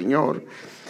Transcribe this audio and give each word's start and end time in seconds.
Señor, 0.00 0.42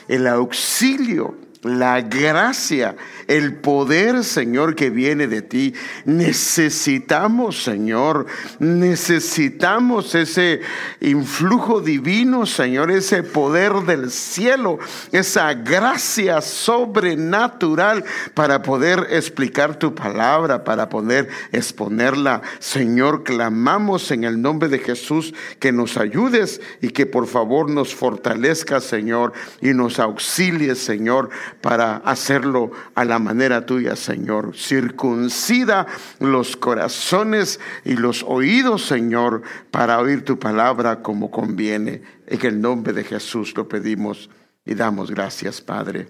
el 0.06 0.28
auxilio 0.28 1.34
la 1.62 2.00
gracia, 2.00 2.96
el 3.26 3.54
poder, 3.56 4.24
Señor, 4.24 4.74
que 4.74 4.88
viene 4.88 5.26
de 5.26 5.42
ti. 5.42 5.74
Necesitamos, 6.06 7.62
Señor, 7.62 8.26
necesitamos 8.58 10.14
ese 10.14 10.60
influjo 11.00 11.82
divino, 11.82 12.46
Señor, 12.46 12.90
ese 12.90 13.22
poder 13.22 13.74
del 13.86 14.10
cielo, 14.10 14.78
esa 15.12 15.52
gracia 15.52 16.40
sobrenatural 16.40 18.04
para 18.32 18.62
poder 18.62 19.08
explicar 19.10 19.78
tu 19.78 19.94
palabra, 19.94 20.64
para 20.64 20.88
poder 20.88 21.28
exponerla. 21.52 22.40
Señor, 22.58 23.22
clamamos 23.22 24.10
en 24.10 24.24
el 24.24 24.40
nombre 24.40 24.70
de 24.70 24.78
Jesús 24.78 25.34
que 25.58 25.72
nos 25.72 25.98
ayudes 25.98 26.62
y 26.80 26.88
que 26.88 27.04
por 27.04 27.26
favor 27.26 27.68
nos 27.68 27.94
fortalezca, 27.94 28.80
Señor, 28.80 29.34
y 29.60 29.74
nos 29.74 29.98
auxilies, 29.98 30.78
Señor 30.78 31.28
para 31.60 31.96
hacerlo 31.96 32.70
a 32.94 33.04
la 33.04 33.18
manera 33.18 33.66
tuya, 33.66 33.96
Señor. 33.96 34.56
Circuncida 34.56 35.86
los 36.18 36.56
corazones 36.56 37.60
y 37.84 37.94
los 37.94 38.22
oídos, 38.22 38.86
Señor, 38.86 39.42
para 39.70 39.98
oír 39.98 40.24
tu 40.24 40.38
palabra 40.38 41.02
como 41.02 41.30
conviene. 41.30 42.02
En 42.26 42.46
el 42.46 42.60
nombre 42.60 42.92
de 42.92 43.04
Jesús 43.04 43.54
lo 43.56 43.68
pedimos 43.68 44.30
y 44.64 44.74
damos 44.74 45.10
gracias, 45.10 45.60
Padre. 45.60 46.08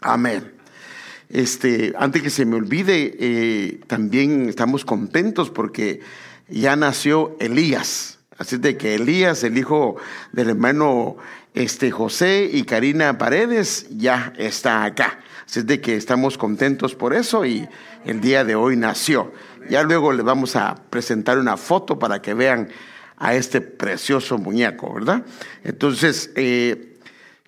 Amén. 0.00 0.52
Este, 1.28 1.92
antes 1.98 2.22
que 2.22 2.30
se 2.30 2.44
me 2.44 2.56
olvide, 2.56 3.16
eh, 3.18 3.80
también 3.86 4.48
estamos 4.48 4.84
contentos 4.84 5.50
porque 5.50 6.00
ya 6.48 6.76
nació 6.76 7.36
Elías. 7.40 8.18
Así 8.36 8.56
de 8.56 8.76
que 8.76 8.96
Elías, 8.96 9.44
el 9.44 9.56
hijo 9.56 9.96
del 10.32 10.50
hermano 10.50 11.16
este 11.54 11.92
José 11.92 12.50
y 12.52 12.64
Karina 12.64 13.16
Paredes 13.16 13.86
ya 13.90 14.32
está 14.36 14.84
acá. 14.84 15.20
Así 15.46 15.62
de 15.62 15.80
que 15.80 15.96
estamos 15.96 16.36
contentos 16.36 16.94
por 16.94 17.14
eso 17.14 17.44
y 17.46 17.68
el 18.04 18.20
día 18.20 18.44
de 18.44 18.56
hoy 18.56 18.76
nació. 18.76 19.32
Ya 19.70 19.82
luego 19.82 20.12
le 20.12 20.22
vamos 20.22 20.56
a 20.56 20.74
presentar 20.90 21.38
una 21.38 21.56
foto 21.56 21.98
para 21.98 22.20
que 22.20 22.34
vean 22.34 22.68
a 23.16 23.34
este 23.34 23.60
precioso 23.60 24.36
muñeco, 24.36 24.92
¿verdad? 24.92 25.22
Entonces, 25.62 26.30
eh, 26.34 26.98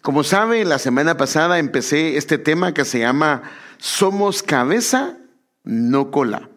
como 0.02 0.22
sabe, 0.22 0.64
la 0.64 0.78
semana 0.78 1.16
pasada 1.16 1.58
empecé 1.58 2.16
este 2.16 2.38
tema 2.38 2.72
que 2.72 2.84
se 2.84 3.00
llama 3.00 3.42
Somos 3.78 4.42
cabeza, 4.42 5.16
no 5.64 6.12
cola. 6.12 6.48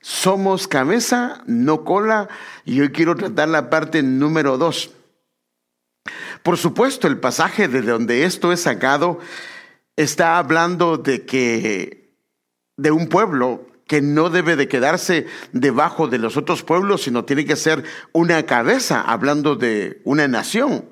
Somos 0.00 0.68
cabeza, 0.68 1.42
no 1.46 1.82
cola. 1.84 2.28
Y 2.64 2.80
hoy 2.80 2.90
quiero 2.90 3.16
tratar 3.16 3.48
la 3.48 3.68
parte 3.68 4.02
número 4.02 4.58
dos. 4.58 4.93
Por 6.44 6.58
supuesto, 6.58 7.08
el 7.08 7.16
pasaje 7.16 7.68
de 7.68 7.80
donde 7.80 8.24
esto 8.24 8.52
es 8.52 8.60
sacado 8.60 9.18
está 9.96 10.36
hablando 10.36 10.98
de 10.98 11.24
que 11.24 12.18
de 12.76 12.90
un 12.90 13.08
pueblo 13.08 13.66
que 13.86 14.02
no 14.02 14.28
debe 14.28 14.54
de 14.54 14.68
quedarse 14.68 15.26
debajo 15.52 16.06
de 16.06 16.18
los 16.18 16.36
otros 16.36 16.62
pueblos, 16.62 17.04
sino 17.04 17.24
tiene 17.24 17.46
que 17.46 17.56
ser 17.56 17.82
una 18.12 18.42
cabeza, 18.44 19.00
hablando 19.00 19.56
de 19.56 20.02
una 20.04 20.28
nación. 20.28 20.84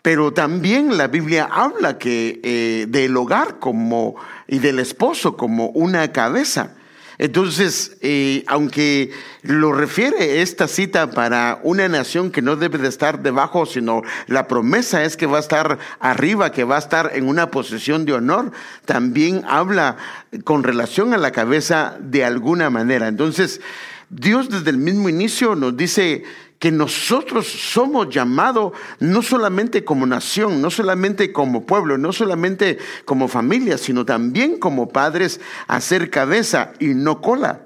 Pero 0.00 0.32
también 0.32 0.96
la 0.96 1.08
Biblia 1.08 1.48
habla 1.50 1.98
que 1.98 2.40
eh, 2.44 2.86
del 2.88 3.16
hogar 3.16 3.58
como 3.58 4.14
y 4.46 4.60
del 4.60 4.78
esposo 4.78 5.36
como 5.36 5.70
una 5.70 6.12
cabeza. 6.12 6.76
Entonces, 7.22 7.96
eh, 8.00 8.42
aunque 8.48 9.12
lo 9.42 9.72
refiere 9.72 10.42
esta 10.42 10.66
cita 10.66 11.12
para 11.12 11.60
una 11.62 11.86
nación 11.86 12.32
que 12.32 12.42
no 12.42 12.56
debe 12.56 12.78
de 12.78 12.88
estar 12.88 13.22
debajo, 13.22 13.64
sino 13.64 14.02
la 14.26 14.48
promesa 14.48 15.04
es 15.04 15.16
que 15.16 15.26
va 15.26 15.36
a 15.36 15.40
estar 15.40 15.78
arriba, 16.00 16.50
que 16.50 16.64
va 16.64 16.74
a 16.74 16.80
estar 16.80 17.12
en 17.14 17.28
una 17.28 17.52
posición 17.52 18.06
de 18.06 18.14
honor, 18.14 18.50
también 18.86 19.44
habla 19.46 19.98
con 20.42 20.64
relación 20.64 21.14
a 21.14 21.16
la 21.16 21.30
cabeza 21.30 21.96
de 22.00 22.24
alguna 22.24 22.70
manera. 22.70 23.06
Entonces, 23.06 23.60
Dios 24.10 24.50
desde 24.50 24.70
el 24.70 24.78
mismo 24.78 25.08
inicio 25.08 25.54
nos 25.54 25.76
dice 25.76 26.24
que 26.62 26.70
nosotros 26.70 27.48
somos 27.48 28.08
llamados 28.08 28.72
no 29.00 29.20
solamente 29.20 29.82
como 29.82 30.06
nación, 30.06 30.62
no 30.62 30.70
solamente 30.70 31.32
como 31.32 31.66
pueblo, 31.66 31.98
no 31.98 32.12
solamente 32.12 32.78
como 33.04 33.26
familia, 33.26 33.76
sino 33.76 34.06
también 34.06 34.60
como 34.60 34.88
padres 34.88 35.40
a 35.66 35.80
ser 35.80 36.08
cabeza 36.08 36.72
y 36.78 36.94
no 36.94 37.20
cola. 37.20 37.62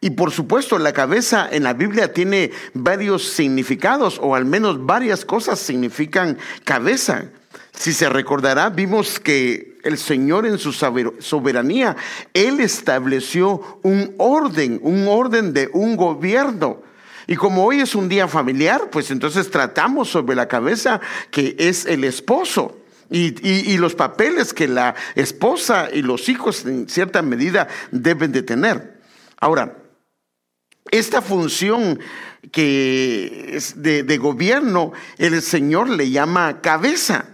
Y 0.00 0.08
por 0.08 0.30
supuesto, 0.30 0.78
la 0.78 0.94
cabeza 0.94 1.46
en 1.52 1.64
la 1.64 1.74
Biblia 1.74 2.14
tiene 2.14 2.50
varios 2.72 3.28
significados, 3.28 4.18
o 4.22 4.34
al 4.34 4.46
menos 4.46 4.86
varias 4.86 5.26
cosas 5.26 5.58
significan 5.58 6.38
cabeza. 6.64 7.26
Si 7.72 7.92
se 7.92 8.08
recordará, 8.08 8.70
vimos 8.70 9.20
que 9.20 9.76
el 9.84 9.98
Señor 9.98 10.46
en 10.46 10.56
su 10.56 10.72
soberanía, 10.72 11.94
Él 12.32 12.60
estableció 12.60 13.80
un 13.82 14.14
orden, 14.16 14.80
un 14.82 15.08
orden 15.08 15.52
de 15.52 15.68
un 15.74 15.98
gobierno. 15.98 16.93
Y 17.26 17.36
como 17.36 17.64
hoy 17.64 17.80
es 17.80 17.94
un 17.94 18.08
día 18.08 18.28
familiar, 18.28 18.90
pues 18.90 19.10
entonces 19.10 19.50
tratamos 19.50 20.08
sobre 20.08 20.36
la 20.36 20.48
cabeza 20.48 21.00
que 21.30 21.56
es 21.58 21.86
el 21.86 22.04
esposo. 22.04 22.80
Y, 23.10 23.76
los 23.76 23.94
papeles 23.94 24.52
que 24.54 24.66
la 24.66 24.94
esposa 25.14 25.88
y 25.92 26.02
los 26.02 26.28
hijos 26.28 26.64
en 26.64 26.88
cierta 26.88 27.22
medida 27.22 27.68
deben 27.92 28.32
de 28.32 28.42
tener. 28.42 29.00
Ahora, 29.38 29.76
esta 30.90 31.22
función 31.22 32.00
que 32.50 33.50
es 33.52 33.82
de 33.82 34.18
gobierno, 34.18 34.92
el 35.18 35.40
Señor 35.42 35.90
le 35.90 36.10
llama 36.10 36.60
cabeza. 36.60 37.33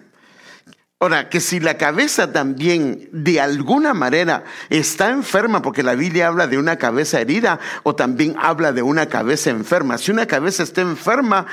Ahora, 1.03 1.31
que 1.31 1.41
si 1.41 1.61
la 1.61 1.79
cabeza 1.79 2.31
también 2.31 3.09
de 3.11 3.41
alguna 3.41 3.95
manera 3.95 4.45
está 4.69 5.09
enferma, 5.09 5.63
porque 5.63 5.83
la 5.83 5.95
Biblia 5.95 6.27
habla 6.27 6.47
de 6.47 6.59
una 6.59 6.77
cabeza 6.77 7.23
herida 7.23 7.59
o 7.85 7.95
también 7.95 8.37
habla 8.39 8.73
de 8.73 8.83
una 8.83 9.07
cabeza 9.07 9.49
enferma. 9.49 9.97
Si 9.97 10.11
una 10.11 10.27
cabeza 10.27 10.63
está 10.63 10.83
enferma, 10.83 11.47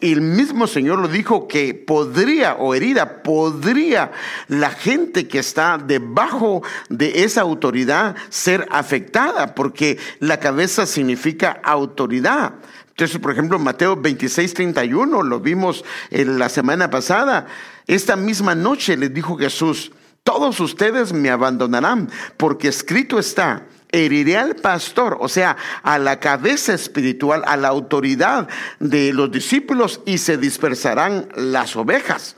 el 0.00 0.20
mismo 0.20 0.68
Señor 0.68 1.00
lo 1.00 1.08
dijo 1.08 1.48
que 1.48 1.74
podría 1.74 2.54
o 2.54 2.76
herida, 2.76 3.24
podría 3.24 4.12
la 4.46 4.70
gente 4.70 5.26
que 5.26 5.40
está 5.40 5.78
debajo 5.78 6.62
de 6.88 7.24
esa 7.24 7.40
autoridad 7.40 8.14
ser 8.28 8.68
afectada, 8.70 9.56
porque 9.56 9.98
la 10.20 10.38
cabeza 10.38 10.86
significa 10.86 11.60
autoridad. 11.64 12.52
Entonces, 12.92 13.18
por 13.18 13.32
ejemplo, 13.32 13.58
Mateo 13.58 13.96
26, 13.96 14.52
31, 14.52 15.22
lo 15.22 15.40
vimos 15.40 15.82
en 16.10 16.38
la 16.38 16.50
semana 16.50 16.90
pasada. 16.90 17.46
Esta 17.86 18.16
misma 18.16 18.54
noche 18.54 18.98
les 18.98 19.12
dijo 19.14 19.38
Jesús, 19.38 19.92
todos 20.22 20.60
ustedes 20.60 21.12
me 21.12 21.30
abandonarán, 21.30 22.10
porque 22.36 22.68
escrito 22.68 23.18
está, 23.18 23.64
heriré 23.90 24.36
al 24.36 24.56
pastor, 24.56 25.16
o 25.20 25.28
sea, 25.28 25.56
a 25.82 25.98
la 25.98 26.20
cabeza 26.20 26.74
espiritual, 26.74 27.42
a 27.46 27.56
la 27.56 27.68
autoridad 27.68 28.46
de 28.78 29.12
los 29.14 29.32
discípulos 29.32 30.00
y 30.04 30.18
se 30.18 30.36
dispersarán 30.36 31.28
las 31.34 31.74
ovejas. 31.76 32.36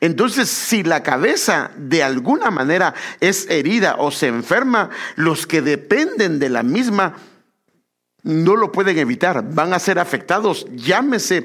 Entonces, 0.00 0.48
si 0.48 0.82
la 0.82 1.02
cabeza 1.02 1.72
de 1.76 2.02
alguna 2.02 2.50
manera 2.50 2.94
es 3.20 3.50
herida 3.50 3.96
o 3.98 4.10
se 4.10 4.28
enferma, 4.28 4.90
los 5.16 5.46
que 5.46 5.62
dependen 5.62 6.38
de 6.38 6.48
la 6.48 6.62
misma 6.62 7.16
no 8.26 8.56
lo 8.56 8.72
pueden 8.72 8.98
evitar, 8.98 9.54
van 9.54 9.72
a 9.72 9.78
ser 9.78 9.98
afectados, 9.98 10.66
llámese 10.74 11.44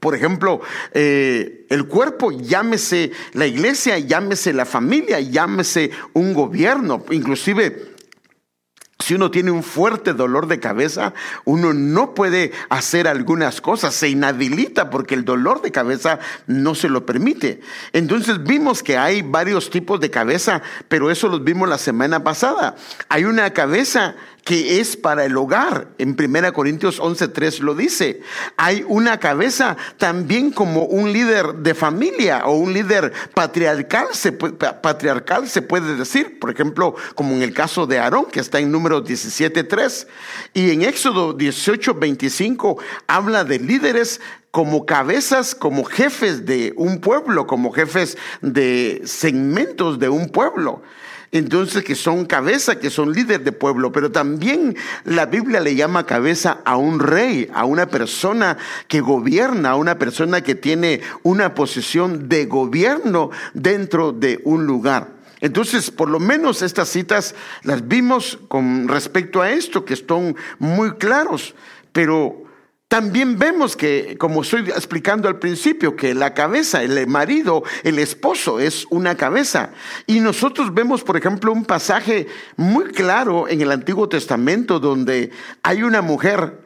por 0.00 0.16
ejemplo, 0.16 0.60
eh, 0.94 1.64
el 1.70 1.86
cuerpo, 1.86 2.32
llámese 2.32 3.12
la 3.34 3.46
iglesia, 3.46 4.00
llámese 4.00 4.52
la 4.52 4.64
familia, 4.64 5.20
llámese 5.20 5.92
un 6.12 6.34
gobierno, 6.34 7.04
inclusive 7.12 7.92
si 9.02 9.14
uno 9.14 9.30
tiene 9.30 9.50
un 9.50 9.62
fuerte 9.62 10.12
dolor 10.12 10.46
de 10.46 10.60
cabeza, 10.60 11.12
uno 11.44 11.74
no 11.74 12.14
puede 12.14 12.52
hacer 12.68 13.08
algunas 13.08 13.60
cosas, 13.60 13.94
se 13.94 14.08
inhabilita 14.08 14.90
porque 14.90 15.14
el 15.14 15.24
dolor 15.24 15.60
de 15.60 15.72
cabeza 15.72 16.20
no 16.46 16.74
se 16.74 16.88
lo 16.88 17.04
permite. 17.04 17.60
Entonces 17.92 18.42
vimos 18.44 18.82
que 18.82 18.96
hay 18.96 19.22
varios 19.22 19.70
tipos 19.70 20.00
de 20.00 20.10
cabeza, 20.10 20.62
pero 20.88 21.10
eso 21.10 21.28
los 21.28 21.42
vimos 21.42 21.68
la 21.68 21.78
semana 21.78 22.22
pasada. 22.22 22.76
Hay 23.08 23.24
una 23.24 23.52
cabeza 23.52 24.14
que 24.44 24.80
es 24.80 24.96
para 24.96 25.24
el 25.24 25.36
hogar. 25.36 25.88
En 25.98 26.16
1 26.16 26.52
Corintios 26.52 27.00
11:3 27.00 27.60
lo 27.60 27.74
dice. 27.74 28.20
Hay 28.56 28.84
una 28.88 29.18
cabeza 29.20 29.76
también 29.98 30.50
como 30.50 30.84
un 30.84 31.12
líder 31.12 31.54
de 31.54 31.74
familia 31.74 32.42
o 32.46 32.54
un 32.54 32.72
líder 32.72 33.12
patriarcal 33.34 34.08
se, 34.12 34.32
patriarcal 34.32 35.48
se 35.48 35.62
puede 35.62 35.96
decir, 35.96 36.38
por 36.38 36.50
ejemplo, 36.50 36.94
como 37.14 37.34
en 37.34 37.42
el 37.42 37.54
caso 37.54 37.86
de 37.86 37.98
Aarón, 37.98 38.26
que 38.26 38.40
está 38.40 38.58
en 38.58 38.72
número 38.72 39.04
17:3. 39.04 40.06
Y 40.54 40.70
en 40.70 40.82
Éxodo 40.82 41.36
18:25 41.36 42.78
habla 43.06 43.44
de 43.44 43.58
líderes 43.58 44.20
como 44.50 44.84
cabezas, 44.84 45.54
como 45.54 45.82
jefes 45.84 46.44
de 46.44 46.74
un 46.76 47.00
pueblo, 47.00 47.46
como 47.46 47.72
jefes 47.72 48.18
de 48.42 49.00
segmentos 49.04 49.98
de 49.98 50.10
un 50.10 50.28
pueblo. 50.28 50.82
Entonces 51.32 51.82
que 51.82 51.94
son 51.94 52.26
cabeza, 52.26 52.78
que 52.78 52.90
son 52.90 53.12
líder 53.12 53.42
de 53.42 53.52
pueblo, 53.52 53.90
pero 53.90 54.12
también 54.12 54.76
la 55.04 55.24
Biblia 55.24 55.60
le 55.60 55.74
llama 55.74 56.06
cabeza 56.06 56.58
a 56.66 56.76
un 56.76 57.00
rey, 57.00 57.50
a 57.54 57.64
una 57.64 57.86
persona 57.86 58.58
que 58.86 59.00
gobierna, 59.00 59.70
a 59.70 59.76
una 59.76 59.98
persona 59.98 60.42
que 60.42 60.54
tiene 60.54 61.00
una 61.22 61.54
posición 61.54 62.28
de 62.28 62.44
gobierno 62.44 63.30
dentro 63.54 64.12
de 64.12 64.40
un 64.44 64.66
lugar. 64.66 65.08
Entonces, 65.40 65.90
por 65.90 66.10
lo 66.10 66.20
menos 66.20 66.60
estas 66.60 66.90
citas 66.90 67.34
las 67.62 67.88
vimos 67.88 68.38
con 68.48 68.86
respecto 68.86 69.40
a 69.40 69.50
esto, 69.50 69.86
que 69.86 69.94
están 69.94 70.36
muy 70.58 70.92
claros, 70.92 71.54
pero 71.92 72.41
también 72.92 73.38
vemos 73.38 73.74
que, 73.74 74.18
como 74.18 74.42
estoy 74.42 74.68
explicando 74.68 75.26
al 75.26 75.38
principio, 75.38 75.96
que 75.96 76.12
la 76.12 76.34
cabeza, 76.34 76.82
el 76.82 77.06
marido, 77.06 77.62
el 77.84 77.98
esposo 77.98 78.60
es 78.60 78.86
una 78.90 79.16
cabeza. 79.16 79.70
Y 80.06 80.20
nosotros 80.20 80.74
vemos, 80.74 81.02
por 81.02 81.16
ejemplo, 81.16 81.54
un 81.54 81.64
pasaje 81.64 82.26
muy 82.58 82.84
claro 82.92 83.48
en 83.48 83.62
el 83.62 83.72
Antiguo 83.72 84.10
Testamento 84.10 84.78
donde 84.78 85.30
hay 85.62 85.84
una 85.84 86.02
mujer 86.02 86.58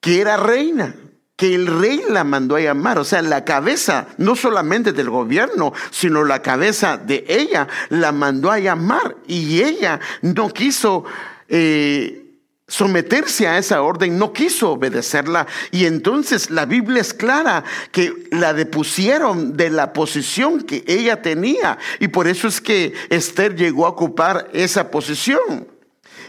que 0.00 0.20
era 0.20 0.36
reina, 0.36 0.96
que 1.36 1.54
el 1.54 1.68
rey 1.68 2.02
la 2.08 2.24
mandó 2.24 2.56
a 2.56 2.60
llamar, 2.60 2.98
o 2.98 3.04
sea, 3.04 3.22
la 3.22 3.44
cabeza, 3.44 4.08
no 4.18 4.34
solamente 4.34 4.92
del 4.92 5.10
gobierno, 5.10 5.74
sino 5.92 6.24
la 6.24 6.42
cabeza 6.42 6.96
de 6.96 7.24
ella, 7.28 7.68
la 7.90 8.10
mandó 8.10 8.50
a 8.50 8.58
llamar 8.58 9.14
y 9.28 9.62
ella 9.62 10.00
no 10.22 10.48
quiso... 10.48 11.04
Eh, 11.48 12.24
someterse 12.68 13.46
a 13.46 13.58
esa 13.58 13.82
orden, 13.82 14.18
no 14.18 14.32
quiso 14.32 14.72
obedecerla 14.72 15.46
y 15.70 15.86
entonces 15.86 16.50
la 16.50 16.66
Biblia 16.66 17.00
es 17.00 17.14
clara 17.14 17.64
que 17.92 18.28
la 18.32 18.54
depusieron 18.54 19.56
de 19.56 19.70
la 19.70 19.92
posición 19.92 20.62
que 20.62 20.84
ella 20.86 21.22
tenía 21.22 21.78
y 22.00 22.08
por 22.08 22.26
eso 22.26 22.48
es 22.48 22.60
que 22.60 22.92
Esther 23.08 23.54
llegó 23.54 23.86
a 23.86 23.90
ocupar 23.90 24.48
esa 24.52 24.90
posición. 24.90 25.68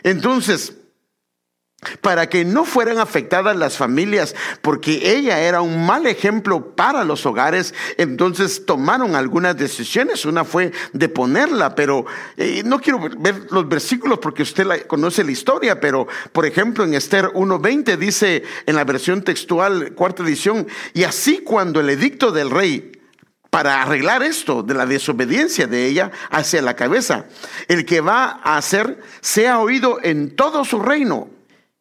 Entonces, 0.03 0.75
para 2.01 2.29
que 2.29 2.45
no 2.45 2.65
fueran 2.65 2.99
afectadas 2.99 3.55
las 3.55 3.77
familias, 3.77 4.35
porque 4.61 5.15
ella 5.15 5.39
era 5.39 5.61
un 5.61 5.85
mal 5.85 6.05
ejemplo 6.07 6.75
para 6.75 7.03
los 7.03 7.25
hogares, 7.25 7.73
entonces 7.97 8.65
tomaron 8.65 9.15
algunas 9.15 9.57
decisiones. 9.57 10.25
Una 10.25 10.43
fue 10.43 10.71
de 10.93 11.09
ponerla, 11.09 11.75
pero 11.75 12.05
eh, 12.35 12.61
no 12.65 12.79
quiero 12.79 12.99
ver 13.17 13.47
los 13.49 13.67
versículos 13.67 14.19
porque 14.19 14.43
usted 14.43 14.87
conoce 14.87 15.23
la 15.23 15.31
historia, 15.31 15.79
pero 15.79 16.07
por 16.31 16.45
ejemplo 16.45 16.83
en 16.83 16.93
Esther 16.93 17.25
1.20 17.33 17.97
dice 17.97 18.43
en 18.65 18.75
la 18.75 18.83
versión 18.83 19.23
textual, 19.23 19.93
cuarta 19.93 20.23
edición, 20.23 20.67
y 20.93 21.03
así 21.03 21.39
cuando 21.39 21.79
el 21.79 21.89
edicto 21.89 22.31
del 22.31 22.49
rey 22.49 22.91
para 23.49 23.81
arreglar 23.81 24.23
esto 24.23 24.61
de 24.61 24.73
la 24.73 24.85
desobediencia 24.85 25.67
de 25.67 25.87
ella 25.87 26.11
hacia 26.29 26.61
la 26.61 26.75
cabeza. 26.75 27.25
El 27.67 27.85
que 27.85 28.01
va 28.01 28.39
a 28.43 28.57
hacer 28.57 29.01
sea 29.21 29.59
oído 29.59 29.99
en 30.03 30.35
todo 30.35 30.65
su 30.65 30.79
reino 30.79 31.29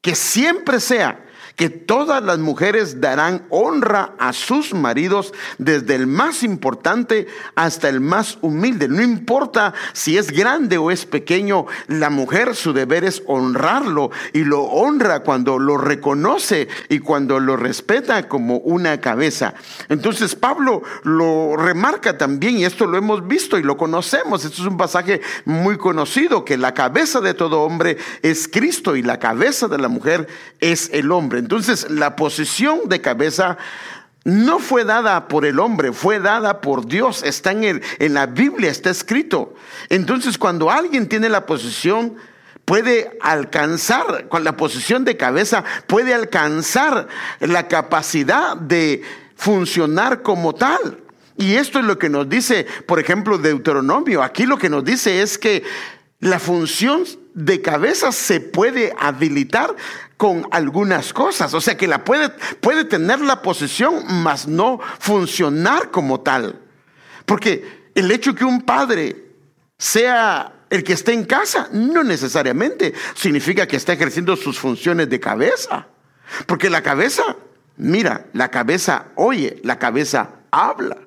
que 0.06 0.14
siempre 0.14 0.78
sea 0.78 1.18
que 1.56 1.70
todas 1.70 2.22
las 2.22 2.38
mujeres 2.38 3.00
darán 3.00 3.46
honra 3.48 4.12
a 4.18 4.34
sus 4.34 4.74
maridos, 4.74 5.32
desde 5.56 5.94
el 5.94 6.06
más 6.06 6.42
importante 6.42 7.26
hasta 7.54 7.88
el 7.88 8.00
más 8.00 8.38
humilde. 8.42 8.88
No 8.88 9.02
importa 9.02 9.72
si 9.94 10.18
es 10.18 10.30
grande 10.30 10.76
o 10.76 10.90
es 10.90 11.06
pequeño, 11.06 11.66
la 11.88 12.10
mujer 12.10 12.54
su 12.54 12.74
deber 12.74 13.04
es 13.04 13.22
honrarlo 13.26 14.10
y 14.34 14.44
lo 14.44 14.64
honra 14.64 15.20
cuando 15.20 15.58
lo 15.58 15.78
reconoce 15.78 16.68
y 16.90 16.98
cuando 16.98 17.40
lo 17.40 17.56
respeta 17.56 18.28
como 18.28 18.58
una 18.58 19.00
cabeza. 19.00 19.54
Entonces 19.88 20.34
Pablo 20.34 20.82
lo 21.04 21.56
remarca 21.56 22.18
también 22.18 22.58
y 22.58 22.66
esto 22.66 22.86
lo 22.86 22.98
hemos 22.98 23.26
visto 23.26 23.58
y 23.58 23.62
lo 23.62 23.78
conocemos. 23.78 24.44
Esto 24.44 24.60
es 24.60 24.68
un 24.68 24.76
pasaje 24.76 25.22
muy 25.46 25.78
conocido 25.78 26.44
que 26.44 26.58
la 26.58 26.74
cabeza 26.74 27.22
de 27.22 27.32
todo 27.32 27.62
hombre 27.62 27.96
es 28.20 28.46
Cristo 28.46 28.94
y 28.94 29.02
la 29.02 29.18
cabeza 29.18 29.68
de 29.68 29.78
la 29.78 29.88
mujer 29.88 30.28
es 30.60 30.90
el 30.92 31.10
hombre. 31.12 31.45
Entonces, 31.46 31.88
la 31.88 32.16
posición 32.16 32.88
de 32.88 33.00
cabeza 33.00 33.56
no 34.24 34.58
fue 34.58 34.84
dada 34.84 35.28
por 35.28 35.46
el 35.46 35.60
hombre, 35.60 35.92
fue 35.92 36.18
dada 36.18 36.60
por 36.60 36.86
Dios. 36.86 37.22
Está 37.22 37.52
en, 37.52 37.62
el, 37.62 37.82
en 38.00 38.14
la 38.14 38.26
Biblia, 38.26 38.68
está 38.68 38.90
escrito. 38.90 39.54
Entonces, 39.88 40.38
cuando 40.38 40.72
alguien 40.72 41.08
tiene 41.08 41.28
la 41.28 41.46
posición, 41.46 42.16
puede 42.64 43.16
alcanzar, 43.20 44.26
con 44.26 44.42
la 44.42 44.56
posición 44.56 45.04
de 45.04 45.16
cabeza, 45.16 45.62
puede 45.86 46.14
alcanzar 46.14 47.06
la 47.38 47.68
capacidad 47.68 48.56
de 48.56 49.02
funcionar 49.36 50.22
como 50.22 50.52
tal. 50.52 50.98
Y 51.38 51.54
esto 51.54 51.78
es 51.78 51.84
lo 51.84 51.96
que 51.96 52.08
nos 52.08 52.28
dice, 52.28 52.66
por 52.86 52.98
ejemplo, 52.98 53.38
Deuteronomio. 53.38 54.24
Aquí 54.24 54.46
lo 54.46 54.58
que 54.58 54.68
nos 54.68 54.84
dice 54.84 55.22
es 55.22 55.38
que 55.38 55.62
la 56.18 56.40
función 56.40 57.04
de 57.34 57.62
cabeza 57.62 58.10
se 58.10 58.40
puede 58.40 58.92
habilitar 58.98 59.76
con 60.16 60.46
algunas 60.50 61.12
cosas. 61.12 61.52
O 61.54 61.60
sea 61.60 61.76
que 61.76 61.86
la 61.86 62.04
puede, 62.04 62.30
puede 62.60 62.84
tener 62.84 63.20
la 63.20 63.42
posición, 63.42 64.04
mas 64.22 64.46
no 64.46 64.80
funcionar 64.98 65.90
como 65.90 66.20
tal. 66.20 66.60
Porque 67.24 67.90
el 67.94 68.10
hecho 68.10 68.34
que 68.34 68.44
un 68.44 68.62
padre 68.62 69.24
sea 69.78 70.52
el 70.70 70.82
que 70.82 70.94
esté 70.94 71.12
en 71.12 71.24
casa, 71.24 71.68
no 71.72 72.02
necesariamente 72.02 72.92
significa 73.14 73.66
que 73.66 73.76
está 73.76 73.92
ejerciendo 73.92 74.36
sus 74.36 74.58
funciones 74.58 75.08
de 75.08 75.20
cabeza. 75.20 75.86
Porque 76.46 76.70
la 76.70 76.82
cabeza, 76.82 77.36
mira, 77.76 78.26
la 78.32 78.50
cabeza 78.50 79.06
oye, 79.14 79.60
la 79.62 79.78
cabeza 79.78 80.30
habla, 80.50 80.98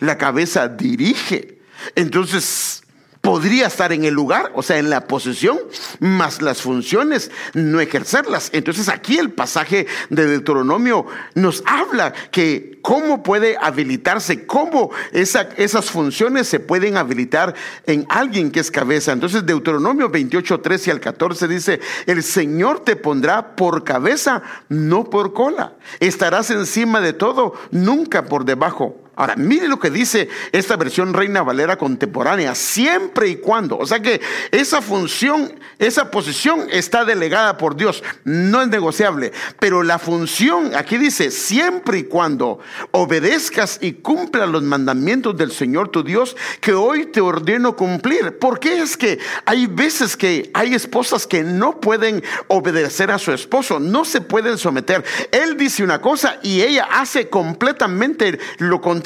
la 0.00 0.18
cabeza 0.18 0.68
dirige. 0.68 1.60
Entonces, 1.94 2.82
podría 3.26 3.66
estar 3.66 3.92
en 3.92 4.04
el 4.04 4.14
lugar, 4.14 4.52
o 4.54 4.62
sea, 4.62 4.78
en 4.78 4.88
la 4.88 5.08
posición, 5.08 5.58
más 5.98 6.42
las 6.42 6.62
funciones, 6.62 7.32
no 7.54 7.80
ejercerlas. 7.80 8.50
Entonces 8.52 8.88
aquí 8.88 9.18
el 9.18 9.32
pasaje 9.32 9.88
de 10.10 10.26
Deuteronomio 10.26 11.06
nos 11.34 11.64
habla 11.66 12.12
que 12.30 12.78
cómo 12.82 13.24
puede 13.24 13.56
habilitarse, 13.60 14.46
cómo 14.46 14.92
esas 15.12 15.90
funciones 15.90 16.46
se 16.46 16.60
pueden 16.60 16.96
habilitar 16.96 17.56
en 17.84 18.06
alguien 18.10 18.52
que 18.52 18.60
es 18.60 18.70
cabeza. 18.70 19.10
Entonces 19.10 19.44
Deuteronomio 19.44 20.08
28, 20.08 20.60
13 20.60 20.92
al 20.92 21.00
14 21.00 21.48
dice, 21.48 21.80
el 22.06 22.22
Señor 22.22 22.84
te 22.84 22.94
pondrá 22.94 23.56
por 23.56 23.82
cabeza, 23.82 24.44
no 24.68 25.10
por 25.10 25.32
cola. 25.32 25.72
Estarás 25.98 26.52
encima 26.52 27.00
de 27.00 27.12
todo, 27.12 27.54
nunca 27.72 28.26
por 28.26 28.44
debajo 28.44 29.05
Ahora, 29.18 29.34
mire 29.34 29.66
lo 29.66 29.78
que 29.78 29.88
dice 29.88 30.28
esta 30.52 30.76
versión 30.76 31.14
Reina 31.14 31.42
Valera 31.42 31.78
contemporánea, 31.78 32.54
siempre 32.54 33.28
y 33.28 33.36
cuando. 33.36 33.78
O 33.78 33.86
sea 33.86 34.00
que 34.00 34.20
esa 34.50 34.82
función, 34.82 35.58
esa 35.78 36.10
posición 36.10 36.66
está 36.70 37.06
delegada 37.06 37.56
por 37.56 37.76
Dios, 37.76 38.04
no 38.24 38.60
es 38.60 38.68
negociable. 38.68 39.32
Pero 39.58 39.82
la 39.82 39.98
función, 39.98 40.74
aquí 40.76 40.98
dice, 40.98 41.30
siempre 41.30 42.00
y 42.00 42.04
cuando 42.04 42.58
obedezcas 42.90 43.78
y 43.80 43.94
cumplas 43.94 44.50
los 44.50 44.62
mandamientos 44.62 45.34
del 45.34 45.50
Señor 45.50 45.88
tu 45.88 46.04
Dios, 46.04 46.36
que 46.60 46.74
hoy 46.74 47.06
te 47.06 47.22
ordeno 47.22 47.74
cumplir. 47.74 48.38
Porque 48.38 48.82
es 48.82 48.98
que 48.98 49.18
hay 49.46 49.66
veces 49.66 50.14
que 50.14 50.50
hay 50.52 50.74
esposas 50.74 51.26
que 51.26 51.42
no 51.42 51.80
pueden 51.80 52.22
obedecer 52.48 53.10
a 53.10 53.18
su 53.18 53.32
esposo, 53.32 53.80
no 53.80 54.04
se 54.04 54.20
pueden 54.20 54.58
someter. 54.58 55.02
Él 55.32 55.56
dice 55.56 55.82
una 55.82 56.02
cosa 56.02 56.38
y 56.42 56.60
ella 56.60 56.86
hace 56.90 57.30
completamente 57.30 58.38
lo 58.58 58.78
contrario 58.82 59.05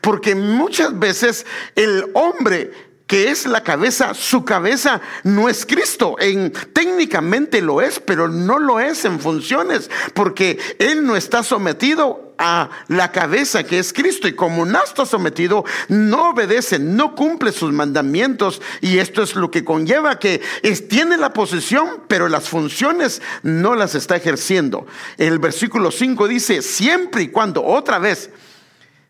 porque 0.00 0.34
muchas 0.34 0.98
veces 0.98 1.46
el 1.76 2.06
hombre 2.14 2.90
que 3.10 3.28
es 3.28 3.44
la 3.44 3.64
cabeza, 3.64 4.14
su 4.14 4.44
cabeza 4.44 5.00
no 5.24 5.48
es 5.48 5.66
Cristo. 5.66 6.14
En 6.20 6.52
técnicamente 6.72 7.60
lo 7.60 7.80
es, 7.80 7.98
pero 7.98 8.28
no 8.28 8.60
lo 8.60 8.78
es 8.78 9.04
en 9.04 9.18
funciones, 9.18 9.90
porque 10.14 10.60
él 10.78 11.04
no 11.04 11.16
está 11.16 11.42
sometido 11.42 12.34
a 12.38 12.70
la 12.86 13.10
cabeza 13.10 13.64
que 13.64 13.80
es 13.80 13.92
Cristo 13.92 14.28
y 14.28 14.34
como 14.34 14.64
no 14.64 14.82
está 14.82 15.04
sometido, 15.04 15.64
no 15.88 16.30
obedece, 16.30 16.78
no 16.78 17.16
cumple 17.16 17.50
sus 17.50 17.72
mandamientos 17.72 18.62
y 18.80 18.98
esto 18.98 19.24
es 19.24 19.34
lo 19.34 19.50
que 19.50 19.64
conlleva 19.64 20.20
que 20.20 20.40
tiene 20.88 21.16
la 21.16 21.32
posición, 21.32 22.04
pero 22.06 22.28
las 22.28 22.48
funciones 22.48 23.20
no 23.42 23.74
las 23.74 23.96
está 23.96 24.14
ejerciendo. 24.14 24.86
El 25.18 25.40
versículo 25.40 25.90
5 25.90 26.28
dice, 26.28 26.62
siempre 26.62 27.24
y 27.24 27.28
cuando 27.28 27.64
otra 27.64 27.98
vez 27.98 28.30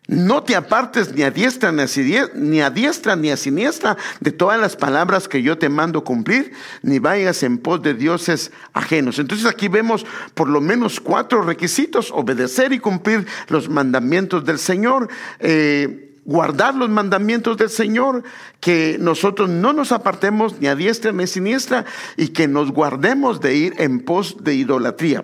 no 0.07 0.43
te 0.43 0.55
apartes 0.55 1.13
ni 1.13 1.21
a 1.21 1.31
diestra 1.31 1.71
ni 1.71 2.61
a, 2.61 2.69
diestra 2.69 3.15
ni 3.15 3.29
a 3.29 3.37
siniestra 3.37 3.97
de 4.19 4.31
todas 4.31 4.59
las 4.59 4.75
palabras 4.75 5.27
que 5.27 5.41
yo 5.41 5.57
te 5.57 5.69
mando 5.69 6.03
cumplir, 6.03 6.51
ni 6.81 6.99
vayas 6.99 7.43
en 7.43 7.57
pos 7.57 7.81
de 7.81 7.93
dioses 7.93 8.51
ajenos. 8.73 9.19
Entonces 9.19 9.45
aquí 9.45 9.67
vemos 9.67 10.05
por 10.33 10.49
lo 10.49 10.59
menos 10.59 10.99
cuatro 10.99 11.43
requisitos, 11.43 12.11
obedecer 12.11 12.73
y 12.73 12.79
cumplir 12.79 13.25
los 13.47 13.69
mandamientos 13.69 14.43
del 14.43 14.59
Señor. 14.59 15.07
Eh, 15.39 16.09
guardar 16.23 16.75
los 16.75 16.89
mandamientos 16.89 17.57
del 17.57 17.69
Señor, 17.69 18.23
que 18.59 18.97
nosotros 18.99 19.49
no 19.49 19.73
nos 19.73 19.91
apartemos 19.91 20.59
ni 20.59 20.67
a 20.67 20.75
diestra 20.75 21.11
ni 21.11 21.23
a 21.23 21.27
siniestra 21.27 21.85
y 22.15 22.27
que 22.27 22.47
nos 22.47 22.71
guardemos 22.71 23.39
de 23.41 23.55
ir 23.55 23.73
en 23.77 24.01
pos 24.01 24.37
de 24.43 24.53
idolatría. 24.53 25.23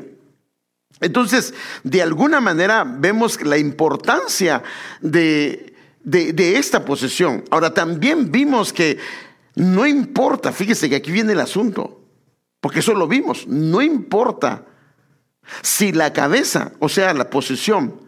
Entonces, 0.99 1.53
de 1.83 2.01
alguna 2.01 2.41
manera 2.41 2.83
vemos 2.83 3.41
la 3.41 3.57
importancia 3.57 4.63
de, 5.01 5.73
esta 6.03 6.85
posesión. 6.85 7.43
Ahora, 7.49 7.73
también 7.73 8.31
vimos 8.31 8.73
que 8.73 8.97
No 9.55 9.87
importa, 9.87 10.51
fíjese 10.51 10.87
que 10.87 10.97
aquí 10.97 11.11
viene 11.11 11.33
el 11.33 11.39
asunto, 11.39 11.99
porque 12.61 12.79
eso 12.79 12.93
lo 12.93 13.07
vimos, 13.07 13.47
no 13.47 13.81
importa 13.81 14.65
si 15.63 15.91
la 15.91 16.13
cabeza, 16.13 16.73
o 16.79 16.89
sea, 16.89 17.13
la 17.15 17.29
posición, 17.31 17.99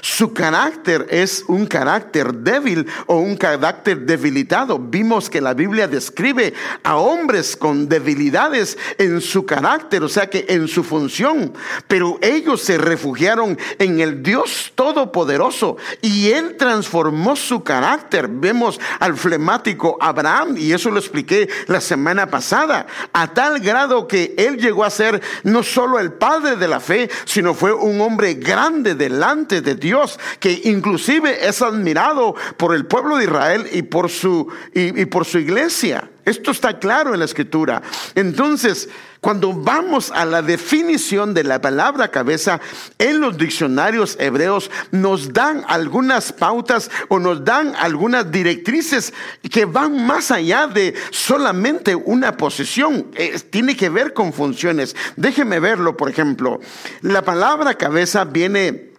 su 0.00 0.32
carácter 0.32 1.06
es 1.10 1.44
un 1.46 1.66
carácter 1.66 2.32
débil 2.34 2.86
o 3.06 3.16
un 3.16 3.36
carácter 3.36 4.00
debilitado. 4.00 4.78
Vimos 4.78 5.28
que 5.28 5.40
la 5.40 5.54
Biblia 5.54 5.88
describe 5.88 6.54
a 6.82 6.96
hombres 6.96 7.56
con 7.56 7.88
debilidades 7.88 8.78
en 8.98 9.20
su 9.20 9.44
carácter, 9.44 10.02
o 10.02 10.08
sea 10.08 10.28
que 10.28 10.46
en 10.48 10.68
su 10.68 10.84
función, 10.84 11.52
pero 11.88 12.18
ellos 12.22 12.62
se 12.62 12.78
refugiaron 12.78 13.58
en 13.78 14.00
el 14.00 14.22
Dios 14.22 14.72
Todopoderoso 14.74 15.76
y 16.00 16.30
Él 16.30 16.56
transformó 16.56 17.36
su 17.36 17.62
carácter. 17.62 18.28
Vemos 18.28 18.80
al 19.00 19.16
flemático 19.16 19.96
Abraham, 20.00 20.56
y 20.56 20.72
eso 20.72 20.90
lo 20.90 20.98
expliqué 20.98 21.48
la 21.66 21.80
semana 21.80 22.28
pasada, 22.28 22.86
a 23.12 23.32
tal 23.32 23.60
grado 23.60 24.08
que 24.08 24.34
Él 24.36 24.56
llegó 24.56 24.84
a 24.84 24.90
ser 24.90 25.20
no 25.42 25.62
solo 25.62 25.98
el 25.98 26.12
padre 26.12 26.56
de 26.56 26.68
la 26.68 26.80
fe, 26.80 27.10
sino 27.24 27.54
fue 27.54 27.72
un 27.72 28.00
hombre 28.00 28.34
grande 28.34 28.94
delante 28.94 29.60
de 29.60 29.73
Dios, 29.74 30.18
que 30.40 30.62
inclusive 30.64 31.46
es 31.46 31.62
admirado 31.62 32.34
por 32.56 32.74
el 32.74 32.86
pueblo 32.86 33.16
de 33.16 33.24
Israel 33.24 33.68
y 33.72 33.82
por 33.82 34.10
su, 34.10 34.48
y, 34.72 35.04
por 35.06 35.24
su 35.24 35.38
iglesia. 35.38 36.10
Esto 36.24 36.52
está 36.52 36.78
claro 36.78 37.12
en 37.12 37.18
la 37.18 37.26
escritura. 37.26 37.82
Entonces, 38.14 38.88
cuando 39.20 39.52
vamos 39.52 40.10
a 40.10 40.24
la 40.24 40.40
definición 40.40 41.34
de 41.34 41.44
la 41.44 41.60
palabra 41.60 42.10
cabeza 42.10 42.60
en 42.98 43.20
los 43.20 43.36
diccionarios 43.36 44.16
hebreos, 44.18 44.70
nos 44.90 45.34
dan 45.34 45.64
algunas 45.68 46.32
pautas 46.32 46.90
o 47.08 47.18
nos 47.18 47.44
dan 47.44 47.74
algunas 47.76 48.30
directrices 48.30 49.12
que 49.50 49.66
van 49.66 50.06
más 50.06 50.30
allá 50.30 50.66
de 50.66 50.94
solamente 51.10 51.94
una 51.94 52.36
posición. 52.36 53.06
tiene 53.50 53.76
que 53.76 53.90
ver 53.90 54.14
con 54.14 54.32
funciones. 54.32 54.96
Déjeme 55.16 55.60
verlo, 55.60 55.96
por 55.96 56.08
ejemplo. 56.08 56.60
La 57.02 57.22
palabra 57.22 57.74
cabeza 57.74 58.24
viene 58.24 58.93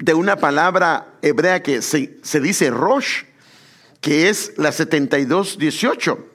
de 0.00 0.14
una 0.14 0.36
palabra 0.36 1.14
hebrea 1.22 1.62
que 1.62 1.82
se, 1.82 2.40
dice 2.40 2.70
Rosh, 2.70 3.24
que 4.00 4.28
es 4.28 4.52
la 4.56 4.72
7218. 4.72 6.26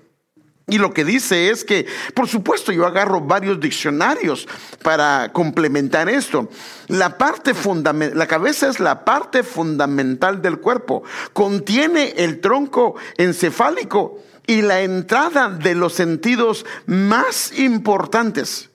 Y 0.67 0.79
lo 0.79 0.93
que 0.93 1.05
dice 1.05 1.51
es 1.51 1.63
que, 1.63 1.86
por 2.15 2.27
supuesto, 2.27 2.72
yo 2.72 2.88
agarro 2.88 3.22
varios 3.22 3.60
diccionarios 3.60 4.48
para 4.81 5.31
complementar 5.31 6.10
esto. 6.10 6.50
La 6.88 7.19
parte 7.19 7.53
fundamental, 7.53 8.17
la 8.17 8.25
cabeza 8.25 8.67
es 8.67 8.79
la 8.79 9.05
parte 9.05 9.43
fundamental 9.43 10.41
del 10.41 10.57
cuerpo. 10.57 11.03
Contiene 11.34 12.13
el 12.17 12.41
tronco 12.41 12.95
encefálico 13.17 14.24
y 14.48 14.63
la 14.63 14.81
entrada 14.81 15.50
de 15.50 15.75
los 15.75 15.93
sentidos 15.93 16.65
más 16.88 17.57
importantes, 17.60 18.72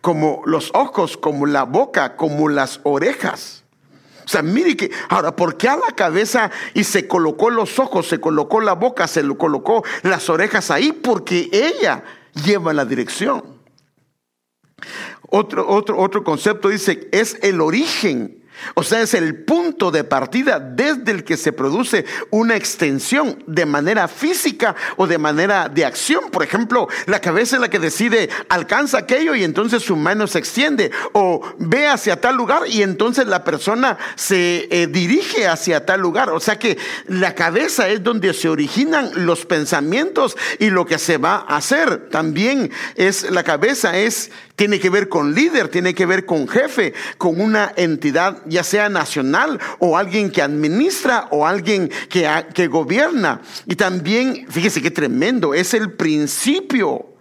como 0.00 0.42
los 0.44 0.70
ojos, 0.74 1.16
como 1.16 1.46
la 1.46 1.62
boca, 1.62 2.16
como 2.16 2.48
las 2.48 2.80
orejas. 2.82 3.61
O 4.24 4.28
sea, 4.28 4.42
mire 4.42 4.76
que, 4.76 4.90
ahora, 5.08 5.34
¿por 5.34 5.56
qué 5.56 5.68
a 5.68 5.76
la 5.76 5.94
cabeza 5.94 6.50
y 6.74 6.84
se 6.84 7.06
colocó 7.06 7.50
los 7.50 7.78
ojos, 7.78 8.08
se 8.08 8.20
colocó 8.20 8.60
la 8.60 8.74
boca, 8.74 9.06
se 9.06 9.22
colocó 9.36 9.84
las 10.02 10.28
orejas 10.28 10.70
ahí? 10.70 10.92
Porque 10.92 11.48
ella 11.52 12.04
lleva 12.44 12.72
la 12.72 12.84
dirección. 12.84 13.42
Otro, 15.28 15.68
otro, 15.68 15.98
otro 15.98 16.22
concepto 16.24 16.68
dice, 16.68 17.08
es 17.12 17.38
el 17.42 17.60
origen 17.60 18.41
o 18.74 18.82
sea, 18.82 19.02
es 19.02 19.14
el 19.14 19.44
punto 19.44 19.90
de 19.90 20.04
partida 20.04 20.58
desde 20.58 21.12
el 21.12 21.24
que 21.24 21.36
se 21.36 21.52
produce 21.52 22.04
una 22.30 22.56
extensión 22.56 23.42
de 23.46 23.66
manera 23.66 24.08
física 24.08 24.74
o 24.96 25.06
de 25.06 25.18
manera 25.18 25.68
de 25.68 25.84
acción. 25.84 26.30
Por 26.30 26.42
ejemplo, 26.42 26.88
la 27.06 27.20
cabeza 27.20 27.56
es 27.56 27.62
la 27.62 27.70
que 27.70 27.78
decide 27.78 28.28
alcanza 28.48 28.98
aquello 28.98 29.34
y 29.34 29.44
entonces 29.44 29.82
su 29.82 29.96
mano 29.96 30.26
se 30.26 30.38
extiende 30.38 30.90
o 31.12 31.40
ve 31.58 31.86
hacia 31.86 32.20
tal 32.20 32.36
lugar 32.36 32.62
y 32.68 32.82
entonces 32.82 33.26
la 33.26 33.44
persona 33.44 33.98
se 34.14 34.68
eh, 34.70 34.86
dirige 34.86 35.46
hacia 35.46 35.84
tal 35.84 36.00
lugar. 36.00 36.30
O 36.30 36.40
sea 36.40 36.58
que 36.58 36.78
la 37.06 37.34
cabeza 37.34 37.88
es 37.88 38.02
donde 38.02 38.34
se 38.34 38.48
originan 38.48 39.10
los 39.14 39.46
pensamientos 39.46 40.36
y 40.58 40.70
lo 40.70 40.86
que 40.86 40.98
se 40.98 41.18
va 41.18 41.44
a 41.48 41.56
hacer. 41.56 42.08
También 42.10 42.70
es 42.96 43.30
la 43.30 43.42
cabeza 43.42 43.96
es 43.96 44.30
tiene 44.62 44.78
que 44.78 44.90
ver 44.90 45.08
con 45.08 45.34
líder, 45.34 45.66
tiene 45.66 45.92
que 45.92 46.06
ver 46.06 46.24
con 46.24 46.46
jefe, 46.46 46.94
con 47.18 47.40
una 47.40 47.72
entidad 47.74 48.42
ya 48.46 48.62
sea 48.62 48.88
nacional 48.88 49.58
o 49.80 49.98
alguien 49.98 50.30
que 50.30 50.40
administra 50.40 51.26
o 51.32 51.44
alguien 51.44 51.90
que, 52.08 52.30
que 52.54 52.68
gobierna. 52.68 53.40
Y 53.66 53.74
también, 53.74 54.46
fíjese 54.48 54.80
qué 54.80 54.92
tremendo, 54.92 55.52
es 55.52 55.74
el 55.74 55.94
principio 55.94 57.11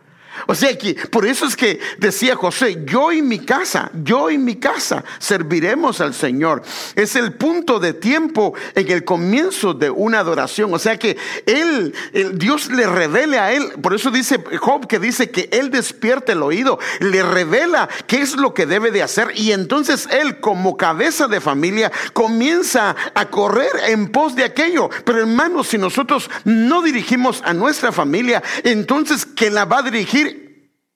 o 0.48 0.56
sea 0.56 0.78
que 0.78 0.96
por 0.96 1.26
eso 1.26 1.46
es 1.46 1.56
que 1.56 1.80
decía 1.98 2.36
José, 2.36 2.84
yo 2.86 3.12
y 3.12 3.22
mi 3.22 3.40
casa, 3.40 3.92
yo 4.04 4.30
y 4.30 4.38
mi 4.38 4.56
casa 4.56 5.04
serviremos 5.20 6.02
al 6.02 6.14
Señor. 6.14 6.64
Es 6.96 7.16
el 7.16 7.34
punto 7.34 7.80
de 7.80 7.94
tiempo 7.94 8.54
en 8.76 8.90
el 8.92 9.04
comienzo 9.04 9.74
de 9.74 9.90
una 9.90 10.20
adoración. 10.20 10.74
O 10.74 10.80
sea 10.80 10.98
que 10.98 11.18
él, 11.46 11.94
Dios 12.34 12.72
le 12.72 12.88
revele 12.88 13.40
a 13.40 13.54
él. 13.54 13.74
Por 13.82 13.94
eso 13.94 14.12
dice 14.12 14.44
Job 14.60 14.88
que 14.88 15.00
dice 15.00 15.30
que 15.30 15.50
él 15.52 15.70
despierta 15.70 16.32
el 16.32 16.44
oído, 16.44 16.80
le 17.00 17.24
revela 17.24 17.90
qué 18.08 18.22
es 18.22 18.36
lo 18.36 18.54
que 18.54 18.66
debe 18.66 18.92
de 18.92 19.04
hacer. 19.04 19.32
Y 19.36 19.52
entonces 19.52 20.08
él 20.12 20.40
como 20.40 20.78
cabeza 20.78 21.28
de 21.28 21.42
familia 21.42 21.92
comienza 22.14 22.96
a 23.14 23.26
correr 23.30 23.72
en 23.88 24.12
pos 24.12 24.36
de 24.36 24.44
aquello. 24.44 24.90
Pero 25.06 25.20
hermanos, 25.20 25.68
si 25.68 25.78
nosotros 25.78 26.30
no 26.46 26.82
dirigimos 26.82 27.42
a 27.46 27.54
nuestra 27.54 27.92
familia, 27.92 28.42
entonces 28.64 29.26
que 29.26 29.50
la 29.50 29.66
va 29.66 29.80
a 29.80 29.84
dirigir 29.84 30.31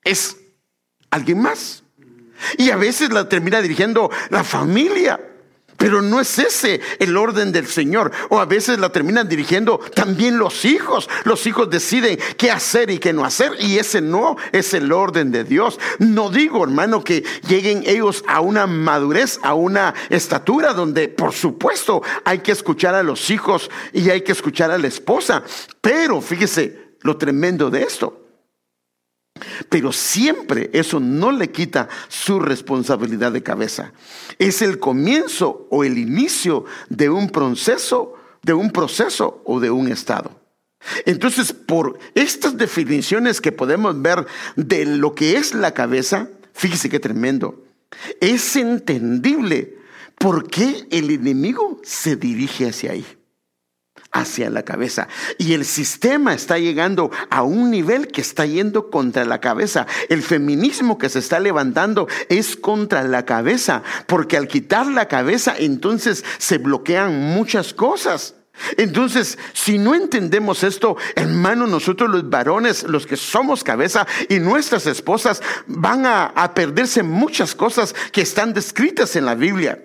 es 0.05 0.37
alguien 1.09 1.41
más. 1.41 1.83
Y 2.57 2.69
a 2.69 2.77
veces 2.77 3.11
la 3.11 3.27
termina 3.27 3.61
dirigiendo 3.61 4.09
la 4.29 4.43
familia. 4.43 5.19
Pero 5.77 6.01
no 6.01 6.21
es 6.21 6.39
ese 6.39 6.79
el 6.99 7.17
orden 7.17 7.51
del 7.51 7.67
Señor. 7.67 8.11
O 8.29 8.39
a 8.39 8.45
veces 8.45 8.79
la 8.79 8.89
terminan 8.89 9.27
dirigiendo 9.27 9.77
también 9.93 10.37
los 10.37 10.63
hijos. 10.63 11.09
Los 11.25 11.45
hijos 11.47 11.69
deciden 11.69 12.17
qué 12.37 12.49
hacer 12.49 12.89
y 12.89 12.97
qué 12.97 13.11
no 13.11 13.25
hacer. 13.25 13.51
Y 13.59 13.77
ese 13.77 13.99
no 13.99 14.37
es 14.53 14.73
el 14.73 14.91
orden 14.93 15.31
de 15.31 15.43
Dios. 15.43 15.77
No 15.99 16.29
digo, 16.29 16.63
hermano, 16.63 17.03
que 17.03 17.23
lleguen 17.47 17.83
ellos 17.85 18.23
a 18.27 18.39
una 18.39 18.67
madurez, 18.67 19.39
a 19.43 19.53
una 19.53 19.93
estatura 20.09 20.73
donde, 20.73 21.09
por 21.09 21.33
supuesto, 21.33 22.01
hay 22.23 22.39
que 22.39 22.53
escuchar 22.53 22.95
a 22.95 23.03
los 23.03 23.29
hijos 23.29 23.69
y 23.91 24.09
hay 24.09 24.21
que 24.21 24.31
escuchar 24.31 24.71
a 24.71 24.77
la 24.77 24.87
esposa. 24.87 25.43
Pero 25.81 26.21
fíjese 26.21 26.95
lo 27.01 27.17
tremendo 27.17 27.69
de 27.69 27.83
esto. 27.83 28.24
Pero 29.69 29.91
siempre 29.91 30.69
eso 30.73 30.99
no 30.99 31.31
le 31.31 31.51
quita 31.51 31.89
su 32.07 32.39
responsabilidad 32.39 33.31
de 33.31 33.43
cabeza. 33.43 33.91
Es 34.39 34.61
el 34.61 34.79
comienzo 34.79 35.67
o 35.69 35.83
el 35.83 35.97
inicio 35.97 36.65
de 36.89 37.09
un 37.09 37.29
proceso, 37.29 38.13
de 38.43 38.53
un 38.53 38.71
proceso 38.71 39.41
o 39.45 39.59
de 39.59 39.71
un 39.71 39.91
estado. 39.91 40.31
Entonces, 41.05 41.51
por 41.51 41.97
estas 42.13 42.57
definiciones 42.57 43.41
que 43.41 43.51
podemos 43.51 44.01
ver 44.01 44.25
de 44.55 44.85
lo 44.85 45.15
que 45.15 45.35
es 45.35 45.53
la 45.53 45.73
cabeza, 45.73 46.29
fíjese 46.53 46.89
qué 46.89 46.99
tremendo. 46.99 47.63
Es 48.21 48.55
entendible 48.55 49.77
por 50.17 50.47
qué 50.47 50.87
el 50.91 51.09
enemigo 51.09 51.81
se 51.83 52.15
dirige 52.15 52.69
hacia 52.69 52.91
ahí 52.91 53.05
hacia 54.15 54.49
la 54.49 54.63
cabeza. 54.63 55.09
Y 55.37 55.53
el 55.53 55.65
sistema 55.65 56.33
está 56.33 56.57
llegando 56.57 57.11
a 57.29 57.43
un 57.43 57.69
nivel 57.69 58.07
que 58.07 58.21
está 58.21 58.45
yendo 58.45 58.89
contra 58.89 59.25
la 59.25 59.41
cabeza. 59.41 59.85
El 60.07 60.23
feminismo 60.23 60.97
que 60.97 61.09
se 61.09 61.19
está 61.19 61.39
levantando 61.39 62.07
es 62.29 62.55
contra 62.55 63.03
la 63.03 63.25
cabeza, 63.25 63.83
porque 64.07 64.37
al 64.37 64.47
quitar 64.47 64.87
la 64.87 65.09
cabeza 65.09 65.53
entonces 65.57 66.23
se 66.37 66.57
bloquean 66.57 67.13
muchas 67.33 67.73
cosas. 67.73 68.35
Entonces, 68.77 69.37
si 69.51 69.77
no 69.77 69.93
entendemos 69.95 70.63
esto, 70.63 70.95
hermano, 71.15 71.67
nosotros 71.67 72.09
los 72.09 72.29
varones, 72.29 72.83
los 72.83 73.05
que 73.05 73.17
somos 73.17 73.65
cabeza 73.65 74.07
y 74.29 74.39
nuestras 74.39 74.87
esposas, 74.87 75.41
van 75.67 76.05
a, 76.05 76.27
a 76.27 76.53
perderse 76.53 77.03
muchas 77.03 77.53
cosas 77.53 77.93
que 78.13 78.21
están 78.21 78.53
descritas 78.53 79.17
en 79.17 79.25
la 79.25 79.35
Biblia. 79.35 79.81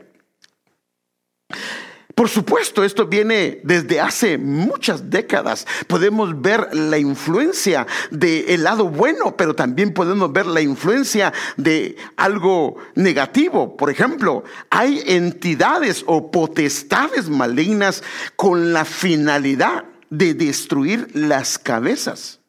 Por 2.20 2.28
supuesto, 2.28 2.84
esto 2.84 3.06
viene 3.06 3.60
desde 3.62 3.98
hace 3.98 4.36
muchas 4.36 5.08
décadas. 5.08 5.66
Podemos 5.86 6.38
ver 6.38 6.68
la 6.74 6.98
influencia 6.98 7.86
del 8.10 8.62
lado 8.62 8.90
bueno, 8.90 9.38
pero 9.38 9.54
también 9.54 9.94
podemos 9.94 10.30
ver 10.30 10.44
la 10.44 10.60
influencia 10.60 11.32
de 11.56 11.96
algo 12.18 12.76
negativo. 12.94 13.74
Por 13.74 13.88
ejemplo, 13.88 14.44
hay 14.68 15.02
entidades 15.06 16.04
o 16.06 16.30
potestades 16.30 17.30
malignas 17.30 18.02
con 18.36 18.74
la 18.74 18.84
finalidad 18.84 19.86
de 20.10 20.34
destruir 20.34 21.08
las 21.14 21.58
cabezas. 21.58 22.39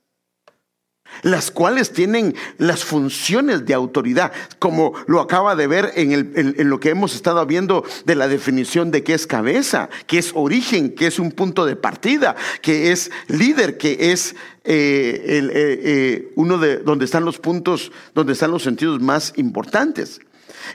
Las 1.21 1.51
cuales 1.51 1.91
tienen 1.91 2.35
las 2.57 2.83
funciones 2.83 3.65
de 3.65 3.73
autoridad, 3.73 4.31
como 4.59 4.93
lo 5.07 5.19
acaba 5.19 5.55
de 5.55 5.67
ver 5.67 5.91
en, 5.95 6.69
lo 6.69 6.79
que 6.79 6.89
hemos 6.89 7.15
estado 7.15 7.45
viendo 7.45 7.83
de 8.05 8.15
la 8.15 8.27
definición 8.27 8.91
de 8.91 9.03
qué 9.03 9.13
es 9.13 9.27
cabeza, 9.27 9.89
qué 10.07 10.19
es 10.19 10.31
origen, 10.35 10.95
qué 10.95 11.07
es 11.07 11.19
un 11.19 11.31
punto 11.31 11.65
de 11.65 11.75
partida, 11.75 12.35
qué 12.61 12.91
es 12.91 13.11
líder, 13.27 13.77
qué 13.77 14.11
es 14.11 14.35
eh, 14.63 15.21
eh, 15.23 15.49
eh, 15.53 16.31
uno 16.35 16.57
de 16.57 16.77
donde 16.77 17.05
están 17.05 17.25
los 17.25 17.39
puntos, 17.39 17.91
donde 18.13 18.33
están 18.33 18.51
los 18.51 18.63
sentidos 18.63 19.01
más 19.01 19.33
importantes. 19.35 20.19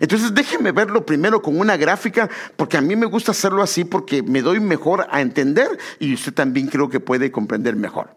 Entonces 0.01 0.35
déjeme 0.35 0.73
verlo 0.73 1.07
primero 1.07 1.41
con 1.41 1.59
una 1.59 1.77
gráfica, 1.77 2.29
porque 2.57 2.77
a 2.77 2.81
mí 2.81 2.97
me 2.97 3.07
gusta 3.07 3.31
hacerlo 3.33 3.63
así 3.63 3.85
porque 3.85 4.23
me 4.23 4.43
doy 4.43 4.61
mejor 4.61 5.07
a 5.11 5.21
entender 5.21 5.69
y 5.99 6.15
usted 6.15 6.35
también 6.35 6.67
creo 6.67 6.89
que 6.89 7.01
puede 7.01 7.31
comprender 7.31 7.77
mejor. 7.77 8.11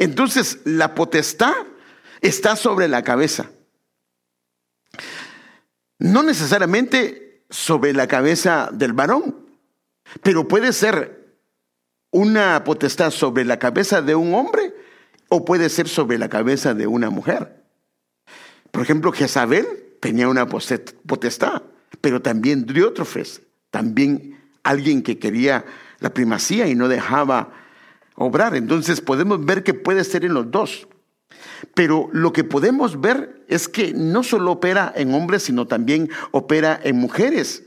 Entonces, 0.00 0.60
la 0.64 0.94
potestad 0.94 1.52
está 2.22 2.56
sobre 2.56 2.88
la 2.88 3.04
cabeza. 3.04 3.50
No 5.98 6.22
necesariamente 6.22 7.44
sobre 7.50 7.92
la 7.92 8.08
cabeza 8.08 8.70
del 8.72 8.94
varón, 8.94 9.46
pero 10.22 10.48
puede 10.48 10.72
ser 10.72 11.36
una 12.10 12.64
potestad 12.64 13.10
sobre 13.10 13.44
la 13.44 13.58
cabeza 13.58 14.00
de 14.00 14.14
un 14.14 14.32
hombre 14.32 14.74
o 15.28 15.44
puede 15.44 15.68
ser 15.68 15.86
sobre 15.86 16.16
la 16.16 16.30
cabeza 16.30 16.72
de 16.72 16.86
una 16.86 17.10
mujer. 17.10 17.62
Por 18.70 18.82
ejemplo, 18.82 19.12
Jezabel 19.12 19.66
tenía 20.00 20.28
una 20.28 20.48
potestad, 20.48 21.62
pero 22.00 22.22
también 22.22 22.64
Diótrofes, 22.64 23.42
también 23.70 24.40
alguien 24.62 25.02
que 25.02 25.18
quería 25.18 25.66
la 25.98 26.14
primacía 26.14 26.68
y 26.68 26.74
no 26.74 26.88
dejaba 26.88 27.52
obrar. 28.20 28.54
Entonces 28.54 29.00
podemos 29.00 29.44
ver 29.44 29.64
que 29.64 29.74
puede 29.74 30.04
ser 30.04 30.24
en 30.24 30.34
los 30.34 30.50
dos. 30.50 30.86
Pero 31.74 32.08
lo 32.12 32.32
que 32.32 32.44
podemos 32.44 33.00
ver 33.00 33.42
es 33.48 33.66
que 33.66 33.92
no 33.94 34.22
solo 34.22 34.52
opera 34.52 34.92
en 34.94 35.14
hombres, 35.14 35.44
sino 35.44 35.66
también 35.66 36.10
opera 36.30 36.78
en 36.82 36.96
mujeres. 36.96 37.64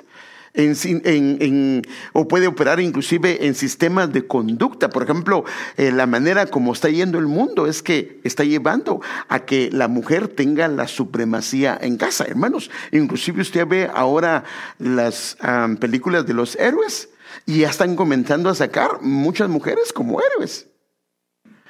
En, 0.56 1.82
o 2.14 2.28
puede 2.28 2.46
operar 2.46 2.80
inclusive 2.80 3.48
en 3.48 3.56
sistemas 3.56 4.14
de 4.14 4.28
conducta. 4.28 4.90
Por 4.90 5.02
ejemplo, 5.02 5.44
eh, 5.78 5.92
la 5.92 6.06
manera 6.06 6.46
como 6.46 6.74
está 6.74 6.90
yendo 6.90 7.18
el 7.18 7.26
mundo 7.26 7.66
es 7.66 7.82
que 7.82 8.20
está 8.24 8.44
llevando 8.44 9.02
a 9.30 9.40
que 9.40 9.72
la 9.72 9.88
mujer 9.88 10.28
tenga 10.28 10.68
la 10.68 10.88
supremacía 10.88 11.76
en 11.82 11.98
casa, 11.98 12.26
hermanos. 12.26 12.70
Inclusive 12.92 13.42
usted 13.42 13.66
ve 13.68 13.90
ahora 13.92 14.44
las 14.78 15.36
películas 15.80 16.28
de 16.28 16.36
los 16.36 16.56
héroes 16.58 17.10
y 17.46 17.60
ya 17.60 17.70
están 17.70 17.96
comenzando 17.96 18.50
a 18.50 18.56
sacar 18.56 19.02
muchas 19.02 19.50
mujeres 19.50 19.94
como 19.94 20.22
héroes. 20.22 20.68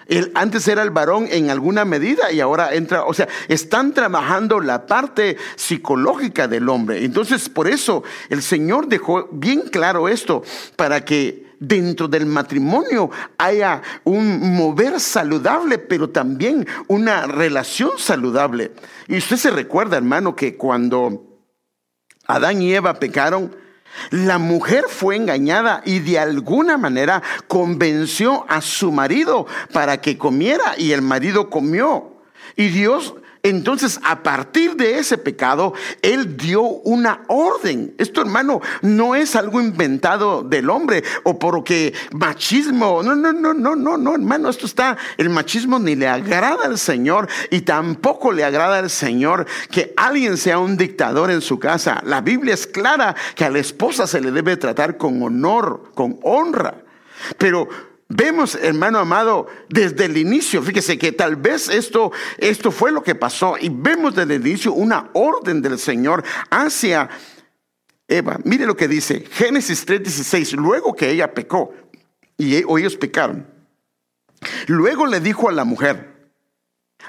Él 0.07 0.31
antes 0.35 0.67
era 0.67 0.83
el 0.83 0.89
varón 0.89 1.27
en 1.31 1.49
alguna 1.49 1.85
medida 1.85 2.31
y 2.31 2.41
ahora 2.41 2.73
entra, 2.73 3.05
o 3.05 3.13
sea, 3.13 3.27
están 3.47 3.93
trabajando 3.93 4.59
la 4.59 4.85
parte 4.85 5.37
psicológica 5.55 6.47
del 6.47 6.67
hombre. 6.69 7.05
Entonces, 7.05 7.49
por 7.49 7.67
eso 7.67 8.03
el 8.29 8.41
Señor 8.41 8.87
dejó 8.87 9.29
bien 9.31 9.61
claro 9.61 10.09
esto, 10.09 10.43
para 10.75 11.05
que 11.05 11.53
dentro 11.59 12.09
del 12.09 12.25
matrimonio 12.25 13.09
haya 13.37 13.81
un 14.03 14.55
mover 14.55 14.99
saludable, 14.99 15.77
pero 15.77 16.09
también 16.09 16.67
una 16.87 17.25
relación 17.25 17.91
saludable. 17.97 18.71
Y 19.07 19.17
usted 19.17 19.37
se 19.37 19.51
recuerda, 19.51 19.95
hermano, 19.95 20.35
que 20.35 20.57
cuando 20.57 21.39
Adán 22.27 22.61
y 22.61 22.73
Eva 22.73 22.95
pecaron, 22.95 23.55
la 24.09 24.37
mujer 24.37 24.85
fue 24.87 25.15
engañada 25.15 25.81
y 25.85 25.99
de 25.99 26.19
alguna 26.19 26.77
manera 26.77 27.21
convenció 27.47 28.45
a 28.49 28.61
su 28.61 28.91
marido 28.91 29.47
para 29.71 30.01
que 30.01 30.17
comiera 30.17 30.75
y 30.77 30.91
el 30.91 31.01
marido 31.01 31.49
comió. 31.49 32.11
Y 32.55 32.67
Dios 32.67 33.15
entonces, 33.45 33.99
a 34.03 34.23
partir 34.23 34.77
de 34.77 34.99
ese 34.99 35.17
pecado, 35.17 35.73
Él 36.01 36.37
dio 36.37 36.61
una 36.61 37.25
orden. 37.27 37.93
Esto, 37.97 38.21
hermano, 38.21 38.61
no 38.81 39.15
es 39.15 39.35
algo 39.35 39.59
inventado 39.59 40.43
del 40.43 40.69
hombre 40.69 41.03
o 41.23 41.37
porque 41.37 41.93
machismo. 42.13 43.03
No, 43.03 43.17
no, 43.17 43.33
no, 43.33 43.53
no, 43.53 43.75
no, 43.75 43.97
no, 43.97 44.13
hermano. 44.13 44.47
Esto 44.47 44.65
está, 44.65 44.95
el 45.17 45.29
machismo 45.29 45.77
ni 45.77 45.93
le 45.93 46.07
agrada 46.07 46.63
al 46.63 46.77
Señor 46.77 47.27
y 47.51 47.61
tampoco 47.61 48.31
le 48.31 48.45
agrada 48.45 48.79
al 48.79 48.89
Señor 48.89 49.45
que 49.69 49.93
alguien 49.97 50.37
sea 50.37 50.59
un 50.59 50.77
dictador 50.77 51.29
en 51.29 51.41
su 51.41 51.59
casa. 51.59 52.01
La 52.05 52.21
Biblia 52.21 52.53
es 52.53 52.65
clara 52.65 53.13
que 53.35 53.43
a 53.43 53.49
la 53.49 53.59
esposa 53.59 54.07
se 54.07 54.21
le 54.21 54.31
debe 54.31 54.55
tratar 54.55 54.95
con 54.95 55.21
honor, 55.21 55.91
con 55.95 56.17
honra. 56.23 56.75
Pero 57.37 57.67
Vemos, 58.15 58.53
hermano 58.53 58.99
amado, 58.99 59.47
desde 59.69 60.05
el 60.05 60.17
inicio, 60.17 60.61
fíjese 60.61 60.99
que 60.99 61.11
tal 61.13 61.35
vez 61.35 61.67
esto, 61.67 62.11
esto 62.37 62.69
fue 62.69 62.91
lo 62.91 63.01
que 63.01 63.15
pasó 63.15 63.55
y 63.59 63.69
vemos 63.69 64.13
desde 64.13 64.35
el 64.35 64.45
inicio 64.45 64.71
una 64.71 65.09
orden 65.13 65.63
del 65.63 65.79
Señor 65.79 66.23
hacia 66.51 67.09
Eva. 68.07 68.37
Mire 68.43 68.67
lo 68.67 68.77
que 68.77 68.87
dice 68.87 69.25
Génesis 69.31 69.87
3:16, 69.87 70.53
luego 70.53 70.93
que 70.95 71.09
ella 71.09 71.33
pecó 71.33 71.73
y 72.37 72.57
e, 72.57 72.65
ellos 72.77 72.97
pecaron. 72.97 73.47
Luego 74.67 75.07
le 75.07 75.19
dijo 75.19 75.49
a 75.49 75.51
la 75.51 75.63
mujer, 75.63 76.29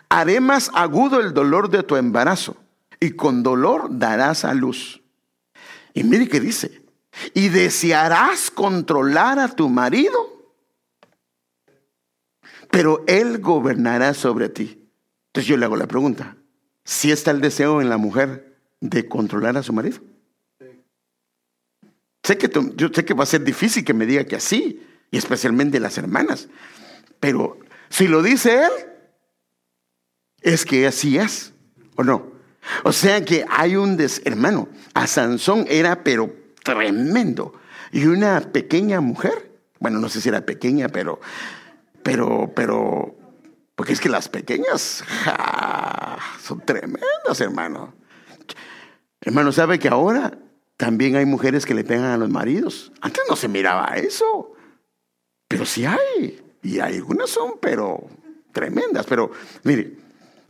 haré 0.08 0.40
más 0.40 0.70
agudo 0.72 1.20
el 1.20 1.34
dolor 1.34 1.68
de 1.68 1.82
tu 1.82 1.96
embarazo 1.96 2.56
y 2.98 3.10
con 3.10 3.42
dolor 3.42 3.88
darás 3.90 4.46
a 4.46 4.54
luz. 4.54 5.02
Y 5.92 6.02
mire 6.02 6.28
que 6.28 6.40
dice, 6.40 6.82
y 7.34 7.50
desearás 7.50 8.50
controlar 8.50 9.38
a 9.38 9.48
tu 9.48 9.68
marido 9.68 10.33
pero 12.74 13.04
Él 13.06 13.38
gobernará 13.38 14.14
sobre 14.14 14.48
ti. 14.48 14.90
Entonces 15.28 15.46
yo 15.48 15.56
le 15.56 15.64
hago 15.64 15.76
la 15.76 15.86
pregunta, 15.86 16.36
¿si 16.82 17.12
está 17.12 17.30
el 17.30 17.40
deseo 17.40 17.80
en 17.80 17.88
la 17.88 17.98
mujer 17.98 18.56
de 18.80 19.08
controlar 19.08 19.56
a 19.56 19.62
su 19.62 19.72
marido? 19.72 19.98
Sé 22.24 22.36
que, 22.36 22.50
yo 22.74 22.88
sé 22.92 23.04
que 23.04 23.14
va 23.14 23.22
a 23.22 23.26
ser 23.26 23.44
difícil 23.44 23.84
que 23.84 23.94
me 23.94 24.06
diga 24.06 24.24
que 24.24 24.34
así, 24.34 24.84
y 25.12 25.16
especialmente 25.16 25.78
las 25.78 25.98
hermanas, 25.98 26.48
pero 27.20 27.60
si 27.90 28.08
lo 28.08 28.24
dice 28.24 28.64
Él, 28.64 28.72
es 30.40 30.64
que 30.64 30.88
así 30.88 31.16
es, 31.16 31.52
¿o 31.94 32.02
no? 32.02 32.32
O 32.82 32.90
sea 32.90 33.24
que 33.24 33.44
hay 33.48 33.76
un 33.76 33.96
des... 33.96 34.20
Hermano, 34.24 34.68
a 34.94 35.06
Sansón 35.06 35.64
era 35.68 36.02
pero 36.02 36.34
tremendo. 36.64 37.54
Y 37.92 38.06
una 38.06 38.40
pequeña 38.40 39.00
mujer, 39.00 39.52
bueno, 39.78 40.00
no 40.00 40.08
sé 40.08 40.20
si 40.20 40.28
era 40.28 40.44
pequeña, 40.44 40.88
pero 40.88 41.20
pero, 42.04 42.52
pero, 42.54 43.16
porque 43.74 43.94
es 43.94 44.00
que 44.00 44.08
las 44.08 44.28
pequeñas 44.28 45.02
son 46.40 46.60
tremendas, 46.64 47.40
hermano. 47.40 47.94
Hermano, 49.20 49.50
¿sabe 49.50 49.78
que 49.78 49.88
ahora 49.88 50.38
también 50.76 51.16
hay 51.16 51.24
mujeres 51.24 51.64
que 51.64 51.74
le 51.74 51.82
pegan 51.82 52.04
a 52.04 52.18
los 52.18 52.28
maridos? 52.28 52.92
Antes 53.00 53.24
no 53.28 53.34
se 53.34 53.48
miraba 53.48 53.96
eso, 53.96 54.52
pero 55.48 55.64
sí 55.64 55.86
hay. 55.86 56.40
Y 56.62 56.78
algunas 56.78 57.30
son, 57.30 57.54
pero 57.60 58.06
tremendas. 58.52 59.06
Pero, 59.06 59.32
mire, 59.62 59.96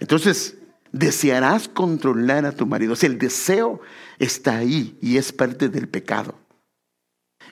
entonces, 0.01 0.57
desearás 0.91 1.69
controlar 1.69 2.45
a 2.47 2.53
tu 2.53 2.67
marido. 2.67 2.95
O 2.95 3.07
el 3.07 3.19
deseo 3.19 3.81
está 4.19 4.57
ahí 4.57 4.99
y 5.01 5.19
es 5.19 5.33
parte 5.33 5.69
del 5.69 5.89
pecado. 5.89 6.35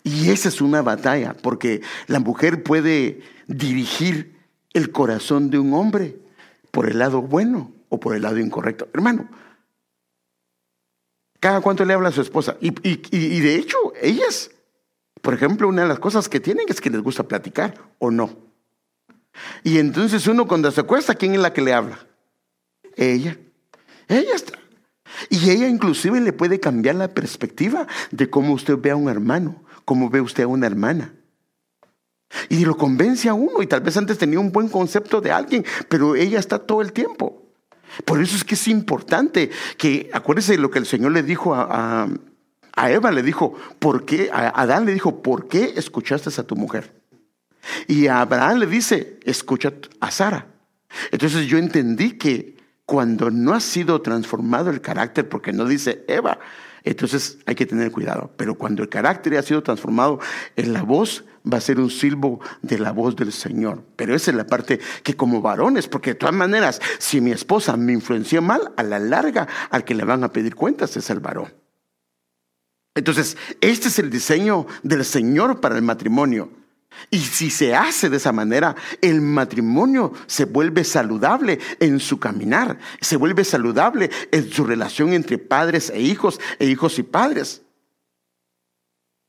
Y 0.02 0.30
esa 0.30 0.48
es 0.48 0.60
una 0.60 0.82
batalla, 0.82 1.36
porque 1.40 1.82
la 2.08 2.18
mujer 2.18 2.64
puede 2.64 3.22
dirigir 3.52 4.36
el 4.72 4.90
corazón 4.90 5.50
de 5.50 5.58
un 5.58 5.74
hombre 5.74 6.18
por 6.70 6.88
el 6.88 6.98
lado 6.98 7.22
bueno 7.22 7.72
o 7.88 8.00
por 8.00 8.14
el 8.16 8.22
lado 8.22 8.38
incorrecto. 8.38 8.88
Hermano, 8.92 9.28
cada 11.38 11.60
cuánto 11.60 11.84
le 11.84 11.94
habla 11.94 12.08
a 12.08 12.12
su 12.12 12.20
esposa. 12.20 12.56
Y, 12.60 12.70
de 12.70 13.56
hecho, 13.56 13.76
ellas, 14.00 14.50
por 15.20 15.34
ejemplo, 15.34 15.68
una 15.68 15.82
de 15.82 15.88
las 15.88 15.98
cosas 15.98 16.28
que 16.28 16.40
tienen 16.40 16.66
es 16.68 16.80
que 16.80 16.90
les 16.90 17.02
gusta 17.02 17.24
platicar 17.24 17.74
o 17.98 18.10
no. 18.10 18.30
Y 19.62 19.78
entonces 19.78 20.26
uno 20.26 20.46
cuando 20.46 20.70
se 20.70 20.80
acuesta, 20.80 21.14
¿quién 21.14 21.34
es 21.34 21.40
la 21.40 21.52
que 21.52 21.62
le 21.62 21.72
habla? 21.72 22.06
Ella. 22.96 23.38
Ella 24.08 24.34
está. 24.34 24.58
Y 25.30 25.50
ella 25.50 25.68
inclusive 25.68 26.20
le 26.20 26.32
puede 26.32 26.60
cambiar 26.60 26.94
la 26.94 27.08
perspectiva 27.08 27.86
de 28.10 28.30
cómo 28.30 28.54
usted 28.54 28.78
ve 28.78 28.90
a 28.90 28.96
un 28.96 29.08
hermano 29.08 29.62
como 29.84 30.10
ve 30.10 30.20
usted 30.20 30.44
a 30.44 30.48
una 30.48 30.66
hermana. 30.66 31.14
Y 32.48 32.64
lo 32.64 32.76
convence 32.76 33.28
a 33.28 33.34
uno 33.34 33.62
y 33.62 33.66
tal 33.66 33.80
vez 33.80 33.96
antes 33.96 34.18
tenía 34.18 34.40
un 34.40 34.52
buen 34.52 34.68
concepto 34.68 35.20
de 35.20 35.32
alguien, 35.32 35.64
pero 35.88 36.14
ella 36.16 36.38
está 36.38 36.58
todo 36.58 36.82
el 36.82 36.92
tiempo. 36.92 37.42
Por 38.04 38.22
eso 38.22 38.36
es 38.36 38.44
que 38.44 38.54
es 38.54 38.68
importante 38.68 39.50
que, 39.76 40.10
acuérdese 40.12 40.52
de 40.52 40.58
lo 40.58 40.70
que 40.70 40.78
el 40.78 40.86
Señor 40.86 41.12
le 41.12 41.22
dijo 41.22 41.54
a, 41.54 42.08
a, 42.74 42.90
Eva, 42.90 43.10
le 43.10 43.22
dijo, 43.22 43.54
¿por 43.78 44.04
qué? 44.04 44.30
A 44.32 44.48
Adán 44.62 44.86
le 44.86 44.94
dijo, 44.94 45.22
¿por 45.22 45.48
qué 45.48 45.74
escuchaste 45.76 46.30
a 46.40 46.44
tu 46.44 46.56
mujer? 46.56 46.92
Y 47.86 48.06
a 48.06 48.22
Abraham 48.22 48.58
le 48.58 48.66
dice, 48.66 49.18
escucha 49.24 49.72
a 50.00 50.10
Sara. 50.10 50.46
Entonces 51.10 51.46
yo 51.46 51.58
entendí 51.58 52.12
que 52.12 52.56
cuando 52.86 53.30
no 53.30 53.54
ha 53.54 53.60
sido 53.60 54.00
transformado 54.02 54.70
el 54.70 54.80
carácter, 54.80 55.28
porque 55.28 55.52
no 55.52 55.64
dice 55.64 56.04
Eva, 56.08 56.38
entonces 56.84 57.38
hay 57.46 57.54
que 57.54 57.66
tener 57.66 57.92
cuidado. 57.92 58.30
Pero 58.36 58.56
cuando 58.56 58.82
el 58.82 58.88
carácter 58.88 59.36
ha 59.36 59.42
sido 59.42 59.62
transformado 59.62 60.20
en 60.56 60.72
la 60.72 60.82
voz, 60.82 61.24
va 61.50 61.58
a 61.58 61.60
ser 61.60 61.80
un 61.80 61.90
silbo 61.90 62.40
de 62.62 62.78
la 62.78 62.92
voz 62.92 63.16
del 63.16 63.32
Señor. 63.32 63.84
Pero 63.96 64.14
esa 64.14 64.30
es 64.30 64.36
la 64.36 64.46
parte 64.46 64.80
que 65.02 65.14
como 65.14 65.40
varones, 65.40 65.88
porque 65.88 66.10
de 66.10 66.16
todas 66.16 66.34
maneras, 66.34 66.80
si 66.98 67.20
mi 67.20 67.32
esposa 67.32 67.76
me 67.76 67.92
influenció 67.92 68.42
mal, 68.42 68.72
a 68.76 68.82
la 68.82 68.98
larga 68.98 69.48
al 69.70 69.84
que 69.84 69.94
le 69.94 70.04
van 70.04 70.24
a 70.24 70.32
pedir 70.32 70.54
cuentas 70.54 70.96
es 70.96 71.10
el 71.10 71.20
varón. 71.20 71.52
Entonces, 72.94 73.36
este 73.60 73.88
es 73.88 73.98
el 73.98 74.10
diseño 74.10 74.66
del 74.82 75.04
Señor 75.04 75.60
para 75.60 75.76
el 75.76 75.82
matrimonio. 75.82 76.61
Y 77.10 77.18
si 77.20 77.50
se 77.50 77.74
hace 77.74 78.08
de 78.08 78.16
esa 78.16 78.32
manera, 78.32 78.74
el 79.00 79.20
matrimonio 79.20 80.12
se 80.26 80.44
vuelve 80.44 80.84
saludable 80.84 81.58
en 81.80 82.00
su 82.00 82.18
caminar, 82.18 82.78
se 83.00 83.16
vuelve 83.16 83.44
saludable 83.44 84.10
en 84.30 84.50
su 84.50 84.64
relación 84.64 85.12
entre 85.12 85.38
padres 85.38 85.90
e 85.90 86.00
hijos, 86.00 86.40
e 86.58 86.66
hijos 86.66 86.98
y 86.98 87.02
padres. 87.02 87.62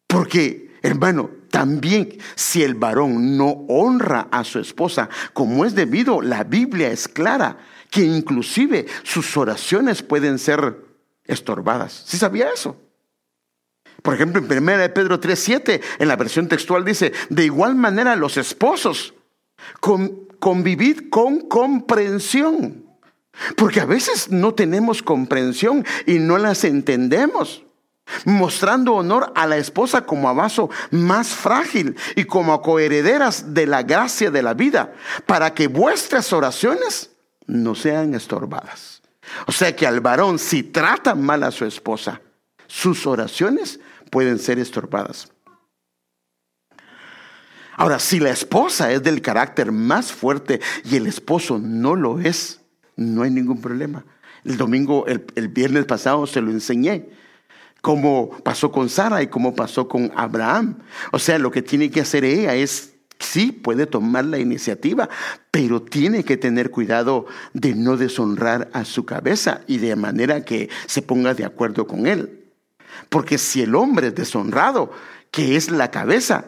Porque, 0.07 0.77
hermano, 0.81 1.29
también 1.49 2.17
si 2.35 2.63
el 2.63 2.75
varón 2.75 3.37
no 3.37 3.65
honra 3.67 4.27
a 4.31 4.43
su 4.43 4.59
esposa 4.59 5.09
como 5.33 5.65
es 5.65 5.75
debido, 5.75 6.21
la 6.21 6.43
Biblia 6.43 6.91
es 6.91 7.07
clara 7.07 7.57
que 7.89 8.01
inclusive 8.01 8.87
sus 9.03 9.37
oraciones 9.37 10.01
pueden 10.01 10.39
ser 10.39 10.83
estorbadas. 11.25 12.03
¿Sí 12.07 12.17
sabía 12.17 12.49
eso? 12.49 12.77
Por 14.03 14.13
ejemplo, 14.13 14.41
en 14.41 14.63
1 14.63 14.77
de 14.77 14.89
Pedro 14.89 15.19
3.7, 15.19 15.81
en 15.97 16.07
la 16.07 16.17
versión 16.17 16.47
textual 16.49 16.83
dice, 16.83 17.13
de 17.29 17.45
igual 17.45 17.73
manera 17.73 18.17
los 18.17 18.35
esposos, 18.37 19.13
convivid 19.79 21.09
con 21.09 21.47
comprensión. 21.47 22.85
Porque 23.55 23.79
a 23.79 23.85
veces 23.85 24.29
no 24.29 24.53
tenemos 24.53 25.01
comprensión 25.01 25.85
y 26.05 26.19
no 26.19 26.37
las 26.37 26.65
entendemos. 26.65 27.63
Mostrando 28.25 28.93
honor 28.93 29.31
a 29.35 29.47
la 29.47 29.55
esposa 29.55 30.05
como 30.05 30.27
a 30.27 30.33
vaso 30.33 30.69
más 30.91 31.29
frágil 31.29 31.95
y 32.17 32.25
como 32.25 32.53
a 32.53 32.61
coherederas 32.61 33.53
de 33.53 33.65
la 33.65 33.83
gracia 33.83 34.29
de 34.29 34.43
la 34.43 34.53
vida, 34.53 34.93
para 35.25 35.53
que 35.53 35.67
vuestras 35.67 36.33
oraciones 36.33 37.11
no 37.47 37.73
sean 37.73 38.13
estorbadas. 38.13 39.01
O 39.47 39.53
sea 39.53 39.73
que 39.73 39.87
al 39.87 40.01
varón, 40.01 40.37
si 40.37 40.63
trata 40.63 41.15
mal 41.15 41.43
a 41.43 41.51
su 41.51 41.63
esposa, 41.63 42.19
sus 42.67 43.07
oraciones 43.07 43.79
pueden 44.13 44.37
ser 44.37 44.59
estorbadas. 44.59 45.33
Ahora, 47.75 47.97
si 47.97 48.19
la 48.19 48.29
esposa 48.29 48.91
es 48.91 49.01
del 49.01 49.23
carácter 49.23 49.71
más 49.71 50.11
fuerte 50.11 50.61
y 50.85 50.97
el 50.97 51.07
esposo 51.07 51.57
no 51.57 51.95
lo 51.95 52.19
es, 52.19 52.61
no 52.95 53.23
hay 53.23 53.31
ningún 53.31 53.59
problema. 53.59 54.05
El 54.45 54.57
domingo, 54.57 55.07
el, 55.07 55.47
viernes 55.47 55.85
pasado 55.85 56.27
se 56.27 56.41
lo 56.41 56.51
enseñé 56.51 57.09
cómo 57.81 58.29
pasó 58.43 58.71
con 58.71 58.87
Sara 58.87 59.23
y 59.23 59.27
cómo 59.27 59.55
pasó 59.55 59.87
con 59.87 60.11
Abraham. 60.15 60.77
O 61.11 61.17
sea, 61.17 61.39
lo 61.39 61.49
que 61.49 61.63
tiene 61.63 61.89
que 61.89 62.01
hacer 62.01 62.23
ella 62.23 62.53
es, 62.53 62.93
sí, 63.17 63.51
puede 63.51 63.87
tomar 63.87 64.25
la 64.25 64.37
iniciativa, 64.37 65.09
pero 65.49 65.81
tiene 65.81 66.23
que 66.23 66.37
tener 66.37 66.69
cuidado 66.69 67.25
de 67.53 67.73
no 67.73 67.97
deshonrar 67.97 68.69
a 68.73 68.85
su 68.85 69.05
cabeza 69.05 69.61
y 69.65 69.79
de 69.79 69.95
manera 69.95 70.45
que 70.45 70.69
se 70.85 71.01
ponga 71.01 71.33
de 71.33 71.45
acuerdo 71.45 71.87
con 71.87 72.05
él. 72.05 72.42
Porque 73.09 73.37
si 73.37 73.61
el 73.61 73.75
hombre 73.75 74.07
es 74.07 74.15
deshonrado, 74.15 74.91
que 75.31 75.55
es 75.55 75.71
la 75.71 75.91
cabeza, 75.91 76.45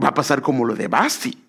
va 0.00 0.08
a 0.08 0.14
pasar 0.14 0.42
como 0.42 0.64
lo 0.64 0.74
de 0.74 0.88
Basti. 0.88 1.44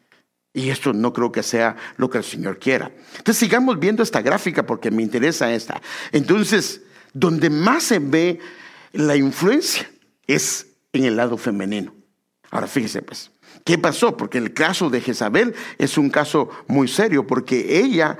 Y 0.53 0.69
esto 0.69 0.93
no 0.93 1.13
creo 1.13 1.31
que 1.31 1.43
sea 1.43 1.75
lo 1.97 2.09
que 2.09 2.17
el 2.17 2.23
Señor 2.23 2.57
quiera. 2.57 2.91
Entonces 3.17 3.37
sigamos 3.37 3.79
viendo 3.79 4.01
esta 4.01 4.21
gráfica 4.21 4.65
porque 4.65 4.89
me 4.89 5.03
interesa 5.03 5.51
esta. 5.53 5.81
Entonces, 6.11 6.81
donde 7.13 7.49
más 7.49 7.83
se 7.83 7.99
ve 7.99 8.39
la 8.93 9.15
influencia 9.15 9.89
es 10.25 10.67
en 10.93 11.05
el 11.05 11.15
lado 11.15 11.37
femenino. 11.37 11.93
Ahora 12.51 12.67
fíjese 12.67 13.01
pues, 13.01 13.31
¿qué 13.63 13.77
pasó? 13.77 14.17
Porque 14.17 14.39
el 14.39 14.53
caso 14.53 14.89
de 14.89 15.01
Jezabel 15.01 15.53
es 15.77 15.97
un 15.97 16.09
caso 16.09 16.49
muy 16.67 16.87
serio 16.87 17.27
porque 17.27 17.79
ella 17.79 18.17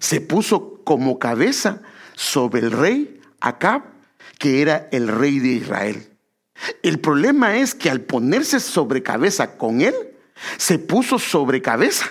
se 0.00 0.20
puso 0.20 0.80
como 0.84 1.18
cabeza 1.18 1.82
sobre 2.14 2.60
el 2.60 2.72
rey 2.72 3.20
Acab 3.40 3.82
que 4.38 4.62
era 4.62 4.88
el 4.92 5.08
rey 5.08 5.38
de 5.40 5.48
Israel. 5.48 6.08
El 6.82 6.98
problema 6.98 7.58
es 7.58 7.74
que 7.74 7.90
al 7.90 8.00
ponerse 8.00 8.60
sobre 8.60 9.02
cabeza 9.02 9.56
con 9.56 9.80
él, 9.80 9.94
se 10.56 10.78
puso 10.78 11.18
sobre 11.18 11.60
cabeza 11.60 12.06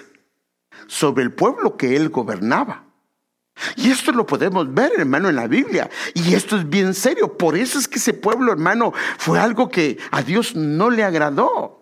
sobre 0.87 1.23
el 1.23 1.31
pueblo 1.31 1.77
que 1.77 1.95
él 1.95 2.09
gobernaba. 2.09 2.85
Y 3.75 3.89
esto 3.89 4.11
lo 4.11 4.25
podemos 4.25 4.73
ver, 4.73 4.93
hermano, 4.97 5.29
en 5.29 5.35
la 5.35 5.47
Biblia. 5.47 5.89
Y 6.13 6.35
esto 6.35 6.57
es 6.57 6.69
bien 6.69 6.93
serio. 6.93 7.37
Por 7.37 7.57
eso 7.57 7.79
es 7.79 7.87
que 7.87 7.97
ese 7.97 8.13
pueblo, 8.13 8.51
hermano, 8.51 8.93
fue 9.17 9.39
algo 9.39 9.69
que 9.69 9.97
a 10.11 10.21
Dios 10.21 10.55
no 10.55 10.89
le 10.89 11.03
agradó. 11.03 11.76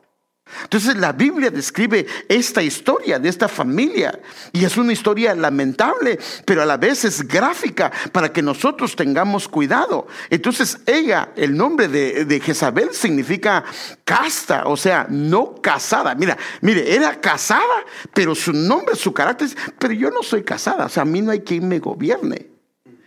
Entonces 0.64 0.96
la 0.98 1.12
Biblia 1.12 1.50
describe 1.50 2.06
esta 2.30 2.62
historia 2.62 3.18
de 3.18 3.30
esta 3.30 3.48
familia 3.48 4.20
y 4.54 4.64
es 4.64 4.78
una 4.78 4.94
historia 4.94 5.34
lamentable, 5.34 6.20
pero 6.46 6.62
a 6.62 6.66
la 6.66 6.78
vez 6.78 7.04
es 7.04 7.28
gráfica 7.28 7.92
para 8.12 8.32
que 8.32 8.44
nosotros 8.44 8.96
tengamos 8.96 9.48
cuidado. 9.48 10.08
Entonces 10.30 10.78
ella, 10.86 11.30
el 11.36 11.58
nombre 11.58 11.88
de, 11.88 12.40
Jezabel 12.40 12.94
significa 12.94 13.64
casta, 14.04 14.68
o 14.68 14.78
sea, 14.78 15.08
no 15.10 15.56
casada. 15.62 16.14
Mira, 16.14 16.38
mire, 16.62 16.94
era 16.94 17.20
casada, 17.20 17.84
pero 18.14 18.36
su 18.36 18.54
nombre, 18.54 18.96
su 18.96 19.14
carácter, 19.14 19.50
pero 19.80 19.94
yo 19.94 20.12
no 20.12 20.22
soy 20.22 20.44
casada, 20.44 20.86
o 20.86 20.90
sea, 20.90 21.04
a 21.04 21.06
mí 21.06 21.22
no 21.24 21.32
hay 21.32 21.40
quien 21.42 21.68
me 21.68 21.80
gobierne. 21.80 22.48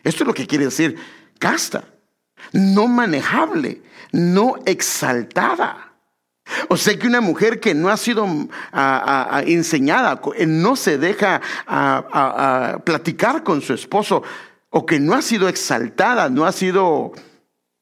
Esto 0.03 0.25
es 0.25 0.27
lo 0.27 0.35
que 0.35 0.47
quiere 0.47 0.65
decir 0.65 0.97
casta, 1.39 1.85
no 2.53 2.89
manejable, 2.89 3.83
no 4.11 4.57
exaltada. 4.67 5.88
O 6.69 6.77
sea 6.77 6.99
que 6.99 7.07
una 7.07 7.21
mujer 7.21 7.61
que 7.61 7.75
no 7.75 7.89
ha 7.89 7.97
sido 7.97 8.27
enseñada, 9.47 10.21
no 10.47 10.77
se 10.77 10.99
deja 10.99 11.41
a, 11.67 12.79
platicar 12.85 13.43
con 13.43 13.61
su 13.61 13.75
esposo, 13.75 14.23
o 14.71 14.85
que 14.85 15.01
no 15.01 15.15
ha 15.15 15.23
sido 15.23 15.49
exaltada, 15.49 16.29
no 16.29 16.45
ha 16.45 16.53
sido 16.53 17.13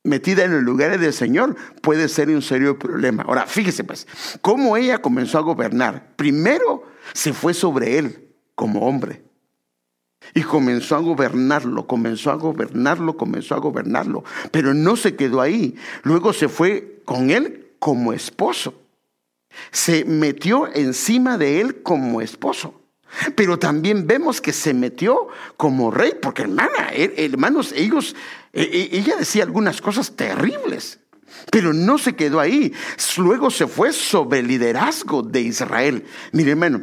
metida 0.05 0.45
en 0.45 0.53
los 0.53 0.63
lugares 0.63 1.01
del 1.01 1.13
Señor, 1.13 1.57
puede 1.83 2.09
ser 2.09 2.29
un 2.29 2.43
serio 2.43 2.79
problema. 2.79 3.25
Ahora, 3.25 3.47
fíjese 3.47 3.83
pues, 3.83 4.07
cómo 4.41 4.77
ella 4.77 4.99
comenzó 4.99 5.39
a 5.39 5.43
gobernar. 5.43 6.15
Primero 6.17 6.85
se 7.13 7.33
fue 7.33 7.55
sobre 7.55 7.99
él 7.99 8.35
como 8.55 8.87
hombre. 8.87 9.25
Y 10.35 10.43
comenzó 10.43 10.97
a 10.97 11.01
gobernarlo, 11.01 11.87
comenzó 11.87 12.31
a 12.31 12.37
gobernarlo, 12.37 13.17
comenzó 13.17 13.55
a 13.55 13.59
gobernarlo. 13.59 14.25
Pero 14.51 14.75
no 14.75 14.97
se 14.97 15.15
quedó 15.15 15.41
ahí. 15.41 15.77
Luego 16.03 16.33
se 16.33 16.49
fue 16.49 17.03
con 17.05 17.31
él 17.31 17.66
como 17.79 18.12
esposo. 18.12 18.83
Se 19.71 20.05
metió 20.05 20.73
encima 20.75 21.39
de 21.39 21.61
él 21.61 21.83
como 21.83 22.21
esposo. 22.21 22.83
Pero 23.35 23.59
también 23.59 24.07
vemos 24.07 24.41
que 24.41 24.53
se 24.53 24.75
metió 24.75 25.29
como 25.57 25.91
rey, 25.91 26.12
porque 26.21 26.43
hermana, 26.43 26.91
hermanos, 26.93 27.73
ellos, 27.73 28.15
e, 28.53 28.62
e, 28.62 28.99
ella 28.99 29.17
decía 29.17 29.45
algunas 29.45 29.81
cosas 29.81 30.17
terribles, 30.17 30.99
pero 31.51 31.73
no 31.73 31.99
se 31.99 32.15
quedó 32.15 32.41
ahí. 32.41 32.73
Luego 33.17 33.51
se 33.51 33.67
fue 33.67 33.93
sobre 33.93 34.41
el 34.41 34.49
liderazgo 34.49 35.23
de 35.23 35.41
Israel. 35.41 36.05
Mire, 36.33 36.51
hermano, 36.51 36.83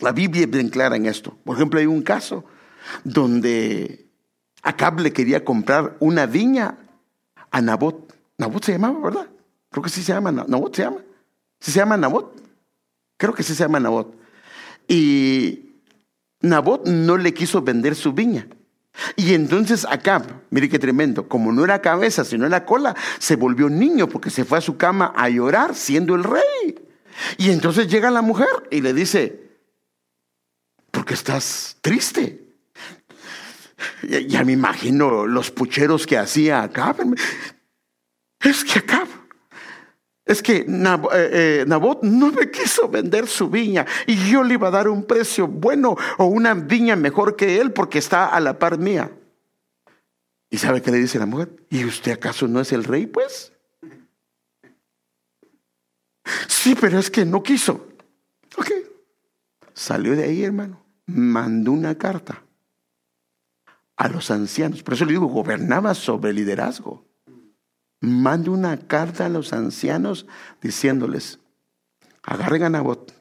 la 0.00 0.12
Biblia 0.12 0.44
es 0.44 0.50
bien 0.50 0.68
clara 0.68 0.96
en 0.96 1.06
esto. 1.06 1.36
Por 1.44 1.56
ejemplo, 1.56 1.80
hay 1.80 1.86
un 1.86 2.02
caso 2.02 2.44
donde 3.04 4.06
Acab 4.62 5.00
le 5.00 5.12
quería 5.12 5.44
comprar 5.44 5.96
una 6.00 6.26
viña 6.26 6.78
a 7.50 7.60
Nabot. 7.62 8.12
Nabot 8.36 8.64
se 8.64 8.72
llamaba, 8.72 8.98
¿verdad? 9.00 9.28
Creo 9.74 9.82
que 9.82 9.90
sí 9.90 10.04
se 10.04 10.12
llama 10.12 10.30
Nabot, 10.30 10.72
¿se 10.72 10.82
llama? 10.82 10.98
¿Sí 11.58 11.72
se 11.72 11.80
llama 11.80 11.96
Nabot? 11.96 12.32
Creo 13.16 13.34
que 13.34 13.42
sí 13.42 13.56
se 13.56 13.64
llama 13.64 13.80
Nabot. 13.80 14.16
Y 14.86 15.80
Nabot 16.42 16.86
no 16.86 17.16
le 17.16 17.34
quiso 17.34 17.60
vender 17.60 17.96
su 17.96 18.12
viña. 18.12 18.46
Y 19.16 19.34
entonces 19.34 19.84
acá, 19.90 20.24
mire 20.50 20.68
qué 20.68 20.78
tremendo, 20.78 21.28
como 21.28 21.50
no 21.50 21.64
era 21.64 21.82
cabeza, 21.82 22.24
sino 22.24 22.46
era 22.46 22.64
cola, 22.64 22.94
se 23.18 23.34
volvió 23.34 23.68
niño 23.68 24.08
porque 24.08 24.30
se 24.30 24.44
fue 24.44 24.58
a 24.58 24.60
su 24.60 24.76
cama 24.76 25.12
a 25.16 25.28
llorar 25.28 25.74
siendo 25.74 26.14
el 26.14 26.22
rey. 26.22 26.78
Y 27.38 27.50
entonces 27.50 27.88
llega 27.88 28.12
la 28.12 28.22
mujer 28.22 28.46
y 28.70 28.80
le 28.80 28.94
dice, 28.94 29.58
¿por 30.92 31.04
qué 31.04 31.14
estás 31.14 31.78
triste? 31.80 32.46
Ya, 34.28 34.44
me 34.44 34.52
imagino 34.52 35.26
los 35.26 35.50
pucheros 35.50 36.06
que 36.06 36.16
hacía 36.16 36.62
acá. 36.62 36.94
Es 38.38 38.62
que 38.62 38.78
acá 38.78 39.04
es 40.26 40.42
que 40.42 40.56
eh, 40.56 40.66
eh, 40.66 41.64
Nabot 41.66 42.02
no 42.02 42.32
me 42.32 42.50
quiso 42.50 42.88
vender 42.88 43.26
su 43.26 43.50
viña 43.50 43.84
y 44.06 44.16
yo 44.30 44.42
le 44.42 44.54
iba 44.54 44.68
a 44.68 44.70
dar 44.70 44.88
un 44.88 45.04
precio 45.04 45.46
bueno 45.46 45.96
o 46.16 46.24
una 46.24 46.54
viña 46.54 46.96
mejor 46.96 47.36
que 47.36 47.60
él 47.60 47.72
porque 47.72 47.98
está 47.98 48.26
a 48.26 48.40
la 48.40 48.58
par 48.58 48.78
mía. 48.78 49.10
¿Y 50.48 50.58
sabe 50.58 50.80
qué 50.80 50.90
le 50.90 50.98
dice 50.98 51.18
la 51.18 51.26
mujer? 51.26 51.50
¿Y 51.68 51.84
usted 51.84 52.12
acaso 52.12 52.48
no 52.48 52.60
es 52.60 52.72
el 52.72 52.84
rey, 52.84 53.06
pues? 53.06 53.52
Sí, 56.48 56.74
pero 56.80 56.98
es 56.98 57.10
que 57.10 57.24
no 57.26 57.42
quiso. 57.42 57.88
Ok. 58.56 58.70
Salió 59.74 60.16
de 60.16 60.24
ahí, 60.24 60.44
hermano. 60.44 60.82
Mandó 61.06 61.72
una 61.72 61.98
carta 61.98 62.42
a 63.96 64.08
los 64.08 64.30
ancianos. 64.30 64.82
Por 64.82 64.94
eso 64.94 65.04
le 65.04 65.12
digo, 65.12 65.26
gobernaba 65.26 65.92
sobre 65.94 66.32
liderazgo. 66.32 67.03
Mande 68.04 68.50
una 68.50 68.76
carta 68.76 69.26
a 69.26 69.28
los 69.28 69.52
ancianos 69.52 70.26
diciéndoles, 70.60 71.38
agarren 72.22 72.64
a 72.64 72.70
Nabot 72.70 73.14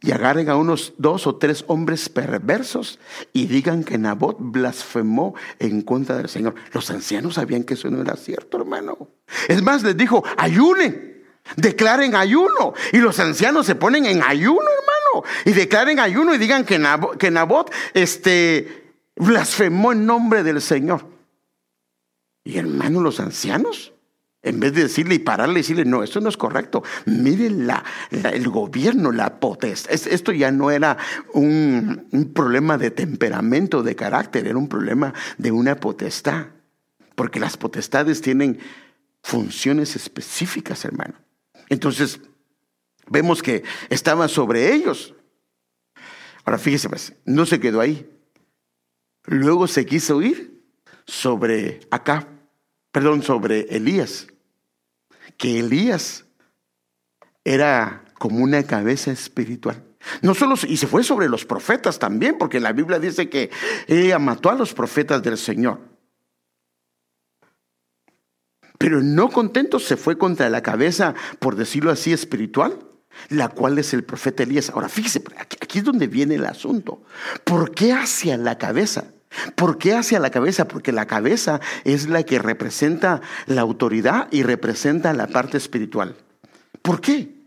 y 0.00 0.10
agarren 0.10 0.48
a 0.48 0.56
unos 0.56 0.94
dos 0.98 1.26
o 1.26 1.36
tres 1.36 1.64
hombres 1.68 2.08
perversos 2.08 2.98
y 3.32 3.46
digan 3.46 3.84
que 3.84 3.98
Nabot 3.98 4.36
blasfemó 4.38 5.34
en 5.58 5.82
contra 5.82 6.16
del 6.16 6.28
Señor. 6.28 6.54
Los 6.72 6.90
ancianos 6.90 7.34
sabían 7.34 7.62
que 7.62 7.74
eso 7.74 7.88
no 7.90 8.00
era 8.00 8.16
cierto, 8.16 8.58
hermano. 8.58 9.08
Es 9.48 9.62
más, 9.62 9.82
les 9.82 9.96
dijo, 9.96 10.24
ayunen, 10.36 11.24
declaren 11.56 12.16
ayuno. 12.16 12.74
Y 12.92 12.98
los 12.98 13.20
ancianos 13.20 13.66
se 13.66 13.76
ponen 13.76 14.06
en 14.06 14.22
ayuno, 14.22 14.60
hermano. 14.60 15.28
Y 15.44 15.52
declaren 15.52 16.00
ayuno 16.00 16.34
y 16.34 16.38
digan 16.38 16.64
que 16.64 16.78
Nabot, 16.78 17.16
que 17.16 17.30
Nabot 17.30 17.72
este, 17.94 18.94
blasfemó 19.14 19.92
en 19.92 20.04
nombre 20.04 20.42
del 20.42 20.60
Señor. 20.60 21.06
Y 22.44 22.58
hermano, 22.58 23.00
los 23.00 23.20
ancianos 23.20 23.91
en 24.42 24.58
vez 24.58 24.74
de 24.74 24.82
decirle 24.82 25.14
y 25.14 25.18
pararle 25.20 25.54
y 25.54 25.62
decirle, 25.62 25.84
no, 25.84 26.02
esto 26.02 26.20
no 26.20 26.28
es 26.28 26.36
correcto. 26.36 26.82
Miren 27.06 27.66
la, 27.66 27.84
el 28.10 28.48
gobierno, 28.48 29.12
la 29.12 29.38
potestad. 29.38 29.92
Esto 29.92 30.32
ya 30.32 30.50
no 30.50 30.70
era 30.70 30.98
un, 31.32 32.08
un 32.10 32.32
problema 32.32 32.76
de 32.76 32.90
temperamento, 32.90 33.82
de 33.82 33.94
carácter, 33.94 34.48
era 34.48 34.58
un 34.58 34.68
problema 34.68 35.14
de 35.38 35.52
una 35.52 35.76
potestad. 35.76 36.46
Porque 37.14 37.38
las 37.38 37.56
potestades 37.56 38.20
tienen 38.20 38.58
funciones 39.22 39.94
específicas, 39.94 40.84
hermano. 40.84 41.14
Entonces, 41.68 42.20
vemos 43.06 43.42
que 43.42 43.62
estaba 43.90 44.26
sobre 44.26 44.74
ellos. 44.74 45.14
Ahora 46.44 46.58
fíjese, 46.58 46.88
pues, 46.88 47.12
no 47.24 47.46
se 47.46 47.60
quedó 47.60 47.80
ahí. 47.80 48.10
Luego 49.24 49.68
se 49.68 49.86
quiso 49.86 50.20
ir 50.20 50.64
sobre 51.06 51.80
acá, 51.92 52.26
perdón, 52.90 53.22
sobre 53.22 53.60
Elías 53.76 54.26
que 55.42 55.58
Elías 55.58 56.24
era 57.42 58.04
como 58.20 58.44
una 58.44 58.62
cabeza 58.62 59.10
espiritual. 59.10 59.82
No 60.20 60.36
solo, 60.36 60.54
y 60.68 60.76
se 60.76 60.86
fue 60.86 61.02
sobre 61.02 61.28
los 61.28 61.44
profetas 61.44 61.98
también, 61.98 62.38
porque 62.38 62.60
la 62.60 62.72
Biblia 62.72 63.00
dice 63.00 63.28
que 63.28 63.50
ella 63.88 64.20
mató 64.20 64.50
a 64.50 64.54
los 64.54 64.72
profetas 64.72 65.20
del 65.20 65.36
Señor. 65.36 65.80
Pero 68.78 69.02
no 69.02 69.30
contento 69.30 69.80
se 69.80 69.96
fue 69.96 70.16
contra 70.16 70.48
la 70.48 70.62
cabeza, 70.62 71.16
por 71.40 71.56
decirlo 71.56 71.90
así, 71.90 72.12
espiritual, 72.12 72.78
la 73.28 73.48
cual 73.48 73.76
es 73.80 73.92
el 73.94 74.04
profeta 74.04 74.44
Elías. 74.44 74.70
Ahora 74.70 74.88
fíjese, 74.88 75.24
aquí, 75.38 75.56
aquí 75.60 75.78
es 75.80 75.84
donde 75.84 76.06
viene 76.06 76.36
el 76.36 76.46
asunto. 76.46 77.02
¿Por 77.42 77.72
qué 77.72 77.92
hacia 77.92 78.36
la 78.36 78.58
cabeza? 78.58 79.06
¿Por 79.54 79.78
qué 79.78 79.94
hacia 79.94 80.20
la 80.20 80.30
cabeza? 80.30 80.68
Porque 80.68 80.92
la 80.92 81.06
cabeza 81.06 81.60
es 81.84 82.08
la 82.08 82.22
que 82.22 82.38
representa 82.38 83.20
la 83.46 83.60
autoridad 83.62 84.28
y 84.30 84.42
representa 84.42 85.12
la 85.12 85.26
parte 85.26 85.56
espiritual. 85.56 86.16
¿Por 86.82 87.00
qué? 87.00 87.42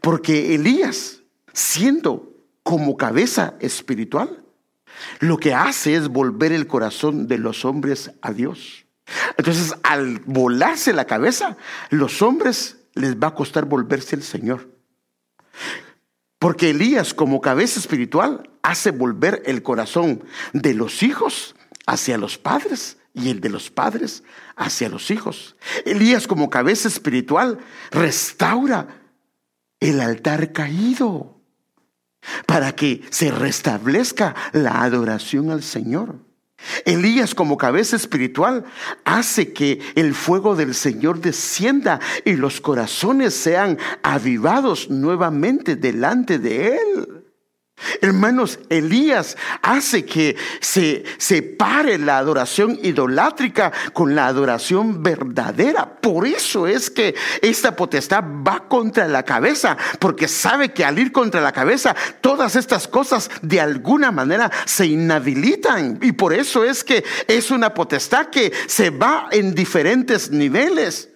Porque 0.00 0.54
Elías, 0.54 1.22
siendo 1.52 2.32
como 2.62 2.96
cabeza 2.96 3.54
espiritual, 3.60 4.42
lo 5.20 5.38
que 5.38 5.54
hace 5.54 5.94
es 5.94 6.08
volver 6.08 6.52
el 6.52 6.66
corazón 6.66 7.28
de 7.28 7.38
los 7.38 7.64
hombres 7.64 8.10
a 8.22 8.32
Dios. 8.32 8.86
Entonces, 9.36 9.74
al 9.82 10.20
volarse 10.26 10.92
la 10.92 11.06
cabeza, 11.06 11.56
los 11.90 12.20
hombres 12.22 12.78
les 12.94 13.16
va 13.16 13.28
a 13.28 13.34
costar 13.34 13.64
volverse 13.64 14.16
al 14.16 14.22
Señor. 14.22 14.68
Porque 16.38 16.70
Elías, 16.70 17.14
como 17.14 17.40
cabeza 17.40 17.80
espiritual, 17.80 18.50
hace 18.62 18.90
volver 18.90 19.42
el 19.46 19.62
corazón 19.62 20.24
de 20.52 20.74
los 20.74 21.02
hijos 21.02 21.56
hacia 21.86 22.18
los 22.18 22.38
padres 22.38 22.98
y 23.14 23.30
el 23.30 23.40
de 23.40 23.48
los 23.48 23.70
padres 23.70 24.22
hacia 24.56 24.88
los 24.88 25.10
hijos. 25.10 25.56
Elías, 25.84 26.26
como 26.26 26.50
cabeza 26.50 26.88
espiritual, 26.88 27.58
restaura 27.90 29.02
el 29.80 30.00
altar 30.00 30.52
caído 30.52 31.40
para 32.46 32.74
que 32.74 33.02
se 33.10 33.30
restablezca 33.30 34.34
la 34.52 34.82
adoración 34.82 35.50
al 35.50 35.62
Señor. 35.62 36.27
Elías 36.84 37.34
como 37.34 37.56
cabeza 37.56 37.96
espiritual 37.96 38.64
hace 39.04 39.52
que 39.52 39.80
el 39.94 40.14
fuego 40.14 40.56
del 40.56 40.74
Señor 40.74 41.20
descienda 41.20 42.00
y 42.24 42.34
los 42.34 42.60
corazones 42.60 43.34
sean 43.34 43.78
avivados 44.02 44.90
nuevamente 44.90 45.76
delante 45.76 46.38
de 46.38 46.76
Él. 46.76 47.17
Hermanos, 48.00 48.58
Elías 48.68 49.36
hace 49.62 50.04
que 50.04 50.36
se 50.60 51.04
separe 51.18 51.98
la 51.98 52.18
adoración 52.18 52.78
idolátrica 52.82 53.72
con 53.92 54.14
la 54.14 54.26
adoración 54.26 55.02
verdadera. 55.02 56.00
Por 56.00 56.26
eso 56.26 56.66
es 56.66 56.90
que 56.90 57.14
esta 57.40 57.76
potestad 57.76 58.24
va 58.24 58.68
contra 58.68 59.06
la 59.06 59.22
cabeza, 59.22 59.76
porque 59.98 60.28
sabe 60.28 60.72
que 60.72 60.84
al 60.84 60.98
ir 60.98 61.12
contra 61.12 61.40
la 61.40 61.52
cabeza, 61.52 61.94
todas 62.20 62.56
estas 62.56 62.88
cosas 62.88 63.30
de 63.42 63.60
alguna 63.60 64.10
manera 64.10 64.50
se 64.64 64.86
inhabilitan. 64.86 65.98
Y 66.02 66.12
por 66.12 66.32
eso 66.32 66.64
es 66.64 66.84
que 66.84 67.04
es 67.26 67.50
una 67.50 67.74
potestad 67.74 68.26
que 68.26 68.52
se 68.66 68.90
va 68.90 69.28
en 69.30 69.54
diferentes 69.54 70.30
niveles. 70.30 71.08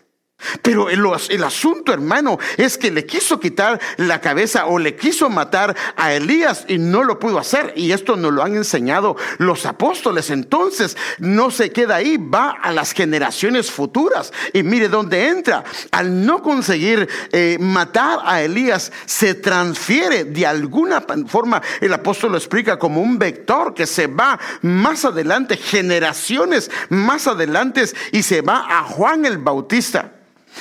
Pero 0.62 0.90
el, 0.90 1.44
asunto, 1.44 1.92
hermano, 1.92 2.38
es 2.57 2.78
que 2.78 2.90
le 2.90 3.07
quiso 3.07 3.40
quitar 3.40 3.81
la 3.96 4.20
cabeza 4.20 4.66
o 4.66 4.78
le 4.78 4.96
quiso 4.96 5.28
matar 5.31 5.76
a 5.96 6.12
Elías 6.12 6.64
y 6.68 6.78
no 6.78 7.05
lo 7.05 7.18
pudo 7.18 7.38
hacer. 7.38 7.72
Y 7.76 7.92
esto 7.92 8.16
nos 8.16 8.33
lo 8.33 8.42
han 8.42 8.57
enseñado 8.57 9.16
los 9.38 9.66
apóstoles. 9.66 10.31
Entonces, 10.31 10.96
no 11.18 11.50
se 11.50 11.70
queda 11.70 11.96
ahí, 11.96 12.16
va 12.16 12.50
a 12.50 12.72
las 12.72 12.92
generaciones 12.92 13.70
futuras. 13.70 14.33
Y 14.52 14.62
mire 14.62 14.88
dónde 14.88 15.28
entra. 15.28 15.64
Al 15.90 16.24
no 16.24 16.42
conseguir 16.42 17.09
eh, 17.33 17.57
matar 17.61 18.20
a 18.24 18.42
Elías, 18.42 18.92
se 19.07 19.35
transfiere 19.35 20.24
de 20.24 20.46
alguna 20.46 21.05
forma, 21.26 21.62
el 21.81 21.92
apóstol 21.92 22.33
lo 22.33 22.38
explica 22.38 22.78
como 22.78 23.02
un 23.02 23.18
vector 23.18 23.74
que 23.74 23.87
se 23.87 24.07
va 24.07 24.38
más 24.62 25.05
adelante, 25.05 25.57
generaciones 25.57 26.70
más 26.88 27.26
adelante, 27.26 27.83
y 28.12 28.22
se 28.22 28.40
va 28.40 28.66
a 28.68 28.85
Juan 28.85 29.24
el 29.24 29.38
Bautista. 29.38 30.12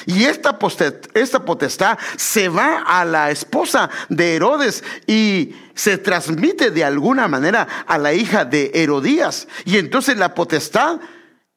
Y 0.06 0.26
esta, 0.26 0.58
potestad 0.58 1.98
se 2.18 2.50
va 2.50 2.80
a 2.80 3.06
la 3.06 3.32
esposa 3.32 3.90
de 4.10 4.36
Herodes 4.36 4.84
y 5.08 5.56
se 5.74 5.98
transmite 5.98 6.72
de 6.72 6.84
alguna 6.84 7.28
manera 7.28 7.68
a 7.86 7.98
la 7.98 8.14
hija 8.14 8.46
de 8.46 8.72
Herodías. 8.74 9.48
Y 9.66 9.78
entonces 9.78 10.18
la 10.18 10.34
potestad 10.34 11.00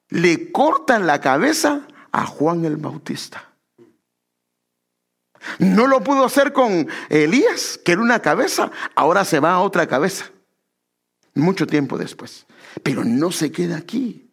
le 0.08 0.52
corta 0.52 0.98
la 0.98 1.20
cabeza 1.20 1.82
a 2.12 2.26
Juan 2.26 2.64
el 2.64 2.76
Bautista. 2.76 3.50
No 5.58 5.86
lo 5.86 6.02
pudo 6.02 6.24
hacer 6.24 6.52
con 6.52 6.88
Elías, 7.10 7.78
que 7.84 7.92
era 7.92 8.00
una 8.00 8.20
cabeza, 8.20 8.70
ahora 8.94 9.24
se 9.24 9.40
va 9.40 9.52
a 9.52 9.60
otra 9.60 9.86
cabeza. 9.86 10.30
Mucho 11.34 11.66
tiempo 11.66 11.98
después. 11.98 12.46
Pero 12.82 13.04
no 13.04 13.30
se 13.30 13.52
queda 13.52 13.76
aquí. 13.76 14.23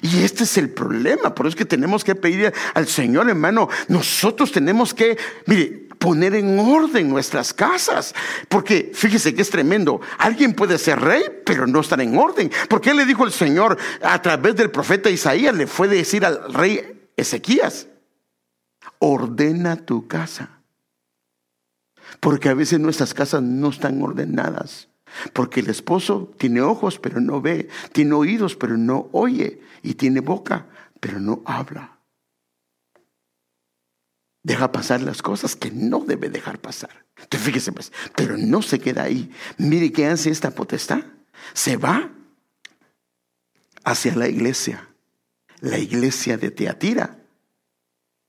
Y 0.00 0.22
este 0.22 0.44
es 0.44 0.56
el 0.58 0.70
problema, 0.70 1.34
por 1.34 1.46
eso 1.46 1.50
es 1.50 1.56
que 1.56 1.64
tenemos 1.64 2.04
que 2.04 2.14
pedir 2.14 2.52
al 2.74 2.86
Señor, 2.86 3.28
hermano, 3.28 3.68
nosotros 3.88 4.52
tenemos 4.52 4.94
que, 4.94 5.18
mire, 5.46 5.88
poner 5.98 6.34
en 6.34 6.58
orden 6.58 7.08
nuestras 7.08 7.52
casas, 7.52 8.14
porque 8.48 8.90
fíjese 8.94 9.34
que 9.34 9.42
es 9.42 9.50
tremendo, 9.50 10.00
alguien 10.18 10.54
puede 10.54 10.78
ser 10.78 11.00
rey, 11.00 11.22
pero 11.44 11.66
no 11.66 11.80
estar 11.80 12.00
en 12.00 12.16
orden. 12.16 12.50
Porque 12.68 12.94
le 12.94 13.04
dijo 13.04 13.24
el 13.24 13.32
Señor 13.32 13.76
a 14.02 14.20
través 14.22 14.56
del 14.56 14.70
profeta 14.70 15.10
Isaías, 15.10 15.54
le 15.54 15.66
fue 15.66 15.88
decir 15.88 16.24
al 16.24 16.52
rey 16.52 17.08
Ezequías, 17.16 17.86
ordena 18.98 19.76
tu 19.76 20.08
casa, 20.08 20.62
porque 22.20 22.48
a 22.48 22.54
veces 22.54 22.80
nuestras 22.80 23.14
casas 23.14 23.42
no 23.42 23.68
están 23.68 24.02
ordenadas. 24.02 24.88
Porque 25.32 25.60
el 25.60 25.70
esposo 25.70 26.32
tiene 26.38 26.60
ojos 26.60 26.98
pero 26.98 27.20
no 27.20 27.40
ve, 27.40 27.68
tiene 27.92 28.14
oídos 28.14 28.56
pero 28.56 28.76
no 28.76 29.08
oye 29.12 29.60
y 29.82 29.94
tiene 29.94 30.20
boca 30.20 30.68
pero 31.00 31.20
no 31.20 31.42
habla. 31.44 31.98
Deja 34.44 34.72
pasar 34.72 35.02
las 35.02 35.22
cosas 35.22 35.54
que 35.54 35.70
no 35.70 36.00
debe 36.00 36.28
dejar 36.28 36.58
pasar. 36.60 37.04
Entonces 37.16 37.46
fíjese 37.46 37.72
pues, 37.72 37.92
pero 38.16 38.36
no 38.36 38.62
se 38.62 38.80
queda 38.80 39.04
ahí. 39.04 39.30
Mire 39.58 39.92
qué 39.92 40.06
hace 40.06 40.30
esta 40.30 40.50
potestad. 40.50 41.04
Se 41.52 41.76
va 41.76 42.10
hacia 43.84 44.14
la 44.14 44.28
iglesia, 44.28 44.88
la 45.60 45.78
iglesia 45.78 46.36
de 46.36 46.50
Teatira. 46.50 47.18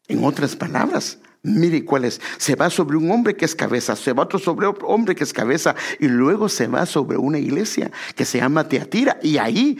En 0.07 0.23
otras 0.23 0.55
palabras, 0.55 1.19
Mire 1.43 1.83
cuál 1.83 2.05
es. 2.05 2.21
Se 2.37 2.55
va 2.55 2.69
sobre 2.69 2.95
un 2.95 3.11
hombre 3.11 3.35
que 3.35 3.43
es 3.43 3.53
cabeza, 3.53 3.97
se 3.97 4.13
va 4.13 4.23
otro 4.23 4.39
sobre 4.39 4.65
otro 4.65 4.87
hombre 4.87 5.13
que 5.13 5.25
es 5.25 5.33
cabeza 5.33 5.75
y 5.99 6.07
luego 6.07 6.47
se 6.47 6.67
va 6.67 6.85
sobre 6.85 7.17
una 7.17 7.37
iglesia 7.37 7.91
que 8.15 8.23
se 8.23 8.37
llama 8.37 8.69
Teatira. 8.69 9.19
Y 9.21 9.37
ahí 9.37 9.77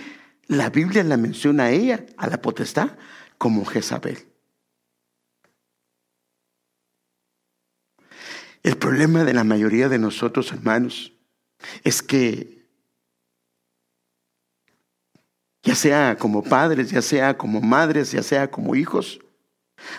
la 0.48 0.70
Biblia 0.70 1.04
la 1.04 1.16
menciona 1.16 1.66
a 1.66 1.72
ella, 1.72 2.06
a 2.18 2.28
la 2.28 2.42
potestad, 2.42 2.92
como 3.38 3.64
Jezabel. 3.64 4.18
El 8.62 8.78
problema 8.78 9.24
de 9.24 9.34
la 9.34 9.46
mayoría 9.46 9.88
de 9.88 10.00
nosotros, 10.00 10.52
hermanos, 10.52 11.14
es 11.86 12.02
que 12.02 12.66
ya 15.64 15.76
sea 15.76 16.18
como 16.18 16.44
padres, 16.44 16.92
ya 16.92 17.02
sea 17.02 17.38
como 17.38 17.62
madres, 17.62 18.12
ya 18.12 18.22
sea 18.22 18.52
como 18.52 18.76
hijos, 18.76 19.20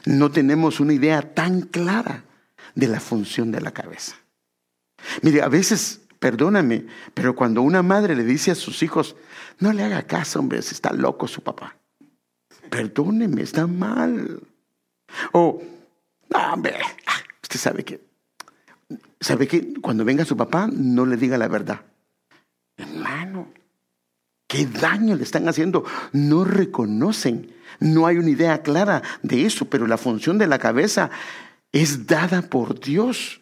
no 0.04 0.30
tenemos 0.30 0.80
una 0.80 0.92
idea 0.92 1.34
tan 1.34 1.62
clara 1.62 2.24
de 2.74 2.88
la 2.88 3.00
función 3.00 3.50
de 3.52 3.60
la 3.60 3.72
cabeza. 3.72 4.16
Mire, 5.22 5.42
a 5.42 5.48
veces, 5.48 6.00
perdóname, 6.18 6.86
pero 7.12 7.34
cuando 7.34 7.62
una 7.62 7.82
madre 7.82 8.16
le 8.16 8.24
dice 8.24 8.50
a 8.50 8.54
sus 8.54 8.82
hijos, 8.82 9.16
no 9.58 9.72
le 9.72 9.82
haga 9.82 10.02
caso, 10.02 10.40
hombre, 10.40 10.62
si 10.62 10.74
está 10.74 10.92
loco 10.92 11.28
su 11.28 11.42
papá. 11.42 11.76
Perdóneme, 12.70 13.42
está 13.42 13.66
mal. 13.66 14.40
O, 15.32 15.62
no, 16.30 16.52
hombre, 16.52 16.76
ah, 17.06 17.20
usted 17.42 17.58
sabe 17.58 17.84
que, 17.84 18.00
sabe 19.20 19.46
que 19.46 19.74
cuando 19.80 20.04
venga 20.04 20.24
su 20.24 20.36
papá, 20.36 20.68
no 20.72 21.06
le 21.06 21.16
diga 21.16 21.38
la 21.38 21.48
verdad. 21.48 21.82
Hermano, 22.76 23.52
¿qué 24.48 24.66
daño 24.66 25.16
le 25.16 25.22
están 25.22 25.48
haciendo? 25.48 25.84
No 26.12 26.44
reconocen, 26.44 27.52
no 27.80 28.06
hay 28.06 28.18
una 28.18 28.30
idea 28.30 28.62
clara 28.62 29.02
de 29.22 29.46
eso, 29.46 29.64
pero 29.66 29.86
la 29.86 29.98
función 29.98 30.38
de 30.38 30.46
la 30.46 30.58
cabeza 30.58 31.10
es 31.72 32.06
dada 32.06 32.42
por 32.42 32.78
Dios. 32.80 33.40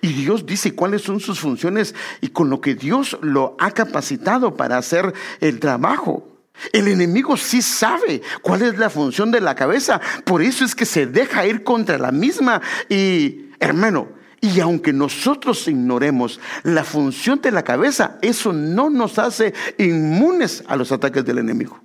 Y 0.00 0.12
Dios 0.12 0.46
dice 0.46 0.74
cuáles 0.74 1.02
son 1.02 1.20
sus 1.20 1.38
funciones 1.38 1.94
y 2.20 2.28
con 2.28 2.50
lo 2.50 2.60
que 2.60 2.74
Dios 2.74 3.18
lo 3.22 3.56
ha 3.58 3.70
capacitado 3.70 4.54
para 4.56 4.78
hacer 4.78 5.12
el 5.40 5.60
trabajo. 5.60 6.28
El 6.72 6.88
enemigo 6.88 7.36
sí 7.36 7.60
sabe 7.60 8.22
cuál 8.42 8.62
es 8.62 8.78
la 8.78 8.90
función 8.90 9.30
de 9.30 9.40
la 9.40 9.54
cabeza, 9.54 10.00
por 10.24 10.42
eso 10.42 10.64
es 10.64 10.74
que 10.74 10.86
se 10.86 11.06
deja 11.06 11.46
ir 11.46 11.62
contra 11.62 11.98
la 11.98 12.12
misma. 12.12 12.62
Y 12.88 13.50
hermano, 13.60 14.08
y 14.40 14.60
aunque 14.60 14.92
nosotros 14.92 15.66
ignoremos 15.68 16.40
la 16.62 16.84
función 16.84 17.40
de 17.40 17.50
la 17.50 17.62
cabeza, 17.62 18.18
eso 18.22 18.52
no 18.52 18.90
nos 18.90 19.18
hace 19.18 19.54
inmunes 19.78 20.64
a 20.66 20.76
los 20.76 20.92
ataques 20.92 21.24
del 21.24 21.38
enemigo. 21.38 21.80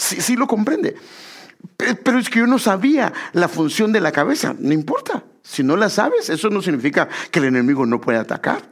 Sí, 0.00 0.20
sí 0.20 0.34
lo 0.34 0.46
comprende. 0.46 0.96
Pero 1.76 2.18
es 2.18 2.30
que 2.30 2.38
yo 2.38 2.46
no 2.46 2.58
sabía 2.58 3.12
la 3.34 3.48
función 3.48 3.92
de 3.92 4.00
la 4.00 4.12
cabeza. 4.12 4.54
No 4.58 4.72
importa. 4.72 5.24
Si 5.42 5.62
no 5.62 5.76
la 5.76 5.90
sabes, 5.90 6.30
eso 6.30 6.48
no 6.48 6.62
significa 6.62 7.08
que 7.30 7.38
el 7.38 7.46
enemigo 7.46 7.84
no 7.84 8.00
pueda 8.00 8.20
atacar. 8.20 8.62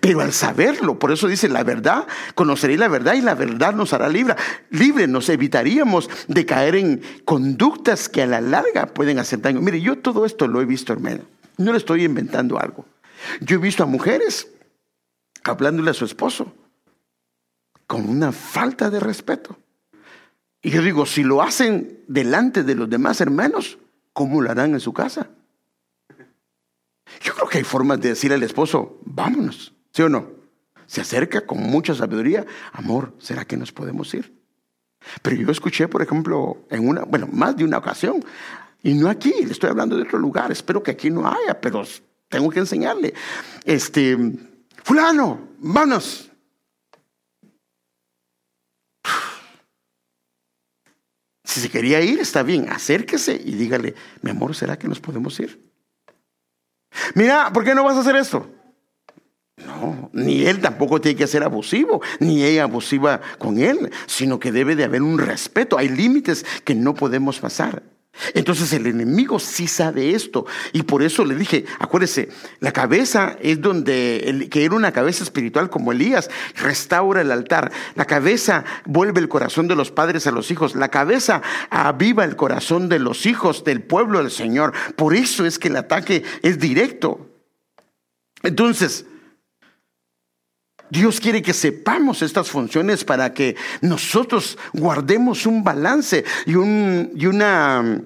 Pero 0.00 0.22
al 0.22 0.32
saberlo, 0.32 0.98
por 0.98 1.12
eso 1.12 1.28
dice 1.28 1.50
la 1.50 1.62
verdad, 1.62 2.06
conoceréis 2.34 2.80
la 2.80 2.88
verdad 2.88 3.12
y 3.14 3.20
la 3.20 3.34
verdad 3.34 3.74
nos 3.74 3.92
hará 3.92 4.08
libre. 4.08 4.34
Libre, 4.70 5.06
nos 5.06 5.28
evitaríamos 5.28 6.08
de 6.26 6.46
caer 6.46 6.76
en 6.76 7.02
conductas 7.26 8.08
que 8.08 8.22
a 8.22 8.26
la 8.26 8.40
larga 8.40 8.86
pueden 8.86 9.18
hacer 9.18 9.42
daño. 9.42 9.60
Mire, 9.60 9.82
yo 9.82 9.98
todo 9.98 10.24
esto 10.24 10.48
lo 10.48 10.62
he 10.62 10.64
visto, 10.64 10.94
hermano. 10.94 11.24
No 11.58 11.72
le 11.72 11.78
estoy 11.78 12.04
inventando 12.04 12.58
algo. 12.58 12.86
Yo 13.40 13.56
he 13.56 13.60
visto 13.60 13.82
a 13.82 13.86
mujeres 13.86 14.48
hablándole 15.44 15.90
a 15.90 15.94
su 15.94 16.06
esposo 16.06 16.54
con 17.86 18.08
una 18.08 18.32
falta 18.32 18.88
de 18.88 19.00
respeto. 19.00 19.58
Y 20.62 20.70
yo 20.70 20.82
digo, 20.82 21.06
si 21.06 21.22
lo 21.22 21.42
hacen 21.42 22.02
delante 22.08 22.62
de 22.62 22.74
los 22.74 22.90
demás 22.90 23.20
hermanos, 23.20 23.78
¿cómo 24.12 24.40
lo 24.40 24.50
harán 24.50 24.74
en 24.74 24.80
su 24.80 24.92
casa? 24.92 25.28
Yo 27.22 27.34
creo 27.34 27.48
que 27.48 27.58
hay 27.58 27.64
formas 27.64 28.00
de 28.00 28.10
decirle 28.10 28.34
al 28.34 28.42
esposo, 28.42 29.00
vámonos, 29.04 29.72
¿sí 29.92 30.02
o 30.02 30.08
no? 30.08 30.30
Se 30.86 31.00
acerca 31.00 31.46
con 31.46 31.58
mucha 31.58 31.94
sabiduría, 31.94 32.46
amor, 32.72 33.14
¿será 33.18 33.44
que 33.44 33.56
nos 33.56 33.72
podemos 33.72 34.12
ir? 34.14 34.36
Pero 35.22 35.36
yo 35.36 35.50
escuché, 35.50 35.88
por 35.88 36.02
ejemplo, 36.02 36.64
en 36.70 36.88
una, 36.88 37.04
bueno, 37.04 37.28
más 37.30 37.56
de 37.56 37.64
una 37.64 37.78
ocasión, 37.78 38.24
y 38.82 38.94
no 38.94 39.08
aquí, 39.08 39.32
le 39.44 39.52
estoy 39.52 39.70
hablando 39.70 39.96
de 39.96 40.02
otro 40.02 40.18
lugar, 40.18 40.50
espero 40.52 40.82
que 40.82 40.92
aquí 40.92 41.10
no 41.10 41.26
haya, 41.26 41.60
pero 41.60 41.84
tengo 42.28 42.50
que 42.50 42.60
enseñarle. 42.60 43.14
Este, 43.64 44.16
fulano, 44.82 45.48
vámonos, 45.58 46.25
Si 51.56 51.62
se 51.62 51.70
quería 51.70 52.02
ir, 52.02 52.20
está 52.20 52.42
bien, 52.42 52.68
acérquese 52.68 53.40
y 53.42 53.52
dígale, 53.52 53.94
mi 54.20 54.30
amor, 54.30 54.54
¿será 54.54 54.78
que 54.78 54.88
nos 54.88 55.00
podemos 55.00 55.40
ir? 55.40 55.58
Mira, 57.14 57.50
¿por 57.50 57.64
qué 57.64 57.74
no 57.74 57.82
vas 57.82 57.96
a 57.96 58.00
hacer 58.00 58.14
esto? 58.14 58.50
No, 59.64 60.10
ni 60.12 60.44
él 60.44 60.60
tampoco 60.60 61.00
tiene 61.00 61.16
que 61.16 61.26
ser 61.26 61.42
abusivo, 61.42 62.02
ni 62.20 62.44
ella 62.44 62.64
abusiva 62.64 63.22
con 63.38 63.58
él, 63.58 63.90
sino 64.04 64.38
que 64.38 64.52
debe 64.52 64.76
de 64.76 64.84
haber 64.84 65.00
un 65.00 65.16
respeto. 65.16 65.78
Hay 65.78 65.88
límites 65.88 66.44
que 66.62 66.74
no 66.74 66.92
podemos 66.92 67.40
pasar. 67.40 67.82
Entonces 68.34 68.72
el 68.72 68.86
enemigo 68.86 69.38
sí 69.38 69.66
sabe 69.66 70.10
esto. 70.10 70.46
Y 70.72 70.82
por 70.82 71.02
eso 71.02 71.24
le 71.24 71.34
dije, 71.34 71.64
acuérdese, 71.78 72.28
la 72.60 72.72
cabeza 72.72 73.36
es 73.40 73.60
donde, 73.60 74.48
que 74.50 74.64
era 74.64 74.74
una 74.74 74.92
cabeza 74.92 75.24
espiritual 75.24 75.70
como 75.70 75.92
Elías, 75.92 76.30
restaura 76.56 77.20
el 77.20 77.30
altar, 77.30 77.72
la 77.94 78.04
cabeza 78.04 78.64
vuelve 78.84 79.20
el 79.20 79.28
corazón 79.28 79.68
de 79.68 79.76
los 79.76 79.90
padres 79.90 80.26
a 80.26 80.32
los 80.32 80.50
hijos, 80.50 80.74
la 80.74 80.88
cabeza 80.88 81.42
aviva 81.70 82.24
el 82.24 82.36
corazón 82.36 82.88
de 82.88 82.98
los 82.98 83.26
hijos 83.26 83.64
del 83.64 83.82
pueblo 83.82 84.18
del 84.18 84.30
Señor, 84.30 84.72
por 84.96 85.14
eso 85.14 85.46
es 85.46 85.58
que 85.58 85.68
el 85.68 85.76
ataque 85.76 86.22
es 86.42 86.58
directo. 86.58 87.30
Entonces, 88.42 89.06
Dios 90.90 91.20
quiere 91.20 91.42
que 91.42 91.52
sepamos 91.52 92.22
estas 92.22 92.48
funciones 92.48 93.04
para 93.04 93.34
que 93.34 93.56
nosotros 93.80 94.58
guardemos 94.72 95.46
un 95.46 95.64
balance 95.64 96.24
y, 96.46 96.54
un, 96.54 97.10
y 97.14 97.26
una 97.26 97.82
mm, 97.82 98.02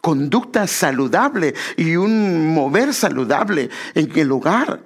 conducta 0.00 0.66
saludable 0.66 1.54
y 1.76 1.96
un 1.96 2.48
mover 2.48 2.92
saludable 2.92 3.70
en 3.94 4.18
el 4.18 4.32
hogar. 4.32 4.80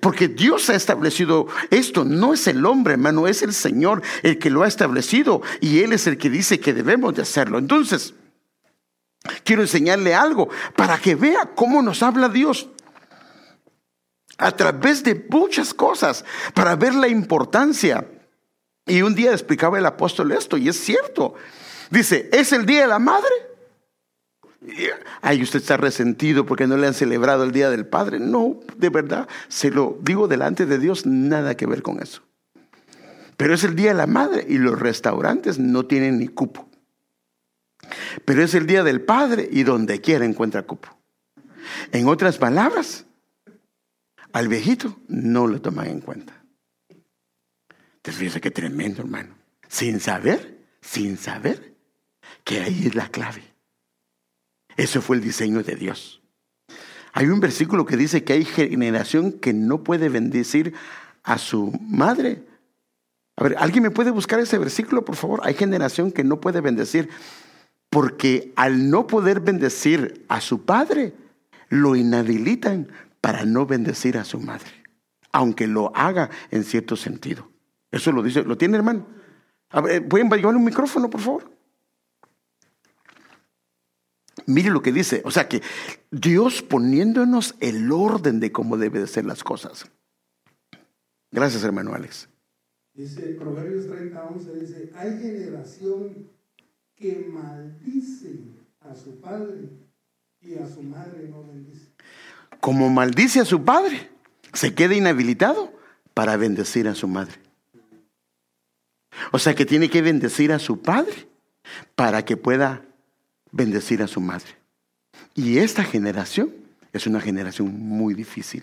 Porque 0.00 0.28
Dios 0.28 0.70
ha 0.70 0.76
establecido 0.76 1.48
esto, 1.70 2.04
no 2.04 2.32
es 2.32 2.46
el 2.46 2.64
hombre, 2.64 2.94
hermano, 2.94 3.26
es 3.26 3.42
el 3.42 3.52
Señor 3.52 4.00
el 4.22 4.38
que 4.38 4.48
lo 4.48 4.62
ha 4.62 4.68
establecido 4.68 5.42
y 5.60 5.80
Él 5.80 5.92
es 5.92 6.06
el 6.06 6.18
que 6.18 6.30
dice 6.30 6.60
que 6.60 6.72
debemos 6.72 7.14
de 7.14 7.22
hacerlo. 7.22 7.58
Entonces, 7.58 8.14
quiero 9.44 9.62
enseñarle 9.62 10.14
algo 10.14 10.48
para 10.76 10.98
que 10.98 11.16
vea 11.16 11.50
cómo 11.54 11.82
nos 11.82 12.02
habla 12.02 12.28
Dios 12.28 12.68
a 14.42 14.52
través 14.52 15.02
de 15.02 15.26
muchas 15.30 15.72
cosas 15.72 16.24
para 16.54 16.76
ver 16.76 16.94
la 16.94 17.08
importancia. 17.08 18.06
Y 18.86 19.02
un 19.02 19.14
día 19.14 19.32
explicaba 19.32 19.78
el 19.78 19.86
apóstol 19.86 20.32
esto, 20.32 20.56
y 20.56 20.68
es 20.68 20.76
cierto. 20.76 21.34
Dice, 21.90 22.28
¿es 22.32 22.52
el 22.52 22.66
día 22.66 22.82
de 22.82 22.88
la 22.88 22.98
madre? 22.98 23.30
Ay, 25.20 25.42
usted 25.42 25.60
está 25.60 25.76
resentido 25.76 26.46
porque 26.46 26.66
no 26.66 26.76
le 26.76 26.86
han 26.86 26.94
celebrado 26.94 27.44
el 27.44 27.52
Día 27.52 27.70
del 27.70 27.86
Padre. 27.86 28.20
No, 28.20 28.60
de 28.76 28.90
verdad, 28.90 29.28
se 29.48 29.70
lo 29.70 29.98
digo 30.00 30.28
delante 30.28 30.66
de 30.66 30.78
Dios, 30.78 31.04
nada 31.04 31.56
que 31.56 31.66
ver 31.66 31.82
con 31.82 32.00
eso. 32.00 32.22
Pero 33.36 33.54
es 33.54 33.64
el 33.64 33.74
Día 33.74 33.88
de 33.90 33.96
la 33.96 34.06
Madre 34.06 34.46
y 34.48 34.58
los 34.58 34.78
restaurantes 34.78 35.58
no 35.58 35.86
tienen 35.86 36.18
ni 36.18 36.28
cupo. 36.28 36.68
Pero 38.24 38.42
es 38.42 38.54
el 38.54 38.66
Día 38.66 38.84
del 38.84 39.00
Padre 39.00 39.48
y 39.50 39.64
donde 39.64 40.00
quiera 40.00 40.24
encuentra 40.24 40.62
cupo. 40.62 40.88
En 41.90 42.06
otras 42.06 42.38
palabras, 42.38 43.04
al 44.32 44.48
viejito 44.48 44.96
no 45.08 45.46
lo 45.46 45.60
toman 45.60 45.88
en 45.88 46.00
cuenta. 46.00 46.42
Entonces 47.96 48.18
fíjese 48.18 48.40
qué 48.40 48.50
tremendo, 48.50 49.02
hermano. 49.02 49.34
Sin 49.68 50.00
saber, 50.00 50.66
sin 50.80 51.16
saber 51.16 51.74
que 52.44 52.60
ahí 52.60 52.86
es 52.86 52.94
la 52.94 53.08
clave. 53.08 53.42
Eso 54.76 55.00
fue 55.00 55.16
el 55.16 55.22
diseño 55.22 55.62
de 55.62 55.76
Dios. 55.76 56.22
Hay 57.12 57.26
un 57.26 57.40
versículo 57.40 57.84
que 57.84 57.96
dice 57.96 58.24
que 58.24 58.32
hay 58.32 58.44
generación 58.44 59.32
que 59.32 59.52
no 59.52 59.84
puede 59.84 60.08
bendecir 60.08 60.74
a 61.22 61.38
su 61.38 61.78
madre. 61.82 62.42
A 63.36 63.44
ver, 63.44 63.56
¿alguien 63.58 63.82
me 63.82 63.90
puede 63.90 64.10
buscar 64.10 64.40
ese 64.40 64.58
versículo, 64.58 65.04
por 65.04 65.16
favor? 65.16 65.40
Hay 65.44 65.54
generación 65.54 66.10
que 66.10 66.24
no 66.24 66.40
puede 66.40 66.60
bendecir 66.60 67.10
porque 67.90 68.52
al 68.56 68.88
no 68.88 69.06
poder 69.06 69.40
bendecir 69.40 70.24
a 70.28 70.40
su 70.40 70.64
padre, 70.64 71.12
lo 71.68 71.94
inhabilitan 71.94 72.88
para 73.22 73.44
no 73.44 73.64
bendecir 73.64 74.18
a 74.18 74.24
su 74.24 74.40
madre, 74.40 74.70
aunque 75.30 75.66
lo 75.66 75.96
haga 75.96 76.28
en 76.50 76.64
cierto 76.64 76.96
sentido. 76.96 77.50
Eso 77.90 78.10
lo 78.10 78.22
dice, 78.22 78.42
¿lo 78.42 78.58
tiene 78.58 78.76
hermano? 78.76 79.06
¿Pueden 80.10 80.28
llevar 80.28 80.56
un 80.56 80.64
micrófono, 80.64 81.08
por 81.08 81.20
favor? 81.20 81.50
Mire 84.46 84.70
lo 84.70 84.82
que 84.82 84.92
dice, 84.92 85.22
o 85.24 85.30
sea 85.30 85.48
que 85.48 85.62
Dios 86.10 86.62
poniéndonos 86.62 87.54
el 87.60 87.92
orden 87.92 88.40
de 88.40 88.50
cómo 88.50 88.76
debe 88.76 88.98
de 88.98 89.06
ser 89.06 89.24
las 89.24 89.44
cosas. 89.44 89.86
Gracias, 91.30 91.62
hermano 91.62 91.94
Alex. 91.94 92.28
Dice 92.92 93.22
Proverbios 93.38 93.86
30, 93.86 94.24
11, 94.24 94.60
dice, 94.60 94.92
hay 94.96 95.18
generación 95.18 96.28
que 96.96 97.30
maldice 97.32 98.40
a 98.80 98.96
su 98.96 99.20
padre 99.20 99.70
y 100.40 100.54
a 100.56 100.66
su 100.66 100.82
madre 100.82 101.28
no 101.28 101.46
bendice 101.46 101.91
como 102.62 102.90
maldice 102.90 103.40
a 103.40 103.44
su 103.44 103.64
padre, 103.64 104.08
se 104.52 104.72
queda 104.72 104.94
inhabilitado 104.94 105.76
para 106.14 106.36
bendecir 106.36 106.86
a 106.86 106.94
su 106.94 107.08
madre. 107.08 107.34
O 109.32 109.40
sea 109.40 109.56
que 109.56 109.66
tiene 109.66 109.90
que 109.90 110.00
bendecir 110.00 110.52
a 110.52 110.60
su 110.60 110.80
padre 110.80 111.26
para 111.96 112.24
que 112.24 112.36
pueda 112.36 112.84
bendecir 113.50 114.00
a 114.00 114.06
su 114.06 114.20
madre. 114.20 114.54
Y 115.34 115.58
esta 115.58 115.82
generación 115.82 116.54
es 116.92 117.08
una 117.08 117.20
generación 117.20 117.76
muy 117.76 118.14
difícil. 118.14 118.62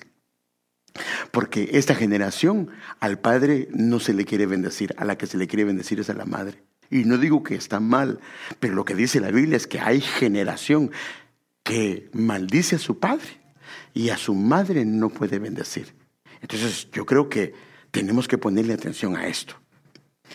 Porque 1.32 1.72
esta 1.74 1.94
generación 1.94 2.70
al 3.02 3.20
padre 3.20 3.68
no 3.74 4.00
se 4.00 4.14
le 4.14 4.24
quiere 4.24 4.46
bendecir, 4.46 4.96
a 4.98 5.04
la 5.04 5.18
que 5.18 5.28
se 5.28 5.38
le 5.38 5.48
quiere 5.48 5.66
bendecir 5.66 6.00
es 6.00 6.10
a 6.10 6.14
la 6.14 6.26
madre. 6.26 6.64
Y 6.90 7.04
no 7.04 7.18
digo 7.18 7.44
que 7.44 7.56
está 7.56 7.82
mal, 7.82 8.22
pero 8.62 8.76
lo 8.76 8.86
que 8.86 8.96
dice 8.96 9.20
la 9.20 9.32
Biblia 9.32 9.58
es 9.58 9.68
que 9.68 9.82
hay 9.82 10.00
generación 10.00 10.90
que 11.64 12.10
maldice 12.14 12.78
a 12.78 12.80
su 12.80 12.98
padre 12.98 13.40
y 13.94 14.10
a 14.10 14.18
su 14.18 14.34
madre 14.34 14.86
no 14.86 15.10
puede 15.10 15.40
bendecir. 15.40 15.94
Entonces 16.42 16.88
yo 16.92 17.06
creo 17.06 17.30
que 17.30 17.54
tenemos 17.92 18.28
que 18.28 18.38
ponerle 18.38 18.74
atención 18.74 19.16
a 19.16 19.28
esto. 19.28 19.56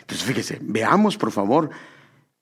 Entonces 0.01 0.27
fíjese, 0.27 0.59
veamos 0.61 1.17
por 1.17 1.31
favor 1.31 1.71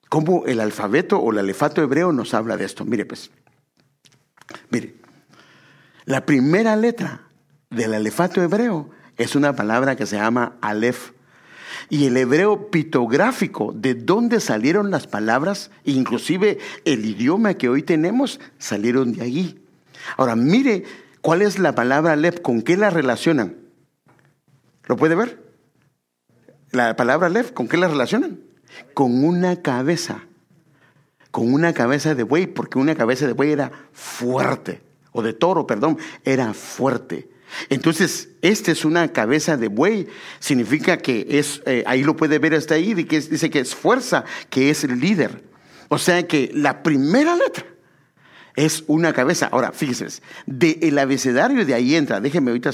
cómo 0.09 0.45
el 0.45 0.59
alfabeto 0.59 1.17
o 1.17 1.31
el 1.31 1.39
alefato 1.39 1.81
hebreo 1.81 2.11
nos 2.11 2.33
habla 2.33 2.57
de 2.57 2.65
esto. 2.65 2.85
Mire 2.85 3.05
pues, 3.05 3.31
mire, 4.69 4.95
la 6.05 6.25
primera 6.25 6.75
letra 6.75 7.27
del 7.69 7.93
alefato 7.93 8.41
hebreo 8.41 8.89
es 9.17 9.35
una 9.35 9.55
palabra 9.55 9.95
que 9.95 10.05
se 10.05 10.17
llama 10.17 10.57
Aleph. 10.61 11.11
Y 11.89 12.05
el 12.05 12.17
hebreo 12.17 12.69
pitográfico, 12.71 13.73
de 13.75 13.93
dónde 13.93 14.39
salieron 14.39 14.89
las 14.89 15.07
palabras, 15.07 15.69
inclusive 15.83 16.59
el 16.85 17.05
idioma 17.05 17.55
que 17.55 17.69
hoy 17.69 17.83
tenemos, 17.83 18.39
salieron 18.57 19.13
de 19.13 19.23
allí. 19.23 19.62
Ahora, 20.17 20.35
mire 20.35 20.83
cuál 21.21 21.41
es 21.41 21.59
la 21.59 21.75
palabra 21.75 22.13
Aleph, 22.13 22.41
con 22.41 22.61
qué 22.61 22.77
la 22.77 22.89
relacionan. 22.89 23.57
¿Lo 24.85 24.97
puede 24.97 25.15
ver? 25.15 25.41
La 26.71 26.95
palabra 26.95 27.27
Aleph, 27.27 27.51
¿con 27.51 27.67
qué 27.67 27.77
la 27.77 27.87
relacionan? 27.87 28.39
Con 28.93 29.23
una 29.23 29.61
cabeza. 29.61 30.25
Con 31.31 31.53
una 31.53 31.73
cabeza 31.73 32.15
de 32.15 32.23
buey, 32.23 32.47
porque 32.47 32.77
una 32.77 32.95
cabeza 32.95 33.25
de 33.27 33.33
buey 33.33 33.51
era 33.51 33.71
fuerte 33.91 34.81
o 35.11 35.21
de 35.21 35.33
toro, 35.33 35.65
perdón, 35.65 35.97
era 36.25 36.53
fuerte. 36.53 37.29
Entonces, 37.69 38.29
esta 38.41 38.71
es 38.71 38.83
una 38.83 39.13
cabeza 39.13 39.57
de 39.57 39.67
buey, 39.67 40.07
significa 40.39 40.97
que 40.97 41.25
es, 41.29 41.61
eh, 41.65 41.83
ahí 41.85 42.03
lo 42.03 42.15
puede 42.15 42.39
ver 42.39 42.55
hasta 42.55 42.75
ahí, 42.75 43.05
que 43.05 43.21
dice 43.21 43.49
que 43.49 43.59
es 43.59 43.75
fuerza, 43.75 44.25
que 44.49 44.69
es 44.69 44.83
el 44.83 44.99
líder. 44.99 45.43
O 45.89 45.97
sea 45.97 46.27
que 46.27 46.49
la 46.53 46.81
primera 46.81 47.35
letra 47.35 47.65
es 48.55 48.83
una 48.87 49.13
cabeza. 49.13 49.49
Ahora, 49.51 49.71
fíjense, 49.71 50.21
del 50.45 50.97
abecedario 50.99 51.65
de 51.65 51.73
ahí 51.73 51.95
entra, 51.95 52.19
déjeme 52.19 52.51
ahorita, 52.51 52.71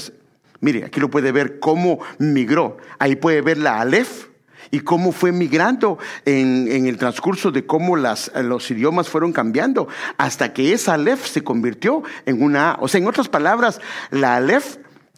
mire, 0.60 0.84
aquí 0.84 1.00
lo 1.00 1.10
puede 1.10 1.32
ver 1.32 1.58
cómo 1.58 2.00
migró. 2.18 2.76
Ahí 2.98 3.16
puede 3.16 3.40
ver 3.42 3.58
la 3.58 3.80
Aleph, 3.80 4.30
y 4.70 4.80
cómo 4.80 5.12
fue 5.12 5.32
migrando 5.32 5.98
en, 6.24 6.86
el 6.86 6.96
transcurso 6.96 7.50
de 7.50 7.66
cómo 7.66 7.96
las, 7.96 8.30
los 8.34 8.70
idiomas 8.70 9.08
fueron 9.08 9.32
cambiando 9.32 9.88
hasta 10.16 10.52
que 10.52 10.72
esa 10.72 10.94
Aleph 10.94 11.26
se 11.26 11.42
convirtió 11.42 12.02
en 12.26 12.42
una 12.42 12.72
A. 12.72 12.78
O 12.80 12.88
sea, 12.88 13.00
en 13.00 13.06
otras 13.06 13.28
palabras, 13.28 13.80
la 14.10 14.36
Aleph, 14.36 14.76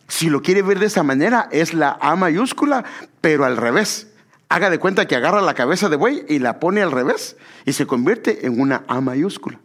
si 0.08 0.30
lo 0.30 0.42
quiere 0.42 0.62
ver 0.62 0.78
de 0.78 0.86
esa 0.86 1.02
manera, 1.02 1.48
es 1.52 1.74
la 1.74 1.98
A 2.00 2.16
mayúscula, 2.16 2.84
pero 3.20 3.44
al 3.44 3.56
revés. 3.56 4.08
Haga 4.48 4.68
de 4.68 4.78
cuenta 4.78 5.06
que 5.06 5.16
agarra 5.16 5.40
la 5.40 5.54
cabeza 5.54 5.88
de 5.88 5.96
buey 5.96 6.24
y 6.28 6.38
la 6.38 6.60
pone 6.60 6.82
al 6.82 6.92
revés 6.92 7.36
y 7.64 7.72
se 7.72 7.86
convierte 7.86 8.46
en 8.46 8.60
una 8.60 8.84
A 8.86 9.00
mayúscula. 9.00 9.61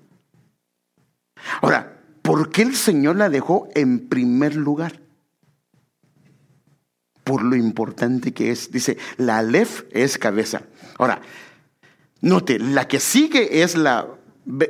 Ahora, 1.61 1.99
¿por 2.21 2.49
qué 2.51 2.61
el 2.61 2.75
Señor 2.75 3.15
la 3.15 3.29
dejó 3.29 3.69
en 3.75 4.07
primer 4.07 4.55
lugar? 4.55 5.07
por 7.27 7.43
lo 7.43 7.57
importante 7.57 8.31
que 8.31 8.51
es. 8.51 8.71
Dice, 8.71 8.97
la 9.17 9.39
Aleph 9.39 9.83
es 9.91 10.17
cabeza. 10.17 10.61
Ahora, 10.97 11.21
note, 12.21 12.57
la 12.57 12.87
que 12.87 13.01
sigue 13.01 13.63
es 13.63 13.75
la, 13.75 14.07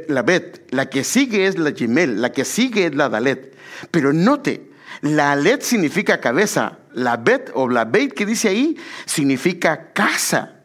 la 0.07 0.23
Bet, 0.23 0.67
la 0.71 0.89
que 0.89 1.03
sigue 1.03 1.45
es 1.45 1.59
la 1.59 1.71
Gimel, 1.71 2.19
la 2.19 2.31
que 2.31 2.43
sigue 2.43 2.87
es 2.87 2.95
la 2.95 3.09
Dalet. 3.09 3.55
Pero 3.91 4.11
note, 4.11 4.71
la 5.01 5.33
Alet 5.33 5.61
significa 5.61 6.19
cabeza, 6.19 6.79
la 6.93 7.17
Bet 7.17 7.51
o 7.53 7.69
la 7.69 7.85
Bet 7.85 8.13
que 8.13 8.25
dice 8.25 8.49
ahí 8.49 8.75
significa 9.05 9.93
casa. 9.93 10.63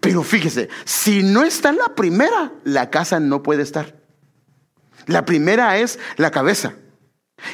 Pero 0.00 0.22
fíjese, 0.22 0.70
si 0.86 1.22
no 1.22 1.42
está 1.42 1.68
en 1.68 1.76
la 1.76 1.94
primera, 1.94 2.52
la 2.64 2.88
casa 2.88 3.20
no 3.20 3.42
puede 3.42 3.62
estar. 3.62 3.94
La 5.06 5.24
primera 5.24 5.78
es 5.78 5.98
la 6.16 6.30
cabeza. 6.30 6.74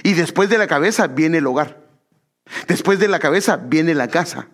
Y 0.03 0.15
después 0.15 0.49
de 0.49 0.59
la 0.59 0.67
cabeza 0.67 1.07
viene 1.07 1.39
el 1.39 1.47
hogar. 1.47 1.81
Después 2.69 2.99
de 2.99 3.09
la 3.09 3.19
cabeza 3.19 3.57
viene 3.57 3.95
la 3.95 4.09
casa. 4.09 4.49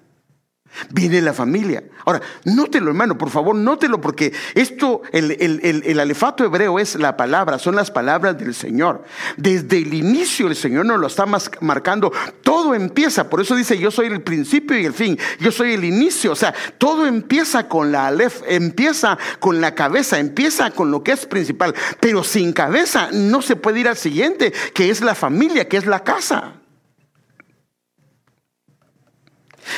Viene 0.91 1.21
la 1.23 1.33
familia. 1.33 1.83
Ahora, 2.05 2.21
nótelo, 2.45 2.89
hermano, 2.89 3.19
por 3.19 3.31
favor, 3.31 3.55
nótelo, 3.55 4.01
porque 4.01 4.33
esto, 4.55 5.03
el, 5.13 5.33
el, 5.33 6.01
alefato 6.01 6.45
hebreo 6.45 6.79
es 6.79 6.95
la 6.97 7.17
palabra, 7.17 7.59
son 7.59 7.77
las 7.77 7.91
palabras 7.91 8.39
del 8.39 8.55
Señor. 8.55 9.05
Desde 9.37 9.79
el 9.79 9.95
inicio 9.95 10.47
el 10.49 10.57
Señor 10.57 10.87
nos 10.87 11.01
lo 11.01 11.07
está 11.07 11.27
marcando. 11.61 12.13
Todo 12.43 12.75
empieza, 12.75 13.29
por 13.29 13.41
eso 13.41 13.57
dice, 13.57 13.79
yo 13.79 13.91
soy 13.91 14.07
el 14.07 14.23
principio 14.23 14.79
y 14.79 14.85
el 14.85 14.93
fin, 14.93 15.19
yo 15.41 15.51
soy 15.51 15.73
el 15.75 15.85
inicio. 15.85 16.33
O 16.33 16.37
sea, 16.37 16.55
todo 16.79 17.07
empieza 17.07 17.69
con 17.69 17.93
la 17.93 18.07
alef, 18.07 18.43
empieza 18.47 19.19
con 19.41 19.61
la 19.61 19.75
cabeza, 19.75 20.19
empieza 20.19 20.71
con 20.71 20.91
lo 20.91 21.03
que 21.03 21.13
es 21.13 21.27
principal. 21.27 21.75
Pero 22.01 22.23
sin 22.25 22.53
cabeza 22.53 23.09
no 23.13 23.43
se 23.43 23.57
puede 23.57 23.81
ir 23.81 23.89
al 23.89 23.97
siguiente, 23.97 24.53
que 24.75 24.91
es 24.91 25.01
la 25.01 25.15
familia, 25.15 25.69
que 25.69 25.77
es 25.77 25.87
la 25.87 26.05
casa. 26.05 26.55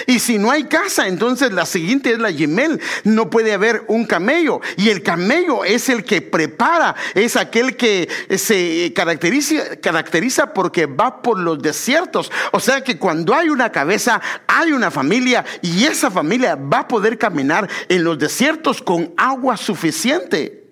Y 0.07 0.18
si 0.18 0.39
no 0.39 0.51
hay 0.51 0.64
casa, 0.64 1.07
entonces 1.07 1.53
la 1.53 1.66
siguiente 1.66 2.12
es 2.12 2.18
la 2.18 2.30
Yemel. 2.30 2.80
No 3.05 3.30
puede 3.30 3.53
haber 3.53 3.84
un 3.89 4.05
camello. 4.05 4.61
Y 4.76 4.91
el 4.91 5.03
camello 5.03 5.64
es 5.64 5.89
el 5.89 6.05
que 6.05 6.22
prepara, 6.22 6.95
es 7.14 7.36
aquel 7.36 7.76
que 7.76 8.09
se 8.36 8.93
caracteriza, 8.95 9.76
caracteriza 9.80 10.53
porque 10.53 10.86
va 10.86 11.22
por 11.22 11.39
los 11.39 11.61
desiertos. 11.61 12.30
O 12.53 12.61
sea 12.61 12.82
que 12.82 12.99
cuando 12.99 13.34
hay 13.34 13.49
una 13.49 13.72
cabeza, 13.72 14.20
hay 14.47 14.72
una 14.72 14.91
familia 14.91 15.45
y 15.62 15.84
esa 15.84 16.11
familia 16.11 16.57
va 16.57 16.80
a 16.80 16.89
poder 16.89 17.18
caminar 17.18 17.68
en 17.89 18.05
los 18.05 18.18
desiertos 18.18 18.82
con 18.82 19.12
agua 19.16 19.57
suficiente. 19.57 20.68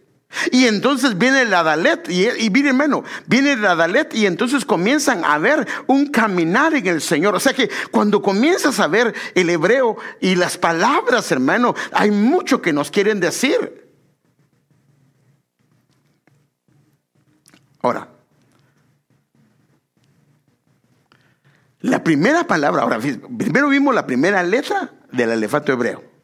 Y 0.51 0.67
entonces 0.67 1.17
viene 1.17 1.45
la 1.45 1.63
Dalet, 1.63 2.09
y, 2.09 2.29
y 2.45 2.51
miren 2.51 2.69
hermano, 2.69 3.05
viene 3.27 3.57
la 3.57 3.75
Dalet 3.75 4.15
y 4.15 4.27
entonces 4.27 4.65
comienzan 4.65 5.25
a 5.25 5.39
ver 5.39 5.67
un 5.87 6.09
caminar 6.09 6.75
en 6.75 6.87
el 6.87 7.01
Señor. 7.01 7.35
O 7.35 7.41
sea 7.41 7.53
que 7.53 7.71
cuando 7.91 8.21
comienzas 8.21 8.81
a 8.81 8.89
ver 8.89 9.15
el 9.35 9.51
hebreo 9.51 9.97
y 10.21 10.35
las 10.35 10.59
palabras, 10.59 11.31
hermano, 11.31 11.75
hay 11.93 12.11
mucho 12.11 12.61
que 12.61 12.73
nos 12.73 12.91
quieren 12.91 13.21
decir. 13.21 13.87
Ahora, 17.83 18.09
la 21.81 22.03
primera 22.03 22.45
palabra, 22.45 22.83
ahora, 22.83 22.99
primero 22.99 23.69
vimos 23.69 23.95
la 23.95 24.07
primera 24.07 24.43
letra 24.43 24.93
del 25.13 25.31
alefato 25.31 25.73
hebreo. 25.73 26.16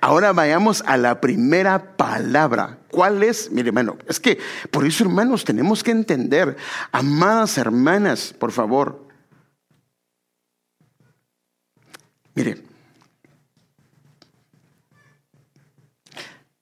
Ahora 0.00 0.32
vayamos 0.32 0.82
a 0.86 0.96
la 0.96 1.20
primera 1.20 1.96
palabra. 1.96 2.78
¿Cuál 2.90 3.22
es? 3.22 3.50
Mire, 3.50 3.68
hermano, 3.68 3.96
es 4.06 4.20
que 4.20 4.38
por 4.70 4.86
eso, 4.86 5.04
hermanos, 5.04 5.44
tenemos 5.44 5.82
que 5.82 5.90
entender, 5.90 6.56
amadas 6.92 7.58
hermanas, 7.58 8.34
por 8.38 8.52
favor. 8.52 9.08
Mire, 12.34 12.62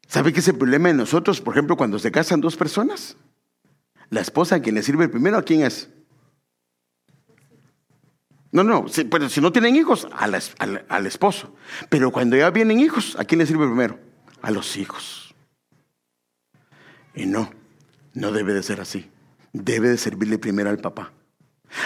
¿sabe 0.09 0.33
qué 0.33 0.41
es 0.41 0.49
el 0.49 0.59
problema 0.59 0.89
de 0.89 0.95
nosotros, 0.95 1.41
por 1.41 1.55
ejemplo, 1.55 1.77
cuando 1.77 1.99
se 1.99 2.11
casan 2.11 2.41
dos 2.41 2.57
personas? 2.57 3.17
La 4.09 4.21
esposa 4.21 4.57
a 4.57 4.61
quien 4.61 4.75
le 4.75 4.83
sirve 4.83 5.09
primero, 5.09 5.39
¿a 5.39 5.43
quién 5.43 5.63
es? 5.63 5.89
No, 8.53 8.65
no, 8.65 8.89
si, 8.89 9.09
si 9.29 9.41
no 9.41 9.53
tienen 9.53 9.77
hijos, 9.77 10.09
al, 10.13 11.07
esposo. 11.07 11.55
Pero 11.89 12.11
cuando 12.11 12.37
ya 12.37 12.51
vienen 12.51 12.81
hijos, 12.81 13.17
¿a 13.19 13.25
quién 13.25 13.39
le 13.39 13.47
sirve 13.47 13.67
primero? 13.67 13.99
A 14.43 14.51
los 14.51 14.77
hijos. 14.77 15.35
Y 17.15 17.27
no, 17.27 17.51
no 18.15 18.33
debe 18.33 18.53
de 18.53 18.63
ser 18.63 18.81
así. 18.81 19.09
Debe 19.53 19.89
de 19.89 19.99
servirle 19.99 20.39
primero 20.39 20.71
al 20.71 20.79
papá. 20.79 21.13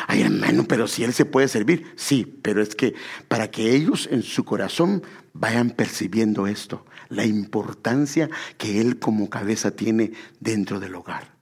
Ay, 0.07 0.23
hermano, 0.23 0.65
pero 0.65 0.89
si 0.89 1.05
él 1.05 1.13
se 1.13 1.27
puede 1.27 1.49
servir, 1.49 1.93
sí, 1.97 2.41
pero 2.43 2.63
es 2.63 2.75
que 2.75 2.95
para 3.29 3.51
que 3.51 3.75
ellos 3.75 4.09
en 4.11 4.23
su 4.23 4.45
corazón 4.45 5.03
vayan 5.35 5.71
percibiendo 5.71 6.47
esto, 6.47 6.87
la 7.11 7.27
importancia 7.27 8.31
que 8.57 8.81
él 8.81 8.99
como 8.99 9.29
cabeza 9.29 9.73
tiene 9.73 10.13
dentro 10.41 10.81
del 10.81 10.95
hogar. 10.95 11.34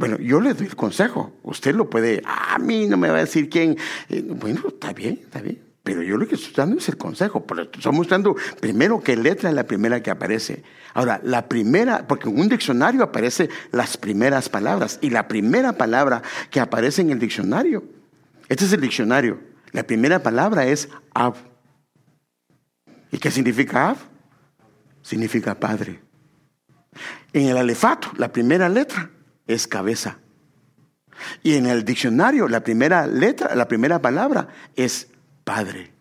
Bueno, 0.00 0.16
yo 0.16 0.40
le 0.40 0.54
doy 0.54 0.66
el 0.66 0.76
consejo. 0.76 1.34
Usted 1.42 1.74
lo 1.74 1.90
puede, 1.90 2.22
a 2.24 2.58
mí 2.58 2.86
no 2.86 2.96
me 2.96 3.10
va 3.10 3.18
a 3.18 3.20
decir 3.20 3.50
quién. 3.50 3.76
Eh, 4.08 4.24
bueno, 4.26 4.62
está 4.68 4.94
bien, 4.94 5.20
está 5.22 5.42
bien. 5.42 5.60
Pero 5.82 6.02
yo 6.02 6.16
lo 6.16 6.26
que 6.26 6.36
estoy 6.36 6.54
dando 6.54 6.78
es 6.78 6.88
el 6.88 6.96
consejo. 6.96 7.44
Estoy 7.70 7.92
mostrando 7.92 8.34
primero 8.60 9.02
qué 9.02 9.14
letra 9.14 9.50
es 9.50 9.54
la 9.54 9.64
primera 9.64 10.02
que 10.02 10.10
aparece. 10.10 10.62
Ahora, 10.94 11.20
la 11.22 11.50
primera, 11.50 12.06
porque 12.08 12.30
en 12.30 12.40
un 12.40 12.48
diccionario 12.48 13.02
aparece 13.02 13.50
las 13.72 13.98
primeras 13.98 14.48
palabras. 14.48 14.98
Y 15.02 15.10
la 15.10 15.28
primera 15.28 15.74
palabra 15.74 16.22
que 16.50 16.60
aparece 16.60 17.02
en 17.02 17.10
el 17.10 17.18
diccionario, 17.18 17.84
este 18.48 18.64
es 18.64 18.72
el 18.72 18.80
diccionario. 18.80 19.38
La 19.72 19.82
primera 19.82 20.22
palabra 20.22 20.64
es 20.64 20.88
Ab. 21.12 21.34
¿Y 23.12 23.18
qué 23.18 23.30
significa 23.30 23.90
Ab? 23.90 23.98
Significa 25.02 25.54
padre. 25.60 26.00
En 27.34 27.48
el 27.48 27.58
alefato, 27.58 28.10
la 28.16 28.32
primera 28.32 28.66
letra 28.66 29.10
es 29.52 29.66
cabeza. 29.66 30.18
Y 31.42 31.54
en 31.54 31.66
el 31.66 31.84
diccionario 31.84 32.48
la 32.48 32.62
primera 32.62 33.06
letra, 33.06 33.54
la 33.54 33.68
primera 33.68 34.00
palabra 34.00 34.48
es 34.76 35.08
Padre. 35.44 35.92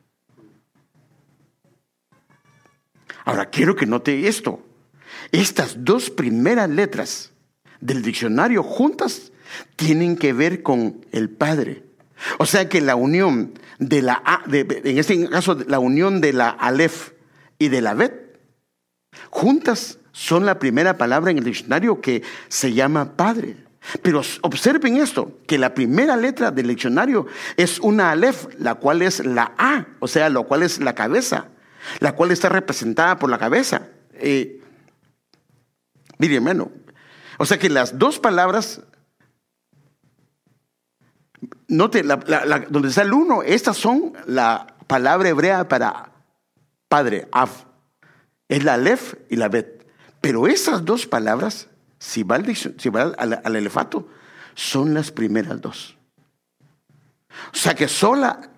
Ahora 3.26 3.50
quiero 3.50 3.76
que 3.76 3.86
note 3.86 4.28
esto. 4.28 4.66
Estas 5.32 5.84
dos 5.84 6.10
primeras 6.10 6.70
letras 6.70 7.32
del 7.80 8.02
diccionario 8.02 8.64
juntas 8.64 9.32
tienen 9.76 10.16
que 10.16 10.34
ver 10.34 10.64
con 10.64 11.06
el 11.12 11.30
Padre. 11.30 11.84
O 12.38 12.46
sea 12.46 12.68
que 12.70 12.82
la 12.82 12.96
unión 12.96 13.54
de 13.78 14.02
la 14.02 14.22
A, 14.26 14.44
en 14.52 14.98
este 14.98 15.30
caso 15.30 15.58
la 15.68 15.80
unión 15.80 16.22
de 16.22 16.34
la 16.34 16.50
Aleph 16.50 17.12
y 17.58 17.70
de 17.70 17.82
la 17.82 17.94
Bet, 17.94 18.29
juntas 19.30 20.00
son 20.12 20.46
la 20.46 20.60
primera 20.60 20.98
palabra 20.98 21.32
en 21.32 21.38
el 21.38 21.44
diccionario 21.44 22.02
que 22.02 22.24
se 22.48 22.74
llama 22.74 23.16
Padre. 23.16 23.56
Pero 24.02 24.22
observen 24.42 24.98
esto, 24.98 25.40
que 25.48 25.58
la 25.58 25.74
primera 25.74 26.18
letra 26.18 26.52
del 26.52 26.68
diccionario 26.68 27.28
es 27.56 27.80
una 27.80 28.12
Aleph, 28.12 28.48
la 28.58 28.76
cual 28.76 29.02
es 29.02 29.26
la 29.26 29.54
A, 29.58 29.88
o 30.00 30.08
sea, 30.08 30.30
lo 30.30 30.44
cual 30.44 30.64
es 30.64 30.80
la 30.80 30.94
cabeza, 30.94 31.48
la 32.00 32.14
cual 32.14 32.32
está 32.32 32.50
representada 32.50 33.18
por 33.18 33.30
la 33.30 33.38
cabeza. 33.38 33.88
Eh, 34.14 34.62
mire, 36.18 36.36
hermano, 36.36 36.72
o 37.38 37.46
sea 37.46 37.58
que 37.58 37.70
las 37.70 37.98
dos 37.98 38.20
palabras 38.20 38.82
Note, 41.70 42.02
donde 42.04 42.90
está 42.90 43.04
el 43.04 43.14
uno, 43.14 43.44
estas 43.44 43.78
son 43.78 44.14
la 44.26 44.76
palabra 44.88 45.30
hebrea 45.30 45.68
para 45.68 46.12
padre, 46.88 47.28
Av. 47.32 47.69
Es 48.50 48.64
la 48.64 48.74
Aleph 48.74 49.14
y 49.30 49.38
la 49.38 49.48
Bet. 49.48 49.86
Pero 50.20 50.48
esas 50.48 50.84
dos 50.84 51.06
palabras, 51.06 51.70
si 52.00 52.24
va, 52.24 52.36
al, 52.36 53.16
al, 53.18 53.42
al 53.44 53.56
elefato, 53.56 54.10
son 54.56 54.94
las 54.94 55.12
primeras 55.12 55.62
dos. 55.62 55.96
O 57.54 57.56
sea 57.56 57.76
que 57.76 57.88
sola 57.88 58.52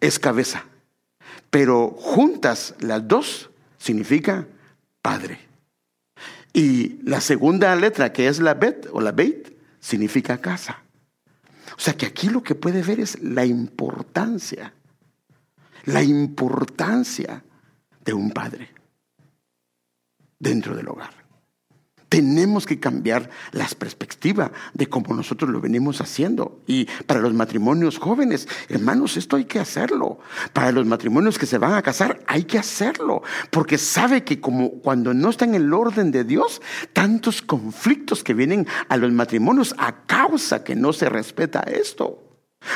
es 0.00 0.18
cabeza, 0.18 0.64
pero 1.50 1.88
juntas 1.98 2.74
las 2.78 3.08
dos 3.08 3.50
significa 3.78 4.46
padre. 5.02 5.40
Y 6.52 7.02
la 7.02 7.20
segunda 7.20 7.74
letra, 7.76 8.12
que 8.12 8.28
es 8.28 8.40
la 8.40 8.54
bet 8.54 8.88
o 8.92 9.00
la 9.00 9.12
beit, 9.12 9.56
significa 9.80 10.38
casa. 10.38 10.82
O 11.76 11.80
sea 11.80 11.94
que 11.94 12.06
aquí 12.06 12.28
lo 12.28 12.42
que 12.42 12.54
puede 12.54 12.82
ver 12.82 13.00
es 13.00 13.20
la 13.22 13.44
importancia, 13.44 14.72
la 15.84 16.02
importancia 16.02 17.42
de 18.06 18.14
un 18.14 18.30
padre 18.30 18.70
dentro 20.38 20.74
del 20.74 20.88
hogar. 20.88 21.26
Tenemos 22.08 22.66
que 22.66 22.78
cambiar 22.78 23.28
las 23.50 23.74
perspectivas 23.74 24.52
de 24.74 24.86
cómo 24.86 25.12
nosotros 25.12 25.50
lo 25.50 25.60
venimos 25.60 26.00
haciendo. 26.00 26.62
Y 26.66 26.84
para 27.06 27.20
los 27.20 27.34
matrimonios 27.34 27.98
jóvenes, 27.98 28.48
hermanos, 28.68 29.16
esto 29.16 29.34
hay 29.34 29.44
que 29.44 29.58
hacerlo. 29.58 30.20
Para 30.52 30.70
los 30.70 30.86
matrimonios 30.86 31.36
que 31.36 31.46
se 31.46 31.58
van 31.58 31.74
a 31.74 31.82
casar, 31.82 32.20
hay 32.28 32.44
que 32.44 32.58
hacerlo. 32.58 33.22
Porque 33.50 33.76
sabe 33.76 34.22
que 34.22 34.40
como 34.40 34.70
cuando 34.80 35.12
no 35.14 35.30
está 35.30 35.46
en 35.46 35.56
el 35.56 35.74
orden 35.74 36.12
de 36.12 36.22
Dios, 36.22 36.62
tantos 36.92 37.42
conflictos 37.42 38.22
que 38.22 38.34
vienen 38.34 38.68
a 38.88 38.96
los 38.96 39.10
matrimonios 39.10 39.74
a 39.76 40.06
causa 40.06 40.62
que 40.62 40.76
no 40.76 40.92
se 40.92 41.08
respeta 41.08 41.60
esto. 41.62 42.22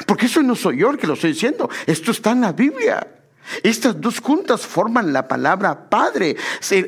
Porque 0.07 0.27
eso 0.27 0.43
no 0.43 0.57
soy 0.57 0.79
yo 0.79 0.91
el 0.91 0.99
que 0.99 1.07
lo 1.07 1.15
estoy 1.15 1.33
diciendo. 1.33 1.71
Esto 1.87 2.11
está 2.11 2.33
en 2.33 2.41
la 2.41 2.53
Biblia. 2.53 3.20
Estas 3.63 4.01
dos 4.01 4.21
juntas 4.21 4.67
forman 4.67 5.13
la 5.13 5.27
palabra 5.29 5.89
padre, 5.89 6.37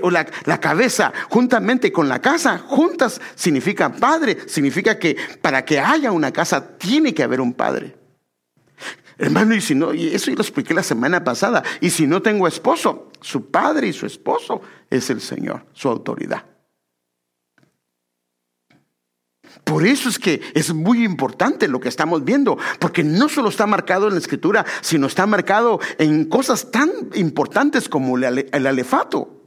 o 0.02 0.10
la, 0.10 0.24
cabeza 0.60 1.12
juntamente 1.28 1.92
con 1.92 2.08
la 2.08 2.20
casa, 2.20 2.58
juntas 2.58 3.20
significa 3.34 3.92
padre, 3.92 4.38
significa 4.46 4.98
que 4.98 5.16
para 5.40 5.64
que 5.64 5.80
haya 5.80 6.12
una 6.12 6.32
casa 6.32 6.76
tiene 6.78 7.14
que 7.14 7.22
haber 7.22 7.40
un 7.40 7.52
padre. 7.52 7.96
Hermano, 9.18 9.54
y 9.54 9.60
si 9.60 9.74
no, 9.74 9.92
y 9.94 10.08
eso 10.08 10.30
yo 10.30 10.36
lo 10.36 10.42
expliqué 10.42 10.74
la 10.74 10.82
semana 10.82 11.22
pasada, 11.22 11.62
y 11.80 11.90
si 11.90 12.06
no 12.06 12.22
tengo 12.22 12.48
esposo, 12.48 13.10
su 13.20 13.50
padre 13.50 13.88
y 13.88 13.92
su 13.92 14.06
esposo 14.06 14.62
es 14.90 15.10
el 15.10 15.20
Señor, 15.20 15.64
su 15.72 15.88
autoridad. 15.88 16.51
Por 19.64 19.86
eso 19.86 20.08
es 20.08 20.18
que 20.18 20.40
es 20.54 20.72
muy 20.74 21.04
importante 21.04 21.68
lo 21.68 21.80
que 21.80 21.88
estamos 21.88 22.24
viendo, 22.24 22.58
porque 22.78 23.04
no 23.04 23.28
solo 23.28 23.48
está 23.48 23.66
marcado 23.66 24.08
en 24.08 24.14
la 24.14 24.20
escritura, 24.20 24.64
sino 24.80 25.06
está 25.06 25.26
marcado 25.26 25.80
en 25.98 26.24
cosas 26.24 26.70
tan 26.70 26.90
importantes 27.14 27.88
como 27.88 28.16
el, 28.16 28.66
alefato. 28.66 29.41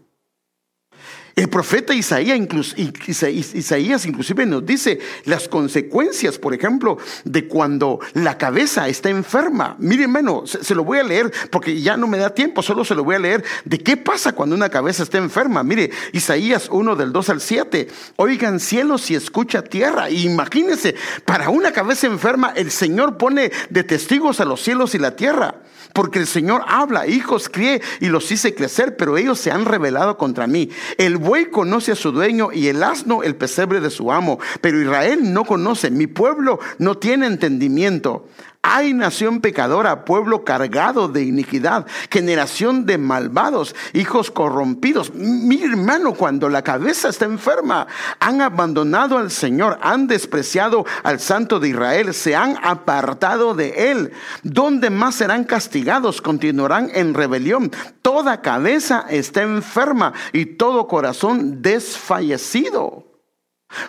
El 1.36 1.50
profeta 1.50 1.94
Isaías, 1.94 2.40
Isaías, 2.78 4.06
inclusive 4.06 4.46
nos 4.46 4.66
dice 4.66 5.00
las 5.26 5.50
consecuencias, 5.50 6.40
por 6.40 6.54
ejemplo, 6.54 6.98
de 7.26 7.46
cuando 7.46 8.00
la 8.14 8.38
cabeza 8.38 8.88
está 8.88 9.10
enferma. 9.10 9.76
Miren, 9.78 10.04
hermano, 10.04 10.48
se, 10.48 10.74
lo 10.74 10.86
voy 10.86 11.00
a 11.00 11.04
leer 11.04 11.34
porque 11.52 11.82
ya 11.82 11.98
no 11.98 12.08
me 12.08 12.18
da 12.18 12.34
tiempo, 12.34 12.62
solo 12.62 12.86
se 12.86 12.96
lo 12.96 13.04
voy 13.04 13.16
a 13.16 13.20
leer 13.20 13.44
de 13.66 13.80
qué 13.80 13.98
pasa 13.98 14.32
cuando 14.32 14.56
una 14.56 14.70
cabeza 14.70 15.04
está 15.04 15.18
enferma. 15.18 15.62
Mire, 15.62 15.92
Isaías 16.14 16.70
1 16.72 16.96
del 16.96 17.12
2 17.12 17.30
al 17.30 17.42
7. 17.42 17.90
Oigan 18.16 18.62
cielos 18.62 19.12
y 19.12 19.16
escucha 19.16 19.62
tierra. 19.62 20.10
imagínense, 20.10 20.96
para 21.26 21.50
una 21.50 21.74
cabeza 21.74 22.08
enferma 22.08 22.54
el 22.56 22.72
Señor 22.72 23.18
pone 23.18 23.52
de 23.70 23.84
testigos 23.84 24.40
a 24.40 24.46
los 24.46 24.62
cielos 24.62 24.96
y 24.96 25.00
la 25.00 25.18
tierra. 25.18 25.56
Porque 25.96 26.20
el 26.20 26.28
Señor 26.28 26.62
habla, 26.68 27.08
hijos 27.08 27.48
crié 27.48 27.82
y 28.02 28.08
los 28.08 28.30
hice 28.30 28.54
crecer, 28.54 28.98
pero 28.98 29.16
ellos 29.16 29.40
se 29.40 29.50
han 29.50 29.64
rebelado 29.64 30.18
contra 30.18 30.46
mí. 30.46 30.70
El 30.98 31.16
buey 31.16 31.46
conoce 31.46 31.94
a 31.94 31.96
su 31.96 32.12
dueño 32.12 32.52
y 32.52 32.68
el 32.68 32.84
asno 32.84 33.24
el 33.24 33.38
pesebre 33.38 33.80
de 33.80 33.90
su 33.90 34.12
amo, 34.12 34.38
pero 34.60 34.82
Israel 34.82 35.32
no 35.32 35.46
conoce, 35.46 35.90
mi 35.92 36.08
pueblo 36.08 36.60
no 36.80 36.98
tiene 36.98 37.28
entendimiento. 37.28 38.28
Hay 38.68 38.96
nación 38.96 39.42
pecadora, 39.42 40.06
pueblo 40.06 40.44
cargado 40.44 41.08
de 41.08 41.22
iniquidad, 41.22 41.86
generación 42.10 42.88
de 42.88 42.98
malvados, 42.98 43.76
hijos 43.94 44.32
corrompidos. 44.32 45.14
Mi 45.14 45.62
hermano, 45.62 46.16
cuando 46.16 46.50
la 46.50 46.64
cabeza 46.64 47.10
está 47.10 47.26
enferma, 47.26 47.86
han 48.20 48.42
abandonado 48.42 49.20
al 49.20 49.30
Señor, 49.30 49.78
han 49.84 50.08
despreciado 50.08 50.84
al 51.04 51.20
Santo 51.20 51.60
de 51.60 51.70
Israel, 51.70 52.12
se 52.16 52.36
han 52.36 52.58
apartado 52.64 53.54
de 53.54 53.92
Él. 53.92 54.12
¿Dónde 54.42 54.90
más 54.90 55.14
serán 55.14 55.44
castigados? 55.44 56.20
Continuarán 56.20 56.90
en 56.92 57.14
rebelión. 57.14 57.72
Toda 58.02 58.42
cabeza 58.42 59.06
está 59.08 59.44
enferma 59.44 60.14
y 60.34 60.48
todo 60.58 60.88
corazón 60.88 61.62
desfallecido. 61.62 63.15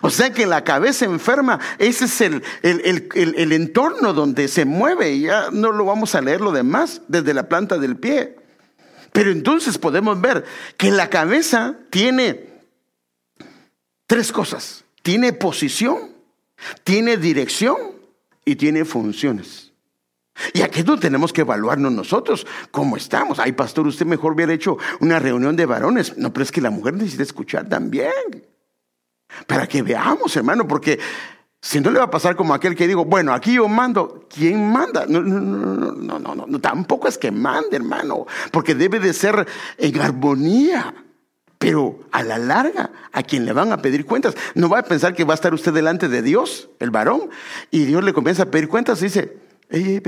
O 0.01 0.09
sea 0.09 0.33
que 0.33 0.45
la 0.45 0.63
cabeza 0.63 1.05
enferma, 1.05 1.59
ese 1.77 2.05
es 2.05 2.21
el, 2.21 2.43
el, 2.63 3.51
entorno 3.51 4.13
donde 4.13 4.47
se 4.47 4.65
mueve. 4.65 5.19
Ya 5.19 5.49
no 5.51 5.71
lo 5.71 5.85
vamos 5.85 6.15
a 6.15 6.21
leer 6.21 6.41
lo 6.41 6.51
demás 6.51 7.01
desde 7.07 7.33
la 7.33 7.47
planta 7.47 7.77
del 7.77 7.97
pie. 7.97 8.35
Pero 9.11 9.31
entonces 9.31 9.77
podemos 9.77 10.19
ver 10.19 10.45
que 10.77 10.91
la 10.91 11.09
cabeza 11.09 11.75
tiene 11.89 12.49
tres 14.07 14.31
cosas. 14.31 14.83
Tiene 15.03 15.31
posición, 15.33 16.11
tiene 16.83 17.17
dirección 17.17 17.77
y 18.43 18.55
tiene 18.55 18.83
funciones. 18.83 19.71
Y 20.53 20.61
aquí 20.61 20.83
no 20.83 20.99
tenemos 20.99 21.33
que 21.33 21.41
evaluarnos 21.41 21.91
nosotros 21.91 22.45
cómo 22.71 22.97
estamos. 22.97 23.39
Ay, 23.39 23.53
pastor, 23.53 23.87
usted 23.87 24.05
mejor 24.05 24.33
hubiera 24.33 24.53
hecho 24.53 24.77
una 24.99 25.17
reunión 25.19 25.55
de 25.55 25.65
varones. 25.65 26.17
No, 26.17 26.31
pero 26.33 26.43
es 26.43 26.51
que 26.51 26.61
la 26.61 26.69
mujer 26.69 26.93
necesita 26.93 27.23
escuchar 27.23 27.67
también. 27.69 28.11
Para 29.45 29.67
que 29.67 29.81
veamos, 29.81 30.35
hermano, 30.35 30.67
porque 30.67 30.99
si 31.61 31.79
no 31.81 31.91
le 31.91 31.99
va 31.99 32.05
a 32.05 32.11
pasar 32.11 32.35
como 32.35 32.53
aquel 32.53 32.75
que 32.75 32.87
digo, 32.87 33.05
bueno, 33.05 33.33
aquí 33.33 33.53
yo 33.53 33.67
mando, 33.67 34.25
¿quién 34.33 34.71
manda? 34.71 35.05
No, 35.07 35.21
no, 35.21 35.39
no, 35.91 36.19
no, 36.19 36.45
no, 36.47 36.59
tampoco 36.59 37.07
es 37.07 37.17
que 37.17 37.31
mande, 37.31 37.75
hermano, 37.75 38.25
porque 38.51 38.75
debe 38.75 38.99
de 38.99 39.13
ser 39.13 39.47
en 39.77 40.01
armonía. 40.01 40.93
Pero 41.57 42.01
a 42.11 42.21
la 42.21 42.37
larga, 42.37 42.91
a 43.11 43.23
quien 43.23 43.45
le 43.45 43.51
van 43.51 43.71
a 43.71 43.81
pedir 43.81 44.05
cuentas, 44.05 44.35
no 44.53 44.69
va 44.69 44.79
a 44.79 44.83
pensar 44.83 45.15
que 45.15 45.23
va 45.23 45.33
a 45.33 45.35
estar 45.35 45.55
usted 45.55 45.73
delante 45.73 46.07
de 46.07 46.21
Dios, 46.21 46.69
el 46.79 46.91
varón, 46.91 47.31
y 47.71 47.85
Dios 47.85 48.03
le 48.03 48.13
comienza 48.13 48.43
a 48.43 48.51
pedir 48.51 48.67
cuentas 48.67 49.01
y 49.01 49.05
dice, 49.05 49.37
ey, 49.69 49.99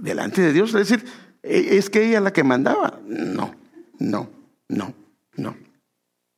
delante 0.00 0.40
de 0.40 0.52
Dios, 0.52 0.72
es 0.74 0.88
decir, 0.88 1.04
es 1.42 1.90
que 1.90 2.08
ella 2.08 2.20
la 2.20 2.32
que 2.32 2.44
mandaba. 2.44 3.00
No, 3.04 3.54
no, 3.98 4.30
no, 4.68 4.94
no, 5.36 5.56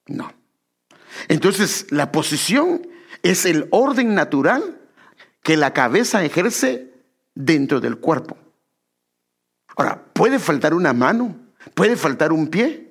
no. 0.07 0.36
Entonces, 1.29 1.87
la 1.91 2.13
posición 2.13 2.87
es 3.23 3.47
el 3.47 3.69
orden 3.71 4.15
natural 4.15 4.81
que 5.43 5.57
la 5.57 5.73
cabeza 5.73 6.25
ejerce 6.25 6.93
dentro 7.35 7.81
del 7.81 7.99
cuerpo. 7.99 8.37
Ahora, 9.77 10.05
puede 10.13 10.39
faltar 10.39 10.75
una 10.75 10.93
mano, 10.93 11.37
puede 11.75 11.97
faltar 11.97 12.33
un 12.33 12.49
pie, 12.49 12.87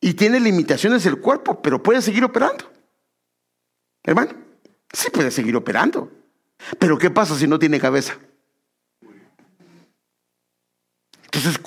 y 0.00 0.14
tiene 0.14 0.40
limitaciones 0.40 1.04
el 1.06 1.18
cuerpo, 1.20 1.60
pero 1.60 1.82
puede 1.82 2.02
seguir 2.02 2.24
operando. 2.24 2.70
Hermano, 4.04 4.32
sí 4.92 5.10
puede 5.10 5.30
seguir 5.30 5.56
operando. 5.56 6.10
Pero 6.78 6.98
¿qué 6.98 7.10
pasa 7.10 7.36
si 7.36 7.46
no 7.46 7.58
tiene 7.58 7.80
cabeza? 7.80 8.16
Entonces, 11.24 11.60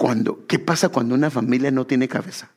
¿qué 0.48 0.60
pasa 0.60 0.90
cuando 0.90 1.16
una 1.16 1.30
familia 1.30 1.72
no 1.72 1.86
tiene 1.86 2.08
cabeza? 2.08 2.50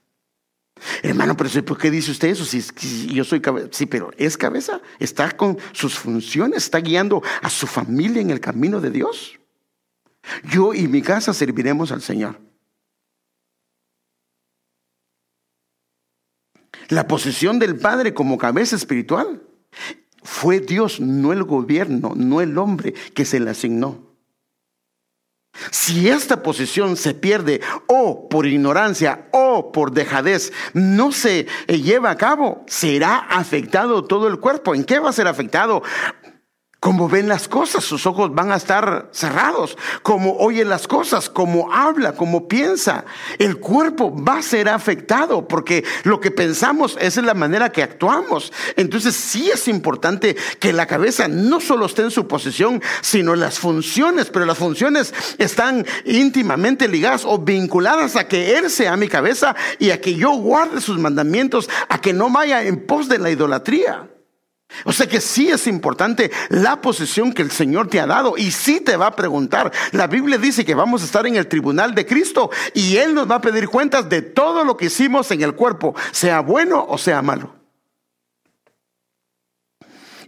Hermano, 1.03 1.37
pero 1.37 1.64
¿por 1.64 1.78
qué 1.78 1.91
dice 1.91 2.11
usted 2.11 2.28
eso? 2.28 2.45
Si, 2.45 3.09
yo 3.09 3.24
soy 3.24 3.41
cabeza. 3.41 3.68
Sí, 3.72 3.87
pero 3.87 4.11
es 4.16 4.37
cabeza. 4.37 4.80
Está 4.99 5.30
con 5.30 5.59
sus 5.72 5.95
funciones, 5.95 6.64
está 6.64 6.78
guiando 6.78 7.22
a 7.43 7.51
su 7.51 7.66
familia 7.66 8.20
en 8.20 8.30
el 8.30 8.41
camino 8.41 8.80
de 8.80 8.91
Dios. 8.91 9.39
Yo 10.51 10.74
y 10.74 10.89
mi 10.89 11.03
casa 11.03 11.32
serviremos 11.32 11.93
al 11.93 12.03
Señor. 12.03 12.41
La 16.89 17.07
posición 17.07 17.59
del 17.59 17.76
Padre 17.76 18.12
como 18.12 18.37
cabeza 18.37 18.76
espiritual 18.76 19.43
fue 20.22 20.61
Dios, 20.61 21.01
no 21.01 21.32
el 21.32 21.45
gobierno, 21.45 22.12
no 22.14 22.41
el 22.41 22.59
hombre 22.59 22.93
que 23.14 23.24
se 23.24 23.41
le 23.41 23.51
asignó. 23.51 24.04
Si 25.71 26.09
esta 26.09 26.43
posición 26.43 26.97
se 26.97 27.15
pierde 27.15 27.61
o 27.87 28.29
por 28.29 28.47
ignorancia 28.47 29.29
o 29.31 29.73
por 29.73 29.93
dejadez 29.93 30.53
no 30.73 31.13
se 31.13 31.47
lleva 31.69 32.11
a 32.11 32.17
cabo, 32.17 32.65
será 32.67 33.19
afectado 33.19 34.05
todo 34.05 34.29
el 34.29 34.41
cuerpo. 34.41 34.75
¿En 34.75 34.85
qué 34.85 34.99
va 34.99 35.11
a 35.11 35.13
ser 35.13 35.29
afectado? 35.29 35.83
Como 36.85 37.09
ven 37.09 37.28
las 37.28 37.49
cosas, 37.49 37.82
sus 37.82 38.05
ojos 38.05 38.35
van 38.35 38.53
a 38.53 38.57
estar 38.57 39.09
cerrados. 39.11 39.78
Como 40.03 40.37
oye 40.37 40.66
las 40.66 40.87
cosas, 40.87 41.30
como 41.30 41.72
habla, 41.72 42.12
como 42.12 42.47
piensa. 42.47 43.07
El 43.39 43.57
cuerpo 43.57 44.14
va 44.14 44.37
a 44.37 44.43
ser 44.43 44.68
afectado 44.68 45.49
porque 45.49 45.82
lo 46.03 46.20
que 46.20 46.30
pensamos 46.30 46.99
es 47.01 47.16
la 47.16 47.32
manera 47.32 47.72
que 47.72 47.82
actuamos. 47.82 48.53
Entonces 48.76 49.16
sí 49.16 49.51
es 49.51 49.66
importante 49.66 50.37
que 50.61 50.74
la 50.74 50.85
cabeza 50.85 51.26
no 51.26 51.59
solo 51.59 51.87
esté 51.87 52.03
en 52.03 52.11
su 52.11 52.28
posición, 52.28 52.82
sino 53.01 53.35
las 53.35 53.59
funciones. 53.59 54.28
Pero 54.28 54.45
las 54.45 54.59
funciones 54.59 55.14
están 55.39 55.87
íntimamente 56.05 56.87
ligadas 56.87 57.24
o 57.24 57.39
vinculadas 57.39 58.14
a 58.14 58.28
que 58.28 58.59
Él 58.59 58.68
sea 58.68 58.99
mi 58.99 59.09
cabeza 59.09 59.57
y 59.78 59.89
a 59.89 60.03
que 60.03 60.16
yo 60.16 60.32
guarde 60.32 60.82
sus 60.82 60.99
mandamientos, 60.99 61.70
a 61.89 61.99
que 62.03 62.12
no 62.12 62.28
vaya 62.28 62.62
en 62.62 62.85
pos 62.85 63.09
de 63.09 63.20
la 63.20 63.30
idolatría. 63.30 64.11
O 64.85 64.93
sea 64.93 65.07
que 65.07 65.20
sí 65.20 65.51
es 65.51 65.66
importante 65.66 66.31
la 66.49 66.81
posición 66.81 67.33
que 67.33 67.43
el 67.43 67.51
Señor 67.51 67.89
te 67.89 68.01
ha 68.01 68.07
dado 68.07 68.35
y 68.37 68.51
sí 68.51 68.81
te 68.81 68.97
va 68.97 69.09
a 69.09 69.16
preguntar. 69.16 69.72
La 69.93 70.07
Biblia 70.07 70.39
dice 70.39 70.64
que 70.64 70.75
vamos 70.75 71.03
a 71.03 71.07
estar 71.07 71.27
en 71.27 71.37
el 71.37 71.47
tribunal 71.47 71.95
de 71.95 72.07
Cristo 72.07 72.51
y 72.72 72.97
Él 72.97 73.14
nos 73.14 73.31
va 73.31 73.37
a 73.37 73.41
pedir 73.41 73.68
cuentas 73.68 74.09
de 74.09 74.22
todo 74.22 74.64
lo 74.64 74.77
que 74.77 74.87
hicimos 74.87 75.31
en 75.31 75.43
el 75.43 75.55
cuerpo, 75.55 75.95
sea 76.12 76.41
bueno 76.41 76.85
o 76.89 76.99
sea 76.99 77.22
malo. 77.22 77.64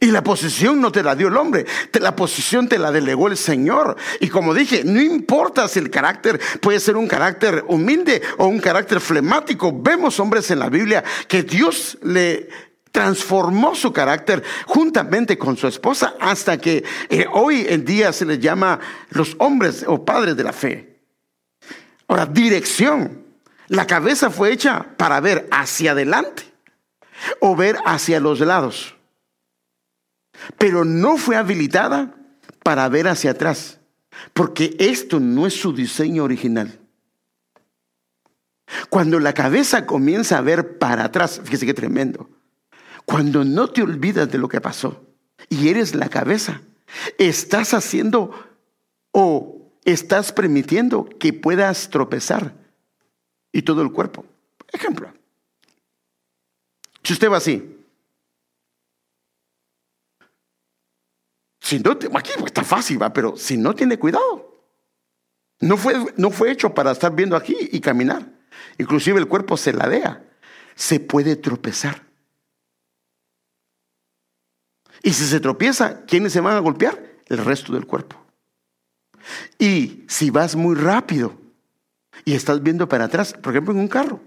Y 0.00 0.06
la 0.06 0.22
posición 0.22 0.80
no 0.80 0.92
te 0.92 1.02
la 1.02 1.14
dio 1.14 1.28
el 1.28 1.36
hombre, 1.36 1.64
la 2.00 2.14
posición 2.14 2.68
te 2.68 2.78
la 2.78 2.92
delegó 2.92 3.28
el 3.28 3.36
Señor. 3.36 3.96
Y 4.20 4.28
como 4.28 4.52
dije, 4.52 4.82
no 4.84 5.00
importa 5.00 5.68
si 5.68 5.78
el 5.78 5.90
carácter 5.90 6.40
puede 6.60 6.80
ser 6.80 6.96
un 6.96 7.08
carácter 7.08 7.64
humilde 7.68 8.20
o 8.36 8.46
un 8.46 8.58
carácter 8.58 9.00
flemático. 9.00 9.72
Vemos 9.74 10.20
hombres 10.20 10.50
en 10.50 10.58
la 10.58 10.68
Biblia 10.68 11.02
que 11.28 11.42
Dios 11.42 11.98
le 12.02 12.48
transformó 12.96 13.74
su 13.74 13.92
carácter 13.92 14.42
juntamente 14.64 15.36
con 15.36 15.54
su 15.58 15.66
esposa 15.66 16.14
hasta 16.18 16.56
que 16.56 16.82
eh, 17.10 17.26
hoy 17.30 17.66
en 17.68 17.84
día 17.84 18.10
se 18.10 18.24
les 18.24 18.40
llama 18.40 18.80
los 19.10 19.36
hombres 19.38 19.84
o 19.86 20.02
padres 20.02 20.34
de 20.34 20.42
la 20.42 20.54
fe. 20.54 20.96
Ahora, 22.08 22.24
dirección. 22.24 23.22
La 23.68 23.86
cabeza 23.86 24.30
fue 24.30 24.50
hecha 24.50 24.96
para 24.96 25.20
ver 25.20 25.46
hacia 25.50 25.90
adelante 25.90 26.44
o 27.40 27.54
ver 27.54 27.76
hacia 27.84 28.18
los 28.18 28.40
lados, 28.40 28.96
pero 30.56 30.86
no 30.86 31.18
fue 31.18 31.36
habilitada 31.36 32.14
para 32.62 32.88
ver 32.88 33.08
hacia 33.08 33.32
atrás, 33.32 33.78
porque 34.32 34.74
esto 34.78 35.20
no 35.20 35.46
es 35.46 35.60
su 35.60 35.74
diseño 35.74 36.24
original. 36.24 36.78
Cuando 38.88 39.20
la 39.20 39.34
cabeza 39.34 39.84
comienza 39.84 40.38
a 40.38 40.40
ver 40.40 40.78
para 40.78 41.04
atrás, 41.04 41.42
fíjese 41.44 41.66
qué 41.66 41.74
tremendo. 41.74 42.30
Cuando 43.06 43.44
no 43.44 43.68
te 43.68 43.82
olvidas 43.82 44.30
de 44.30 44.36
lo 44.36 44.48
que 44.48 44.60
pasó 44.60 45.06
y 45.48 45.68
eres 45.68 45.94
la 45.94 46.08
cabeza, 46.08 46.60
estás 47.18 47.72
haciendo 47.72 48.32
o 49.12 49.72
estás 49.84 50.32
permitiendo 50.32 51.08
que 51.18 51.32
puedas 51.32 51.88
tropezar 51.88 52.54
y 53.52 53.62
todo 53.62 53.80
el 53.80 53.92
cuerpo. 53.92 54.26
Ejemplo, 54.72 55.12
si 57.02 57.12
usted 57.12 57.30
va 57.30 57.36
así, 57.36 57.78
si 61.60 61.78
no, 61.78 61.92
aquí 61.92 62.30
está 62.44 62.64
fácil, 62.64 63.00
va, 63.00 63.12
pero 63.12 63.36
si 63.36 63.56
no 63.56 63.74
tiene 63.74 63.98
cuidado, 63.98 64.60
no 65.60 65.76
fue, 65.76 65.94
no 66.16 66.30
fue 66.30 66.50
hecho 66.50 66.74
para 66.74 66.90
estar 66.90 67.14
viendo 67.14 67.36
aquí 67.36 67.56
y 67.72 67.80
caminar. 67.80 68.28
Inclusive 68.78 69.20
el 69.20 69.28
cuerpo 69.28 69.56
se 69.56 69.72
ladea, 69.72 70.28
se 70.74 70.98
puede 70.98 71.36
tropezar. 71.36 72.05
Y 75.06 75.12
si 75.12 75.24
se 75.24 75.38
tropieza, 75.38 76.04
¿quiénes 76.04 76.32
se 76.32 76.40
van 76.40 76.56
a 76.56 76.58
golpear? 76.58 77.00
El 77.26 77.38
resto 77.38 77.72
del 77.72 77.86
cuerpo. 77.86 78.16
Y 79.56 80.02
si 80.08 80.30
vas 80.30 80.56
muy 80.56 80.74
rápido 80.74 81.38
y 82.24 82.34
estás 82.34 82.60
viendo 82.60 82.88
para 82.88 83.04
atrás, 83.04 83.32
por 83.32 83.52
ejemplo 83.52 83.72
en 83.72 83.78
un 83.78 83.86
carro, 83.86 84.20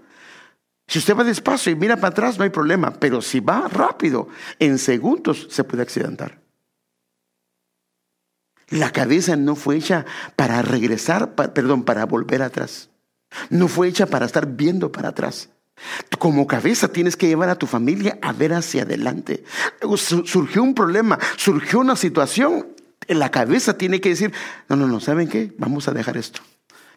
si 0.88 0.98
usted 0.98 1.14
va 1.14 1.22
despacio 1.22 1.70
y 1.70 1.74
mira 1.74 1.96
para 1.96 2.08
atrás 2.08 2.38
no 2.38 2.44
hay 2.44 2.50
problema, 2.50 2.94
pero 2.94 3.20
si 3.20 3.40
va 3.40 3.68
rápido, 3.68 4.28
en 4.58 4.78
segundos 4.78 5.48
se 5.50 5.64
puede 5.64 5.82
accidentar. 5.82 6.40
La 8.70 8.90
cabeza 8.90 9.36
no 9.36 9.56
fue 9.56 9.76
hecha 9.76 10.06
para 10.34 10.62
regresar, 10.62 11.34
perdón, 11.34 11.84
para 11.84 12.06
volver 12.06 12.40
atrás. 12.40 12.88
No 13.50 13.68
fue 13.68 13.88
hecha 13.88 14.06
para 14.06 14.24
estar 14.24 14.46
viendo 14.46 14.90
para 14.90 15.10
atrás. 15.10 15.50
Como 16.18 16.46
cabeza 16.46 16.88
tienes 16.88 17.16
que 17.16 17.28
llevar 17.28 17.48
a 17.48 17.56
tu 17.56 17.66
familia 17.66 18.18
a 18.22 18.32
ver 18.32 18.52
hacia 18.52 18.82
adelante. 18.82 19.44
Surgió 19.96 20.62
un 20.62 20.74
problema, 20.74 21.18
surgió 21.36 21.80
una 21.80 21.96
situación. 21.96 22.68
La 23.08 23.30
cabeza 23.30 23.76
tiene 23.76 24.00
que 24.00 24.10
decir, 24.10 24.32
no, 24.68 24.76
no, 24.76 24.86
no, 24.86 25.00
¿saben 25.00 25.28
qué? 25.28 25.52
Vamos 25.58 25.88
a 25.88 25.92
dejar 25.92 26.16
esto. 26.16 26.40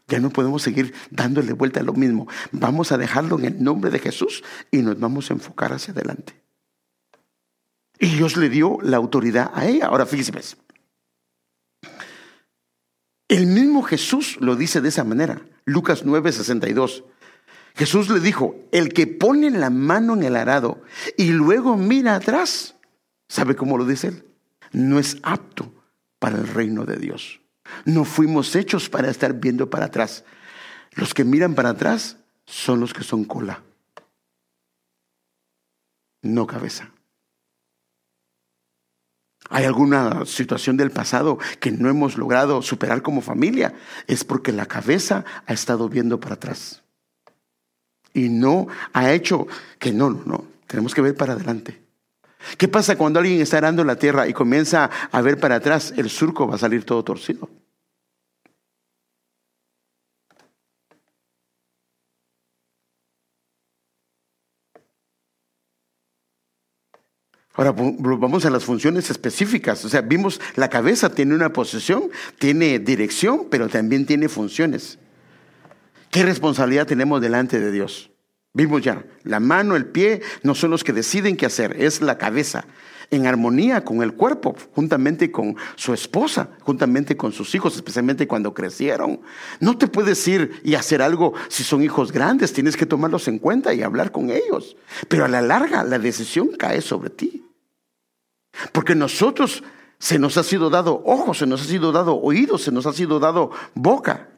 Ya 0.07 0.19
no 0.19 0.29
podemos 0.29 0.61
seguir 0.61 0.93
dándole 1.09 1.53
vuelta 1.53 1.79
a 1.79 1.83
lo 1.83 1.93
mismo. 1.93 2.27
Vamos 2.51 2.91
a 2.91 2.97
dejarlo 2.97 3.39
en 3.39 3.45
el 3.45 3.63
nombre 3.63 3.89
de 3.89 3.99
Jesús 3.99 4.43
y 4.69 4.77
nos 4.77 4.99
vamos 4.99 5.29
a 5.29 5.33
enfocar 5.33 5.71
hacia 5.73 5.93
adelante. 5.93 6.33
Y 7.99 8.15
Dios 8.15 8.35
le 8.35 8.49
dio 8.49 8.79
la 8.81 8.97
autoridad 8.97 9.51
a 9.53 9.65
ella. 9.65 9.87
Ahora 9.87 10.05
fíjense. 10.05 10.33
Pues. 10.33 10.57
El 13.29 13.47
mismo 13.47 13.81
Jesús 13.81 14.37
lo 14.41 14.55
dice 14.55 14.81
de 14.81 14.89
esa 14.89 15.03
manera. 15.03 15.41
Lucas 15.65 16.03
9, 16.03 16.31
62. 16.33 17.05
Jesús 17.75 18.09
le 18.09 18.19
dijo, 18.19 18.55
el 18.71 18.93
que 18.93 19.07
pone 19.07 19.49
la 19.49 19.69
mano 19.69 20.13
en 20.13 20.23
el 20.23 20.35
arado 20.35 20.81
y 21.17 21.31
luego 21.31 21.75
mira 21.75 22.15
atrás, 22.15 22.75
¿sabe 23.27 23.55
cómo 23.55 23.77
lo 23.77 23.85
dice 23.85 24.09
él? 24.09 24.25
No 24.71 24.99
es 24.99 25.17
apto 25.23 25.73
para 26.19 26.37
el 26.37 26.47
reino 26.47 26.85
de 26.85 26.97
Dios. 26.97 27.41
No 27.85 28.05
fuimos 28.05 28.55
hechos 28.55 28.89
para 28.89 29.09
estar 29.09 29.33
viendo 29.33 29.69
para 29.69 29.85
atrás. 29.85 30.23
Los 30.91 31.13
que 31.13 31.23
miran 31.23 31.55
para 31.55 31.69
atrás 31.69 32.17
son 32.45 32.79
los 32.79 32.93
que 32.93 33.03
son 33.03 33.25
cola, 33.25 33.63
no 36.21 36.45
cabeza. 36.45 36.91
¿Hay 39.49 39.65
alguna 39.65 40.25
situación 40.25 40.77
del 40.77 40.91
pasado 40.91 41.37
que 41.59 41.71
no 41.71 41.89
hemos 41.89 42.17
logrado 42.17 42.61
superar 42.61 43.01
como 43.01 43.21
familia? 43.21 43.73
Es 44.07 44.23
porque 44.23 44.51
la 44.51 44.67
cabeza 44.67 45.25
ha 45.45 45.53
estado 45.53 45.89
viendo 45.89 46.19
para 46.19 46.35
atrás 46.35 46.82
y 48.13 48.29
no 48.29 48.67
ha 48.93 49.11
hecho 49.11 49.47
que 49.79 49.91
no, 49.91 50.09
no, 50.09 50.23
no, 50.25 50.45
tenemos 50.67 50.93
que 50.93 51.01
ver 51.01 51.15
para 51.15 51.33
adelante. 51.33 51.81
¿Qué 52.57 52.67
pasa 52.67 52.97
cuando 52.97 53.19
alguien 53.19 53.41
está 53.41 53.57
arando 53.57 53.83
la 53.83 53.95
tierra 53.95 54.27
y 54.27 54.33
comienza 54.33 54.89
a 55.11 55.21
ver 55.21 55.39
para 55.39 55.55
atrás? 55.55 55.93
El 55.97 56.09
surco 56.09 56.47
va 56.47 56.55
a 56.55 56.59
salir 56.59 56.83
todo 56.83 57.03
torcido. 57.03 57.49
Ahora 67.55 67.71
vamos 67.71 68.45
a 68.45 68.49
las 68.49 68.63
funciones 68.63 69.11
específicas. 69.11 69.85
O 69.85 69.89
sea, 69.89 70.01
vimos 70.01 70.41
la 70.55 70.69
cabeza 70.69 71.13
tiene 71.13 71.35
una 71.35 71.53
posición, 71.53 72.09
tiene 72.39 72.79
dirección, 72.79 73.47
pero 73.49 73.69
también 73.69 74.07
tiene 74.07 74.27
funciones. 74.27 74.97
¿Qué 76.13 76.21
responsabilidad 76.21 76.85
tenemos 76.85 77.21
delante 77.21 77.59
de 77.59 77.71
Dios? 77.71 78.11
Vimos 78.53 78.83
ya, 78.83 79.03
la 79.23 79.39
mano, 79.39 79.75
el 79.75 79.87
pie 79.87 80.21
no 80.43 80.53
son 80.53 80.69
los 80.69 80.83
que 80.83 80.93
deciden 80.93 81.35
qué 81.35 81.47
hacer, 81.47 81.75
es 81.81 82.03
la 82.03 82.19
cabeza, 82.19 82.65
en 83.09 83.25
armonía 83.25 83.83
con 83.83 84.03
el 84.03 84.13
cuerpo, 84.13 84.55
juntamente 84.75 85.31
con 85.31 85.55
su 85.73 85.91
esposa, 85.91 86.49
juntamente 86.61 87.17
con 87.17 87.31
sus 87.31 87.55
hijos, 87.55 87.75
especialmente 87.75 88.27
cuando 88.27 88.53
crecieron. 88.53 89.21
No 89.59 89.75
te 89.75 89.87
puedes 89.87 90.27
ir 90.27 90.61
y 90.63 90.75
hacer 90.75 91.01
algo 91.01 91.33
si 91.47 91.63
son 91.63 91.81
hijos 91.81 92.11
grandes, 92.11 92.53
tienes 92.53 92.77
que 92.77 92.85
tomarlos 92.85 93.27
en 93.27 93.39
cuenta 93.39 93.73
y 93.73 93.81
hablar 93.81 94.11
con 94.11 94.29
ellos. 94.29 94.77
Pero 95.07 95.25
a 95.25 95.27
la 95.27 95.41
larga 95.41 95.83
la 95.83 95.97
decisión 95.97 96.49
cae 96.59 96.81
sobre 96.81 97.09
ti. 97.09 97.43
Porque 98.71 98.93
nosotros 98.93 99.63
se 99.97 100.19
nos 100.19 100.37
ha 100.37 100.43
sido 100.43 100.69
dado 100.69 101.01
ojos, 101.07 101.39
se 101.39 101.47
nos 101.47 101.63
ha 101.63 101.65
sido 101.65 101.91
dado 101.91 102.21
oídos, 102.21 102.61
se 102.61 102.71
nos 102.71 102.85
ha 102.85 102.93
sido 102.93 103.19
dado 103.19 103.49
boca. 103.73 104.29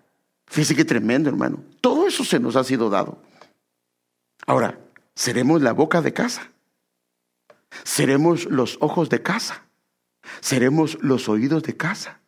Fíjese 0.48 0.76
qué 0.76 0.86
tremendo, 0.86 1.30
hermano. 1.30 1.64
Todo 1.82 2.08
eso 2.08 2.24
se 2.24 2.40
nos 2.40 2.56
ha 2.56 2.64
sido 2.64 2.90
dado. 2.90 3.22
Ahora, 4.46 4.80
seremos 5.16 5.62
la 5.62 5.74
boca 5.74 6.02
de 6.02 6.14
casa, 6.14 6.52
seremos 7.84 8.46
los 8.46 8.78
ojos 8.82 9.10
de 9.10 9.22
casa, 9.22 9.66
seremos 10.42 10.98
los 11.02 11.28
oídos 11.30 11.64
de 11.64 11.76
casa. 11.76 12.22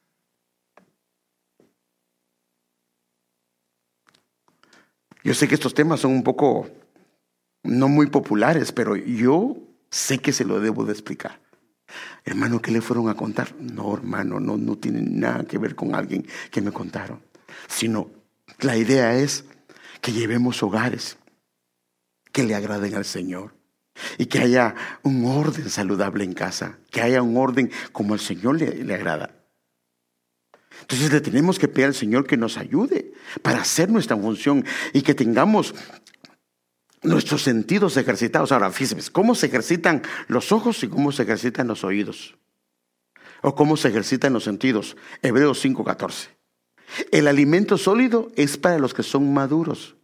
Yo 5.24 5.34
sé 5.34 5.47
que 5.47 5.55
estos 5.55 5.74
temas 5.74 5.99
son 5.99 6.11
un 6.11 6.24
poco 6.24 6.70
no 7.63 7.89
muy 7.89 8.07
populares, 8.07 8.72
pero 8.72 8.95
yo 8.95 9.57
sé 9.91 10.20
que 10.20 10.32
se 10.32 10.45
lo 10.45 10.59
debo 10.59 10.86
de 10.86 10.93
explicar. 10.93 11.39
Hermano, 12.24 12.61
¿qué 12.61 12.72
le 12.72 12.82
fueron 12.82 13.09
a 13.09 13.15
contar? 13.15 13.53
No, 13.59 13.93
hermano, 13.93 14.39
no, 14.39 14.57
no 14.57 14.78
tiene 14.78 15.01
nada 15.01 15.43
que 15.43 15.57
ver 15.57 15.76
con 15.76 15.95
alguien 15.95 16.26
que 16.51 16.61
me 16.61 16.72
contaron, 16.72 17.22
sino 17.68 18.09
la 18.59 18.78
idea 18.78 19.15
es 19.15 19.45
que 20.01 20.11
llevemos 20.11 20.63
hogares 20.63 21.18
que 22.32 22.43
le 22.43 22.55
agraden 22.55 22.95
al 22.95 23.05
Señor 23.05 23.55
y 24.18 24.28
que 24.28 24.39
haya 24.39 24.76
un 25.03 25.26
orden 25.26 25.70
saludable 25.70 26.24
en 26.24 26.34
casa, 26.34 26.78
que 26.91 27.01
haya 27.01 27.22
un 27.22 27.38
orden 27.38 27.72
como 27.91 28.13
al 28.13 28.20
Señor 28.20 28.57
le, 28.57 28.93
agrada. 28.93 29.32
Entonces 30.82 31.11
le 31.11 31.22
tenemos 31.22 31.57
que 31.57 31.68
pedir 31.68 31.88
al 31.88 31.95
Señor 31.95 32.28
que 32.28 32.38
nos 32.38 32.57
ayude 32.57 33.13
para 33.41 33.61
hacer 33.61 33.89
nuestra 33.89 34.15
función 34.15 34.63
y 34.93 35.01
que 35.01 35.15
tengamos 35.15 35.74
nuestros 37.01 37.41
sentidos 37.43 37.97
ejercitados. 37.97 38.51
Ahora, 38.51 38.72
fíjense, 38.72 39.11
¿cómo 39.11 39.34
se 39.34 39.47
ejercitan 39.47 40.03
los 40.28 40.51
ojos 40.51 40.84
y 40.84 40.88
cómo 40.88 41.11
se 41.11 41.24
ejercitan 41.24 41.68
los 41.68 41.84
oídos? 41.84 42.38
¿O 43.41 43.55
cómo 43.55 43.78
se 43.78 43.89
ejercitan 43.89 44.34
los 44.34 44.43
sentidos? 44.43 44.95
Hebreos 45.22 45.63
5:14. 45.63 46.37
El 47.12 47.28
alimento 47.28 47.78
sólido 47.78 48.32
es 48.36 48.58
para 48.58 48.80
los 48.80 48.94
que 48.94 49.04
son 49.04 49.34
maduros. 49.34 49.96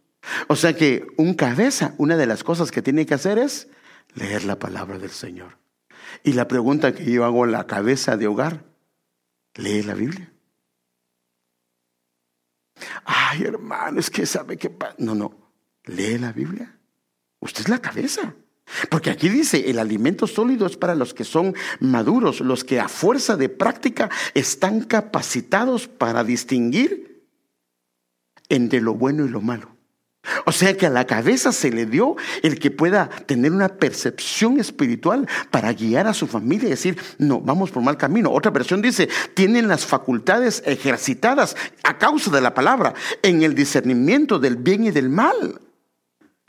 O 0.48 0.56
sea 0.56 0.74
que 0.74 1.06
un 1.16 1.34
cabeza, 1.34 1.94
una 1.98 2.16
de 2.16 2.26
las 2.26 2.44
cosas 2.44 2.70
que 2.70 2.82
tiene 2.82 3.06
que 3.06 3.14
hacer 3.14 3.38
es 3.38 3.68
leer 4.14 4.44
la 4.44 4.58
palabra 4.58 4.98
del 4.98 5.10
Señor. 5.10 5.58
Y 6.22 6.32
la 6.32 6.48
pregunta 6.48 6.94
que 6.94 7.10
yo 7.10 7.24
hago 7.24 7.44
en 7.44 7.52
la 7.52 7.66
cabeza 7.66 8.16
de 8.16 8.26
hogar, 8.26 8.64
¿lee 9.54 9.82
la 9.82 9.94
Biblia? 9.94 10.32
Ay, 13.04 13.44
hermano, 13.44 14.00
es 14.00 14.10
que 14.10 14.26
sabe 14.26 14.56
que... 14.56 14.74
No, 14.98 15.14
no, 15.14 15.52
lee 15.84 16.18
la 16.18 16.32
Biblia. 16.32 16.78
Usted 17.40 17.62
es 17.62 17.68
la 17.68 17.80
cabeza. 17.80 18.34
Porque 18.88 19.10
aquí 19.10 19.28
dice, 19.28 19.70
el 19.70 19.78
alimento 19.78 20.26
sólido 20.26 20.66
es 20.66 20.76
para 20.76 20.94
los 20.94 21.14
que 21.14 21.24
son 21.24 21.54
maduros, 21.80 22.40
los 22.40 22.64
que 22.64 22.80
a 22.80 22.88
fuerza 22.88 23.36
de 23.36 23.48
práctica 23.48 24.10
están 24.34 24.80
capacitados 24.80 25.86
para 25.86 26.24
distinguir 26.24 27.24
entre 28.48 28.80
lo 28.80 28.94
bueno 28.94 29.24
y 29.24 29.28
lo 29.28 29.40
malo. 29.40 29.74
O 30.46 30.52
sea 30.52 30.76
que 30.76 30.86
a 30.86 30.90
la 30.90 31.06
cabeza 31.06 31.52
se 31.52 31.70
le 31.70 31.86
dio 31.86 32.16
el 32.42 32.58
que 32.58 32.70
pueda 32.70 33.08
tener 33.08 33.52
una 33.52 33.68
percepción 33.68 34.58
espiritual 34.58 35.28
para 35.50 35.72
guiar 35.72 36.06
a 36.06 36.14
su 36.14 36.26
familia 36.26 36.68
y 36.68 36.70
decir, 36.70 36.98
no, 37.18 37.40
vamos 37.40 37.70
por 37.70 37.82
mal 37.82 37.98
camino. 37.98 38.30
Otra 38.30 38.50
versión 38.50 38.80
dice, 38.80 39.08
tienen 39.34 39.68
las 39.68 39.84
facultades 39.84 40.62
ejercitadas 40.64 41.56
a 41.82 41.98
causa 41.98 42.30
de 42.30 42.40
la 42.40 42.54
palabra 42.54 42.94
en 43.22 43.42
el 43.42 43.54
discernimiento 43.54 44.38
del 44.38 44.56
bien 44.56 44.84
y 44.84 44.90
del 44.90 45.10
mal. 45.10 45.60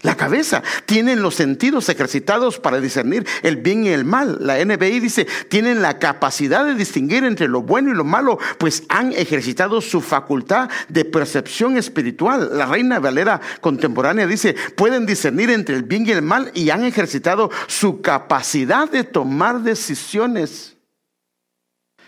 La 0.05 0.15
cabeza 0.15 0.61
tienen 0.85 1.23
los 1.23 1.33
sentidos 1.33 1.89
ejercitados 1.89 2.59
para 2.59 2.79
discernir 2.79 3.25
el 3.41 3.57
bien 3.57 3.85
y 3.85 3.89
el 3.89 4.05
mal. 4.05 4.37
La 4.39 4.63
NBI 4.63 4.99
dice, 4.99 5.25
tienen 5.49 5.81
la 5.81 5.97
capacidad 5.97 6.63
de 6.63 6.75
distinguir 6.75 7.23
entre 7.23 7.47
lo 7.47 7.63
bueno 7.63 7.89
y 7.89 7.95
lo 7.95 8.03
malo, 8.03 8.37
pues 8.59 8.83
han 8.87 9.13
ejercitado 9.13 9.81
su 9.81 10.01
facultad 10.01 10.69
de 10.89 11.05
percepción 11.05 11.75
espiritual. 11.75 12.51
La 12.53 12.67
Reina 12.67 12.99
Valera 12.99 13.41
contemporánea 13.61 14.27
dice, 14.27 14.55
pueden 14.75 15.07
discernir 15.07 15.49
entre 15.49 15.75
el 15.75 15.81
bien 15.81 16.05
y 16.05 16.11
el 16.11 16.21
mal 16.21 16.51
y 16.53 16.69
han 16.69 16.83
ejercitado 16.83 17.49
su 17.65 18.01
capacidad 18.01 18.87
de 18.87 19.05
tomar 19.05 19.61
decisiones. 19.61 20.75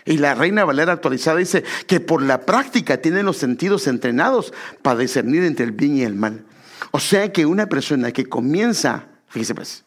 Y 0.04 0.18
la 0.18 0.36
Reina 0.36 0.64
Valera 0.64 0.92
actualizada 0.92 1.38
dice 1.38 1.64
que 1.88 1.98
por 1.98 2.22
la 2.22 2.42
práctica 2.42 2.98
tienen 2.98 3.26
los 3.26 3.38
sentidos 3.38 3.88
entrenados 3.88 4.54
para 4.82 5.00
discernir 5.00 5.42
entre 5.42 5.64
el 5.64 5.72
bien 5.72 5.96
y 5.96 6.04
el 6.04 6.14
mal. 6.14 6.44
O 6.90 7.00
sea 7.00 7.32
que 7.32 7.46
una 7.46 7.66
persona 7.66 8.12
que 8.12 8.26
comienza, 8.26 9.08
fíjese 9.28 9.54
pues, 9.54 9.84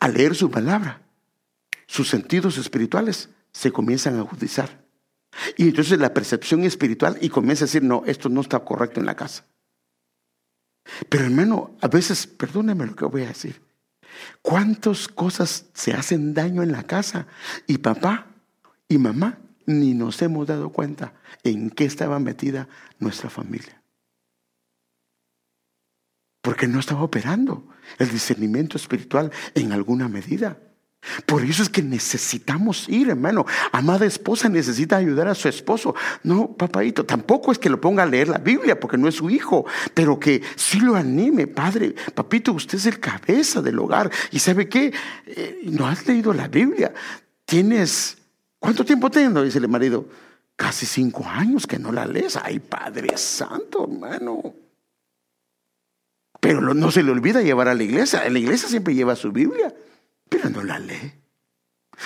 a 0.00 0.08
leer 0.08 0.34
su 0.34 0.50
palabra, 0.50 1.02
sus 1.86 2.08
sentidos 2.08 2.58
espirituales 2.58 3.28
se 3.52 3.70
comienzan 3.70 4.16
a 4.16 4.20
agudizar. 4.20 4.82
Y 5.56 5.68
entonces 5.68 5.98
la 5.98 6.12
percepción 6.12 6.64
espiritual 6.64 7.18
y 7.20 7.28
comienza 7.28 7.64
a 7.64 7.66
decir, 7.66 7.82
no, 7.82 8.02
esto 8.06 8.28
no 8.28 8.40
está 8.40 8.60
correcto 8.60 9.00
en 9.00 9.06
la 9.06 9.16
casa. 9.16 9.44
Pero 11.08 11.24
hermano, 11.24 11.76
a 11.80 11.88
veces, 11.88 12.26
perdóneme 12.26 12.86
lo 12.86 12.96
que 12.96 13.04
voy 13.04 13.22
a 13.22 13.28
decir, 13.28 13.62
¿cuántas 14.42 15.08
cosas 15.08 15.66
se 15.72 15.92
hacen 15.92 16.34
daño 16.34 16.62
en 16.62 16.72
la 16.72 16.82
casa? 16.82 17.26
Y 17.66 17.78
papá 17.78 18.26
y 18.88 18.98
mamá 18.98 19.38
ni 19.64 19.94
nos 19.94 20.20
hemos 20.20 20.48
dado 20.48 20.70
cuenta 20.70 21.14
en 21.44 21.70
qué 21.70 21.84
estaba 21.84 22.18
metida 22.18 22.68
nuestra 22.98 23.30
familia 23.30 23.81
porque 26.42 26.68
no 26.68 26.80
estaba 26.80 27.02
operando 27.02 27.68
el 27.98 28.10
discernimiento 28.10 28.76
espiritual 28.76 29.30
en 29.54 29.72
alguna 29.72 30.08
medida. 30.08 30.58
Por 31.26 31.42
eso 31.42 31.64
es 31.64 31.68
que 31.68 31.82
necesitamos 31.82 32.88
ir, 32.88 33.10
hermano. 33.10 33.44
Amada 33.72 34.06
esposa 34.06 34.48
necesita 34.48 34.96
ayudar 34.96 35.26
a 35.26 35.34
su 35.34 35.48
esposo. 35.48 35.96
No, 36.22 36.56
papadito, 36.56 37.04
tampoco 37.04 37.50
es 37.50 37.58
que 37.58 37.68
lo 37.68 37.80
ponga 37.80 38.04
a 38.04 38.06
leer 38.06 38.28
la 38.28 38.38
Biblia 38.38 38.78
porque 38.78 38.96
no 38.96 39.08
es 39.08 39.16
su 39.16 39.28
hijo, 39.28 39.66
pero 39.94 40.20
que 40.20 40.42
sí 40.54 40.78
lo 40.78 40.94
anime, 40.94 41.48
padre. 41.48 41.94
Papito, 42.14 42.52
usted 42.52 42.78
es 42.78 42.86
el 42.86 43.00
cabeza 43.00 43.60
del 43.60 43.80
hogar. 43.80 44.10
¿Y 44.30 44.38
sabe 44.38 44.68
qué? 44.68 44.92
Eh, 45.26 45.62
no 45.64 45.88
has 45.88 46.06
leído 46.06 46.32
la 46.32 46.46
Biblia. 46.46 46.94
Tienes, 47.44 48.18
¿cuánto 48.60 48.84
tiempo 48.84 49.10
tengo? 49.10 49.42
Dice 49.42 49.58
el 49.58 49.68
marido. 49.68 50.08
Casi 50.54 50.86
cinco 50.86 51.26
años 51.26 51.66
que 51.66 51.80
no 51.80 51.90
la 51.90 52.06
lees. 52.06 52.36
Ay, 52.36 52.60
Padre 52.60 53.16
Santo, 53.16 53.88
hermano. 53.90 54.61
Pero 56.42 56.74
no 56.74 56.90
se 56.90 57.04
le 57.04 57.12
olvida 57.12 57.40
llevar 57.40 57.68
a 57.68 57.74
la 57.74 57.84
iglesia. 57.84 58.26
En 58.26 58.32
la 58.32 58.40
iglesia 58.40 58.68
siempre 58.68 58.96
lleva 58.96 59.14
su 59.14 59.30
Biblia, 59.30 59.72
pero 60.28 60.50
no 60.50 60.64
la 60.64 60.80
lee. 60.80 61.12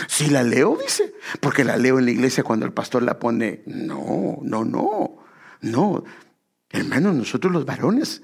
Si 0.08 0.28
la 0.28 0.42
leo, 0.42 0.76
dice, 0.76 1.14
porque 1.40 1.64
la 1.64 1.78
leo 1.78 1.98
en 1.98 2.04
la 2.04 2.10
iglesia 2.10 2.44
cuando 2.44 2.66
el 2.66 2.72
pastor 2.74 3.02
la 3.02 3.18
pone. 3.18 3.62
No, 3.64 4.38
no, 4.42 4.62
no, 4.62 5.16
no. 5.62 6.04
Hermanos, 6.68 7.14
nosotros 7.14 7.50
los 7.50 7.64
varones, 7.64 8.22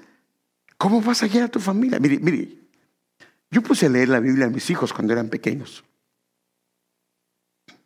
¿cómo 0.77 1.01
vas 1.01 1.23
a 1.23 1.27
guiar 1.27 1.45
a 1.45 1.47
tu 1.47 1.59
familia? 1.59 1.97
Mire, 1.99 2.19
mire, 2.19 2.59
yo 3.49 3.63
puse 3.63 3.87
a 3.87 3.89
leer 3.89 4.09
la 4.09 4.19
Biblia 4.19 4.45
a 4.45 4.49
mis 4.51 4.69
hijos 4.69 4.93
cuando 4.93 5.13
eran 5.13 5.29
pequeños. 5.29 5.83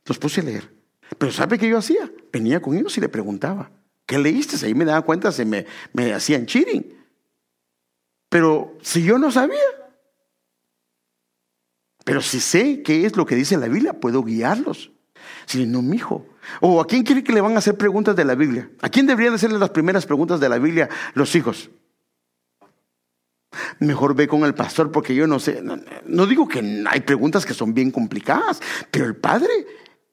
Los 0.06 0.20
puse 0.20 0.42
a 0.42 0.44
leer. 0.44 0.70
Pero 1.18 1.32
¿sabe 1.32 1.58
qué 1.58 1.70
yo 1.70 1.78
hacía? 1.78 2.12
Venía 2.34 2.62
con 2.62 2.76
ellos 2.76 2.98
y 2.98 3.00
le 3.00 3.08
preguntaba, 3.08 3.72
¿qué 4.06 4.20
leíste? 4.20 4.66
Ahí 4.66 4.76
me 4.76 4.84
daba 4.84 5.04
cuenta, 5.04 5.32
se 5.32 5.46
me, 5.46 5.66
me 5.94 6.12
hacían 6.12 6.46
cheating. 6.46 6.97
Pero 8.38 8.78
si 8.84 9.02
yo 9.02 9.18
no 9.18 9.32
sabía, 9.32 9.58
pero 12.04 12.22
si 12.22 12.40
sé 12.40 12.84
qué 12.84 13.08
es 13.08 13.18
lo 13.18 13.26
que 13.26 13.34
dice 13.36 13.58
la 13.58 13.68
Biblia, 13.68 13.94
puedo 13.94 14.24
guiarlos. 14.24 14.92
Si 15.48 15.66
no, 15.66 15.82
mi 15.82 15.96
hijo. 15.96 16.24
¿O 16.62 16.80
a 16.80 16.86
quién 16.86 17.02
quiere 17.02 17.24
que 17.24 17.34
le 17.34 17.42
van 17.42 17.56
a 17.56 17.58
hacer 17.58 17.76
preguntas 17.80 18.16
de 18.16 18.26
la 18.26 18.36
Biblia? 18.36 18.70
¿A 18.80 18.90
quién 18.90 19.08
deberían 19.08 19.34
hacerle 19.34 19.58
las 19.58 19.72
primeras 19.72 20.06
preguntas 20.06 20.40
de 20.40 20.50
la 20.50 20.60
Biblia 20.60 20.88
los 21.16 21.34
hijos? 21.34 21.72
Mejor 23.80 24.14
ve 24.14 24.28
con 24.28 24.44
el 24.44 24.54
pastor 24.54 24.92
porque 24.92 25.16
yo 25.16 25.26
no 25.26 25.40
sé. 25.40 25.64
no 26.06 26.26
digo 26.28 26.48
que 26.48 26.86
hay 26.88 27.00
preguntas 27.00 27.44
que 27.44 27.56
son 27.56 27.74
bien 27.74 27.90
complicadas, 27.90 28.62
pero 28.92 29.06
el 29.06 29.16
padre 29.16 29.66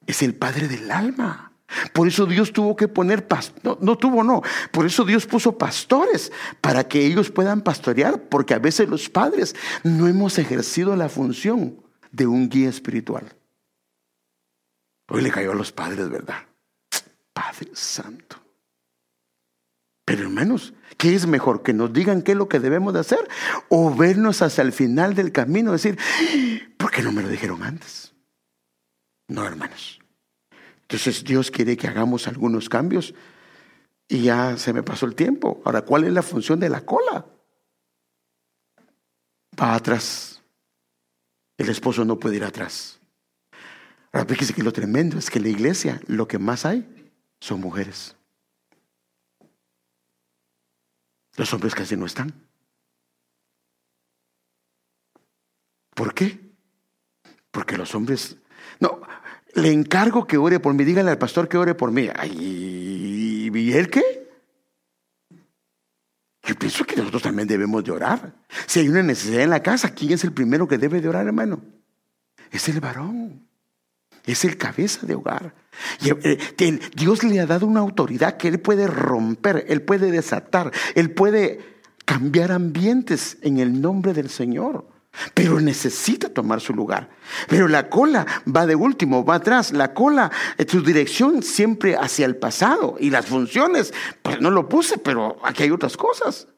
es 0.06 0.22
el 0.22 0.34
padre 0.34 0.66
del 0.66 0.90
alma. 0.90 1.52
Por 1.92 2.08
eso 2.08 2.26
Dios 2.26 2.52
tuvo 2.52 2.76
que 2.76 2.88
poner, 2.88 3.26
no, 3.62 3.78
no 3.80 3.96
tuvo, 3.96 4.22
no, 4.22 4.42
por 4.70 4.86
eso 4.86 5.04
Dios 5.04 5.26
puso 5.26 5.56
pastores 5.56 6.30
para 6.60 6.86
que 6.86 7.04
ellos 7.04 7.30
puedan 7.30 7.62
pastorear, 7.62 8.22
porque 8.28 8.54
a 8.54 8.58
veces 8.58 8.88
los 8.88 9.08
padres 9.08 9.54
no 9.82 10.06
hemos 10.06 10.38
ejercido 10.38 10.94
la 10.94 11.08
función 11.08 11.80
de 12.12 12.26
un 12.26 12.48
guía 12.48 12.68
espiritual. 12.68 13.34
Hoy 15.08 15.22
le 15.22 15.30
cayó 15.30 15.52
a 15.52 15.54
los 15.54 15.72
padres, 15.72 16.08
¿verdad? 16.08 16.44
Padre 17.32 17.70
Santo. 17.74 18.36
Pero 20.04 20.22
hermanos, 20.22 20.74
¿qué 20.98 21.14
es 21.14 21.26
mejor? 21.26 21.62
¿Que 21.62 21.72
nos 21.72 21.92
digan 21.92 22.22
qué 22.22 22.32
es 22.32 22.38
lo 22.38 22.48
que 22.48 22.60
debemos 22.60 22.92
de 22.92 23.00
hacer? 23.00 23.26
¿O 23.68 23.94
vernos 23.94 24.42
hasta 24.42 24.62
el 24.62 24.72
final 24.72 25.14
del 25.14 25.32
camino? 25.32 25.72
Decir, 25.72 25.98
¿por 26.76 26.90
qué 26.90 27.02
no 27.02 27.10
me 27.10 27.22
lo 27.22 27.28
dijeron 27.28 27.62
antes? 27.62 28.14
No, 29.28 29.46
hermanos. 29.46 30.03
Entonces 30.95 31.24
Dios 31.24 31.51
quiere 31.51 31.76
que 31.76 31.88
hagamos 31.88 32.28
algunos 32.28 32.68
cambios 32.68 33.14
y 34.07 34.22
ya 34.22 34.57
se 34.57 34.72
me 34.72 34.84
pasó 34.84 35.07
el 35.07 35.16
tiempo. 35.16 35.61
Ahora, 35.64 35.82
¿cuál 35.82 36.05
es 36.05 36.12
la 36.12 36.22
función 36.22 36.61
de 36.61 36.68
la 36.68 36.86
cola? 36.86 37.26
Va 39.61 39.74
atrás. 39.74 40.40
El 41.59 41.68
esposo 41.68 42.05
no 42.05 42.20
puede 42.20 42.36
ir 42.36 42.45
atrás. 42.45 43.01
Ahora, 44.12 44.24
fíjese 44.26 44.55
que 44.55 44.62
lo 44.62 44.72
tremendo 44.72 45.18
es 45.18 45.30
que 45.30 45.38
en 45.38 45.45
la 45.45 45.51
iglesia 45.51 46.01
lo 46.07 46.28
que 46.28 46.38
más 46.38 46.64
hay 46.64 47.11
son 47.40 47.61
mujeres. 47.61 48.14
Los 51.36 51.53
hombres 51.53 51.74
casi 51.74 51.97
no 51.97 52.07
están. 52.07 52.32
¿Por 55.92 56.14
qué? 56.14 56.53
Porque 57.51 57.76
los 57.76 57.92
hombres... 57.97 58.36
No, 58.78 59.01
le 59.55 59.72
encargo 59.72 60.26
que 60.26 60.36
ore 60.36 60.61
por 60.61 60.74
mí. 60.74 60.84
Dígale 60.84 61.11
al 61.11 61.18
pastor 61.18 61.48
que 61.48 61.57
ore 61.57 61.74
por 61.74 61.90
mí. 61.90 62.09
Ay, 62.14 63.50
¿Y 63.52 63.72
él 63.72 63.88
qué? 63.88 64.02
Yo 66.42 66.55
pienso 66.57 66.84
que 66.84 66.96
nosotros 66.96 67.22
también 67.22 67.48
debemos 67.48 67.82
de 67.84 67.92
orar. 67.92 68.34
Si 68.66 68.80
hay 68.80 68.88
una 68.88 69.02
necesidad 69.02 69.42
en 69.42 69.50
la 69.50 69.62
casa, 69.62 69.94
¿quién 69.94 70.12
es 70.12 70.24
el 70.24 70.32
primero 70.32 70.68
que 70.68 70.76
debe 70.76 71.00
de 71.00 71.09
orar, 71.09 71.26
hermano? 71.26 71.62
Es 72.50 72.68
el 72.68 72.80
varón. 72.80 73.48
Es 74.26 74.44
el 74.44 74.57
cabeza 74.57 75.07
de 75.07 75.14
hogar. 75.14 75.55
Eh, 76.05 76.80
Dios 76.94 77.24
le 77.24 77.40
ha 77.40 77.46
dado 77.46 77.66
una 77.66 77.80
autoridad 77.80 78.36
que 78.36 78.48
Él 78.48 78.61
puede 78.61 78.86
romper, 78.86 79.64
Él 79.68 79.82
puede 79.82 80.11
desatar, 80.11 80.70
Él 80.94 81.11
puede 81.11 81.61
cambiar 82.05 82.52
ambientes 82.52 83.38
en 83.42 83.59
el 83.59 83.80
nombre 83.80 84.12
del 84.12 84.30
Señor. 84.30 84.86
Pero 85.34 85.60
necesita 85.60 86.28
tomar 86.28 86.60
su 86.60 86.74
lugar. 86.74 87.10
Pero 87.48 87.68
la 87.68 87.88
cola 87.88 88.26
va 88.44 88.66
de 88.66 88.74
último, 88.74 89.24
va 89.24 89.36
atrás. 89.36 89.72
La 89.72 89.94
cola, 89.94 90.30
eh, 90.58 90.66
su 90.68 90.82
dirección 90.82 91.42
siempre 91.42 91.96
hacia 91.96 92.26
el 92.26 92.36
pasado. 92.36 92.96
Y 92.98 93.10
las 93.10 93.26
funciones, 93.26 93.92
pues 94.22 94.40
no 94.40 94.50
lo 94.50 94.68
puse, 94.68 94.98
pero 94.98 95.38
aquí 95.44 95.64
hay 95.64 95.70
otras 95.70 95.96
cosas. 95.96 96.48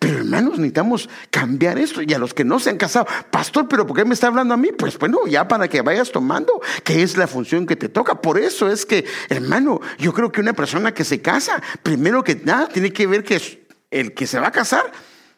Pero 0.00 0.18
hermanos, 0.18 0.58
necesitamos 0.58 1.08
cambiar 1.30 1.78
esto. 1.78 2.02
Y 2.02 2.12
a 2.12 2.18
los 2.18 2.34
que 2.34 2.44
no 2.44 2.58
se 2.58 2.70
han 2.70 2.76
casado, 2.76 3.06
pastor, 3.30 3.68
pero 3.68 3.86
¿por 3.86 3.96
qué 3.96 4.04
me 4.04 4.14
está 4.14 4.26
hablando 4.26 4.54
a 4.54 4.56
mí? 4.56 4.70
Pues 4.76 4.98
bueno, 4.98 5.26
ya 5.28 5.46
para 5.46 5.68
que 5.68 5.82
vayas 5.82 6.10
tomando, 6.10 6.60
que 6.82 7.02
es 7.02 7.16
la 7.16 7.28
función 7.28 7.66
que 7.66 7.76
te 7.76 7.88
toca. 7.88 8.20
Por 8.20 8.38
eso 8.38 8.68
es 8.70 8.84
que, 8.84 9.04
hermano, 9.28 9.80
yo 9.98 10.12
creo 10.12 10.32
que 10.32 10.40
una 10.40 10.54
persona 10.54 10.92
que 10.92 11.04
se 11.04 11.22
casa, 11.22 11.62
primero 11.82 12.24
que 12.24 12.36
nada, 12.36 12.68
tiene 12.68 12.92
que 12.92 13.06
ver 13.06 13.22
que 13.22 13.60
el 13.90 14.12
que 14.14 14.26
se 14.26 14.40
va 14.40 14.48
a 14.48 14.52
casar 14.52 14.90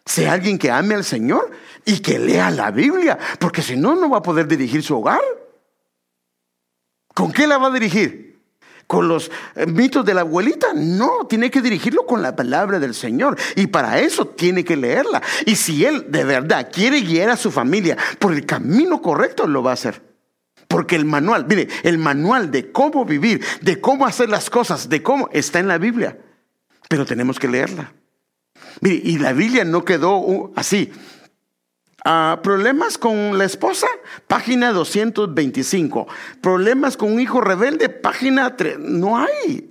sea 0.05 0.33
alguien 0.33 0.59
que 0.59 0.71
ame 0.71 0.95
al 0.95 1.05
Señor 1.05 1.51
y 1.85 2.01
que 2.01 2.19
lea 2.19 2.51
la 2.51 2.71
Biblia, 2.71 3.19
porque 3.39 3.63
si 3.63 3.77
no, 3.77 3.95
no 3.95 4.11
va 4.11 4.19
a 4.19 4.23
poder 4.23 4.47
dirigir 4.47 4.83
su 4.83 4.97
hogar. 4.97 5.21
¿Con 7.15 7.33
qué 7.33 7.47
la 7.47 7.59
va 7.59 7.69
a 7.69 7.73
dirigir? 7.73 8.33
con 8.93 9.09
los 9.09 9.31
eh, 9.55 9.65
mitos 9.65 10.05
de 10.05 10.13
la 10.13 10.21
abuelita. 10.21 10.75
No, 10.75 11.27
tiene 11.27 11.51
que 11.51 11.63
dirigirlo 11.63 12.05
con 12.05 12.21
la 12.21 12.37
palabra 12.37 12.79
del 12.79 12.93
Señor. 12.93 13.39
Y 13.57 13.69
para 13.69 14.01
eso 14.01 14.27
tiene 14.27 14.65
que 14.65 14.77
leerla. 14.77 15.23
Y 15.47 15.57
si 15.57 15.87
él 15.87 16.11
de 16.11 16.25
verdad 16.25 16.69
quiere 16.71 17.01
guiar 17.01 17.31
a 17.31 17.39
su 17.39 17.51
familia 17.51 17.97
por 18.19 18.35
el 18.35 18.45
camino 18.45 19.01
correcto, 19.01 19.47
lo 19.47 19.63
va 19.63 19.71
a 19.71 19.75
hacer. 19.75 20.03
Porque 20.69 20.95
el 20.95 21.07
manual, 21.07 21.47
mire, 21.49 21.69
el 21.85 21.97
manual 21.97 22.51
de 22.51 22.71
cómo 22.71 23.07
vivir, 23.07 23.43
de 23.63 23.81
cómo 23.81 24.07
hacer 24.07 24.29
las 24.29 24.51
cosas, 24.51 24.91
de 24.91 25.03
cómo 25.03 25.31
está 25.33 25.59
en 25.59 25.69
la 25.69 25.79
Biblia. 25.79 26.19
Pero 26.87 27.07
tenemos 27.07 27.39
que 27.39 27.49
leerla. 27.49 27.95
Mire, 28.81 29.01
y 29.05 29.19
la 29.19 29.33
Biblia 29.33 29.65
no 29.65 29.85
quedó 29.85 30.17
uh, 30.19 30.53
así. 30.57 30.93
Ah, 32.05 32.41
problemas 32.43 32.99
con 32.99 33.39
la 33.39 33.45
esposa, 33.45 33.87
página 34.27 34.73
225. 34.73 36.09
Problemas 36.41 36.97
con 36.97 37.13
un 37.13 37.21
hijo 37.21 37.41
rebelde, 37.41 37.89
página 37.89 38.57
3. 38.57 38.79
No 38.81 39.19
hay, 39.19 39.71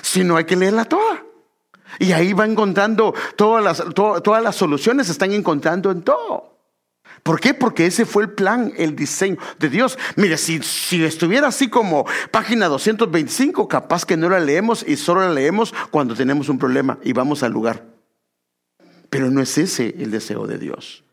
sino 0.00 0.36
hay 0.36 0.44
que 0.44 0.54
leerla 0.54 0.84
toda. 0.84 1.24
Y 1.98 2.12
ahí 2.12 2.32
va 2.32 2.46
encontrando 2.46 3.14
todas 3.36 3.64
las, 3.64 3.82
todas 3.94 4.42
las 4.42 4.56
soluciones, 4.56 5.06
se 5.06 5.12
están 5.12 5.32
encontrando 5.32 5.90
en 5.90 6.02
todo. 6.02 6.52
¿Por 7.22 7.40
qué? 7.40 7.54
Porque 7.54 7.86
ese 7.86 8.04
fue 8.04 8.24
el 8.24 8.30
plan, 8.30 8.72
el 8.76 8.96
diseño 8.96 9.36
de 9.58 9.68
Dios. 9.68 9.98
Mire, 10.16 10.36
si, 10.36 10.60
si 10.62 11.04
estuviera 11.04 11.48
así 11.48 11.68
como 11.68 12.06
página 12.30 12.68
225, 12.68 13.68
capaz 13.68 14.04
que 14.04 14.16
no 14.16 14.28
la 14.28 14.40
leemos 14.40 14.84
y 14.86 14.96
solo 14.96 15.20
la 15.20 15.30
leemos 15.30 15.74
cuando 15.90 16.14
tenemos 16.14 16.48
un 16.48 16.58
problema 16.58 16.98
y 17.02 17.12
vamos 17.12 17.42
al 17.42 17.52
lugar. 17.52 17.91
Pero 19.12 19.30
no 19.30 19.42
es 19.42 19.58
ese 19.58 19.94
el 19.98 20.10
deseo 20.10 20.46
de 20.46 20.56
Dios. 20.56 21.04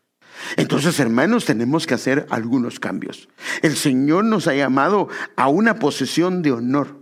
Entonces, 0.56 0.98
hermanos, 1.00 1.44
tenemos 1.44 1.86
que 1.86 1.92
hacer 1.92 2.26
algunos 2.30 2.80
cambios. 2.80 3.28
El 3.60 3.76
Señor 3.76 4.24
nos 4.24 4.46
ha 4.46 4.54
llamado 4.54 5.08
a 5.36 5.48
una 5.48 5.78
posición 5.78 6.40
de 6.40 6.52
honor 6.52 6.99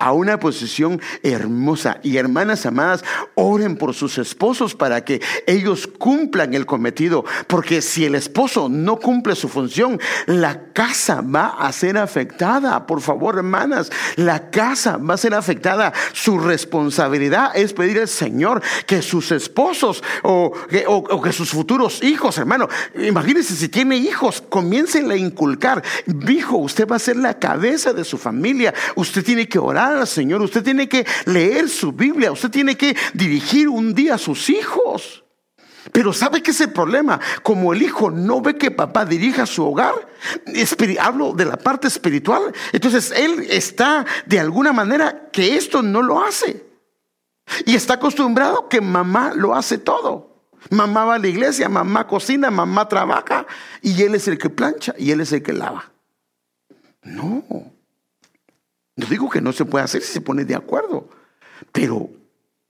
a 0.00 0.12
una 0.12 0.40
posición 0.40 1.00
hermosa. 1.22 2.00
Y 2.02 2.16
hermanas 2.16 2.66
amadas, 2.66 3.04
oren 3.34 3.76
por 3.76 3.94
sus 3.94 4.18
esposos 4.18 4.74
para 4.74 5.04
que 5.04 5.20
ellos 5.46 5.86
cumplan 5.86 6.54
el 6.54 6.66
cometido. 6.66 7.24
Porque 7.46 7.82
si 7.82 8.06
el 8.06 8.14
esposo 8.14 8.68
no 8.68 8.98
cumple 8.98 9.36
su 9.36 9.48
función, 9.48 10.00
la 10.26 10.72
casa 10.72 11.20
va 11.20 11.48
a 11.58 11.70
ser 11.72 11.98
afectada. 11.98 12.86
Por 12.86 13.02
favor, 13.02 13.36
hermanas, 13.36 13.92
la 14.16 14.50
casa 14.50 14.96
va 14.96 15.14
a 15.14 15.18
ser 15.18 15.34
afectada. 15.34 15.92
Su 16.12 16.38
responsabilidad 16.38 17.50
es 17.54 17.74
pedir 17.74 18.00
al 18.00 18.08
Señor 18.08 18.62
que 18.86 19.02
sus 19.02 19.30
esposos 19.30 20.02
o, 20.22 20.52
que 21.22 21.32
sus 21.32 21.50
futuros 21.50 22.02
hijos, 22.02 22.38
hermano, 22.38 22.68
imagínense 22.94 23.54
si 23.54 23.68
tiene 23.68 23.96
hijos, 23.96 24.42
comiencen 24.48 25.10
a 25.10 25.16
inculcar. 25.16 25.82
Hijo, 26.26 26.56
usted 26.56 26.88
va 26.88 26.96
a 26.96 27.00
ser 27.00 27.16
la 27.16 27.38
cabeza 27.38 27.92
de 27.92 28.04
su 28.04 28.16
familia. 28.16 28.72
Usted 28.94 29.22
tiene 29.22 29.46
que 29.46 29.58
orar 29.58 29.89
Señor, 30.06 30.42
usted 30.42 30.62
tiene 30.62 30.88
que 30.88 31.06
leer 31.26 31.68
su 31.68 31.92
Biblia, 31.92 32.32
usted 32.32 32.50
tiene 32.50 32.76
que 32.76 32.96
dirigir 33.14 33.68
un 33.68 33.94
día 33.94 34.14
a 34.14 34.18
sus 34.18 34.50
hijos. 34.50 35.24
Pero 35.92 36.12
¿sabe 36.12 36.42
qué 36.42 36.50
es 36.50 36.60
el 36.60 36.72
problema? 36.72 37.20
Como 37.42 37.72
el 37.72 37.82
hijo 37.82 38.10
no 38.10 38.40
ve 38.40 38.56
que 38.56 38.70
papá 38.70 39.04
dirija 39.04 39.46
su 39.46 39.64
hogar, 39.64 39.94
hablo 41.00 41.32
de 41.32 41.46
la 41.46 41.56
parte 41.56 41.88
espiritual, 41.88 42.52
entonces 42.72 43.12
él 43.16 43.46
está 43.48 44.04
de 44.26 44.38
alguna 44.38 44.72
manera 44.72 45.30
que 45.32 45.56
esto 45.56 45.82
no 45.82 46.02
lo 46.02 46.22
hace. 46.22 46.66
Y 47.66 47.74
está 47.74 47.94
acostumbrado 47.94 48.68
que 48.68 48.80
mamá 48.80 49.32
lo 49.34 49.54
hace 49.54 49.78
todo. 49.78 50.30
Mamá 50.68 51.04
va 51.04 51.14
a 51.14 51.18
la 51.18 51.28
iglesia, 51.28 51.68
mamá 51.68 52.06
cocina, 52.06 52.50
mamá 52.50 52.86
trabaja 52.86 53.46
y 53.80 54.02
él 54.02 54.14
es 54.14 54.28
el 54.28 54.38
que 54.38 54.50
plancha 54.50 54.94
y 54.98 55.10
él 55.10 55.20
es 55.22 55.32
el 55.32 55.42
que 55.42 55.54
lava. 55.54 55.90
No. 57.02 57.42
No 59.00 59.06
digo 59.06 59.30
que 59.30 59.40
no 59.40 59.52
se 59.52 59.64
puede 59.64 59.82
hacer 59.82 60.02
si 60.02 60.12
se 60.12 60.20
pone 60.20 60.44
de 60.44 60.54
acuerdo, 60.54 61.08
pero 61.72 62.10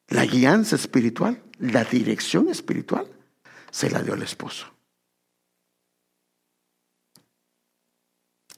la 0.06 0.24
guianza 0.24 0.76
espiritual, 0.76 1.42
la 1.58 1.82
dirección 1.82 2.48
espiritual, 2.48 3.08
se 3.72 3.90
la 3.90 4.00
dio 4.00 4.14
al 4.14 4.22
esposo. 4.22 4.72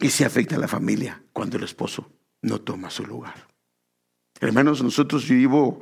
Y 0.00 0.10
se 0.10 0.26
afecta 0.26 0.56
a 0.56 0.58
la 0.58 0.68
familia 0.68 1.22
cuando 1.32 1.56
el 1.56 1.64
esposo 1.64 2.12
no 2.42 2.60
toma 2.60 2.90
su 2.90 3.06
lugar. 3.06 3.48
Hermanos, 4.38 4.82
nosotros 4.82 5.24
yo 5.24 5.34
vivo 5.34 5.80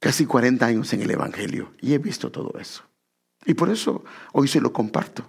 casi 0.00 0.26
40 0.26 0.66
años 0.66 0.92
en 0.94 1.02
el 1.02 1.12
Evangelio 1.12 1.74
y 1.80 1.94
he 1.94 1.98
visto 1.98 2.32
todo 2.32 2.58
eso. 2.58 2.82
Y 3.46 3.54
por 3.54 3.70
eso 3.70 4.04
hoy 4.32 4.48
se 4.48 4.60
lo 4.60 4.72
comparto 4.72 5.24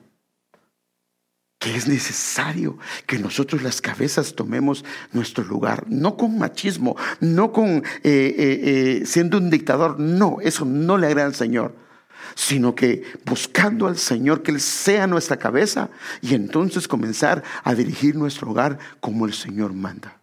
que 1.59 1.75
es 1.75 1.87
necesario 1.87 2.79
que 3.05 3.19
nosotros 3.19 3.61
las 3.61 3.81
cabezas 3.81 4.33
tomemos 4.33 4.85
nuestro 5.11 5.43
lugar, 5.43 5.85
no 5.89 6.15
con 6.15 6.39
machismo, 6.39 6.95
no 7.19 7.51
con 7.51 7.67
eh, 7.67 7.81
eh, 8.03 9.01
eh, 9.01 9.05
siendo 9.05 9.37
un 9.37 9.49
dictador, 9.49 9.99
no, 9.99 10.37
eso 10.41 10.63
no 10.63 10.97
le 10.97 11.07
agrada 11.07 11.27
al 11.27 11.35
Señor, 11.35 11.75
sino 12.33 12.73
que 12.75 13.03
buscando 13.25 13.87
al 13.87 13.97
Señor 13.97 14.41
que 14.41 14.51
Él 14.51 14.61
sea 14.61 15.05
nuestra 15.05 15.35
cabeza 15.35 15.89
y 16.21 16.33
entonces 16.33 16.87
comenzar 16.87 17.43
a 17.65 17.75
dirigir 17.75 18.15
nuestro 18.15 18.51
hogar 18.51 18.79
como 19.01 19.25
el 19.25 19.33
Señor 19.33 19.73
manda. 19.73 20.17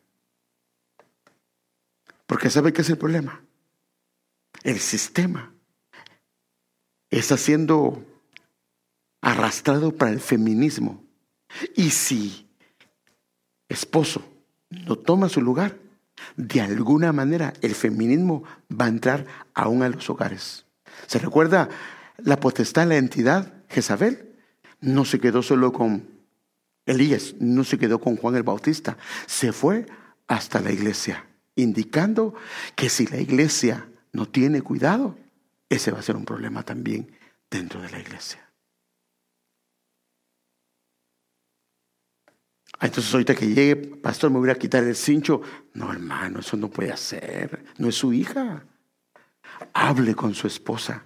Porque 2.27 2.49
¿sabe 2.49 2.73
qué 2.73 2.81
es 2.81 2.89
el 2.89 2.97
problema? 2.99 3.43
El 4.63 4.81
sistema 4.81 5.53
está 7.11 7.37
siendo 7.37 8.03
arrastrado 9.21 9.95
para 9.95 10.11
el 10.13 10.21
feminismo 10.21 11.06
y 11.75 11.91
si 11.91 12.49
esposo 13.69 14.23
no 14.71 14.97
toma 14.97 15.29
su 15.29 15.41
lugar, 15.41 15.77
de 16.37 16.61
alguna 16.61 17.13
manera 17.13 17.53
el 17.61 17.75
feminismo 17.75 18.45
va 18.71 18.87
a 18.87 18.89
entrar 18.89 19.27
aún 19.55 19.83
a 19.83 19.89
los 19.89 20.09
hogares. 20.11 20.65
¿Se 21.07 21.19
recuerda 21.19 21.69
la 22.19 22.41
potestad, 22.41 22.89
la 22.89 22.97
entidad, 22.97 23.53
Jezabel? 23.69 24.35
No 24.81 25.05
se 25.05 25.21
quedó 25.21 25.43
solo 25.43 25.73
con 25.73 26.09
Elías, 26.87 27.35
no 27.41 27.65
se 27.65 27.79
quedó 27.79 28.01
con 28.01 28.17
Juan 28.17 28.37
el 28.37 28.43
Bautista, 28.43 28.97
se 29.27 29.53
fue 29.53 29.87
hasta 30.29 30.61
la 30.61 30.73
iglesia, 30.73 31.27
indicando 31.55 32.35
que 32.75 32.89
si 32.89 33.07
la 33.07 33.19
iglesia 33.19 33.89
no 34.13 34.27
tiene 34.27 34.63
cuidado, 34.63 35.17
ese 35.69 35.91
va 35.91 35.99
a 35.99 36.03
ser 36.03 36.17
un 36.17 36.25
problema 36.25 36.63
también 36.63 37.11
dentro 37.51 37.83
de 37.83 37.91
la 37.91 37.99
iglesia. 37.99 38.46
Entonces 42.81 43.13
ahorita 43.13 43.35
que 43.35 43.47
llegue, 43.47 43.77
pastor, 43.77 44.31
me 44.31 44.39
voy 44.39 44.51
a 44.51 44.55
quitar 44.55 44.85
el 44.85 44.97
cincho. 44.97 45.41
No, 45.75 45.93
hermano, 45.93 46.41
eso 46.41 46.57
no 46.57 46.69
puede 46.69 46.93
hacer. 46.93 47.65
No 47.79 47.89
es 47.89 47.95
su 47.95 48.13
hija. 48.13 48.65
Hable 49.73 50.15
con 50.15 50.35
su 50.35 50.47
esposa. 50.47 51.05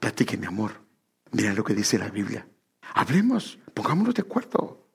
Platique, 0.00 0.36
mi 0.36 0.46
amor. 0.46 0.72
Mira 1.32 1.52
lo 1.52 1.62
que 1.62 1.74
dice 1.74 1.98
la 1.98 2.08
Biblia. 2.08 2.46
Hablemos, 2.94 3.58
pongámonos 3.74 4.14
de 4.14 4.22
acuerdo. 4.22 4.88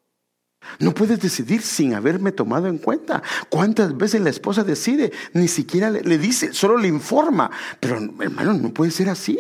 No 0.80 0.94
puedes 0.94 1.20
decidir 1.20 1.62
sin 1.62 1.94
haberme 1.94 2.32
tomado 2.32 2.68
en 2.68 2.78
cuenta. 2.78 3.22
¿Cuántas 3.50 3.96
veces 3.96 4.22
la 4.22 4.30
esposa 4.30 4.64
decide? 4.64 5.12
Ni 5.34 5.48
siquiera 5.48 5.90
le 5.92 6.18
dice, 6.18 6.54
solo 6.54 6.78
le 6.78 6.88
informa. 6.88 7.52
Pero 7.80 7.98
hermano, 7.98 8.54
no 8.54 8.74
puede 8.74 8.92
ser 8.92 9.10
así. 9.10 9.38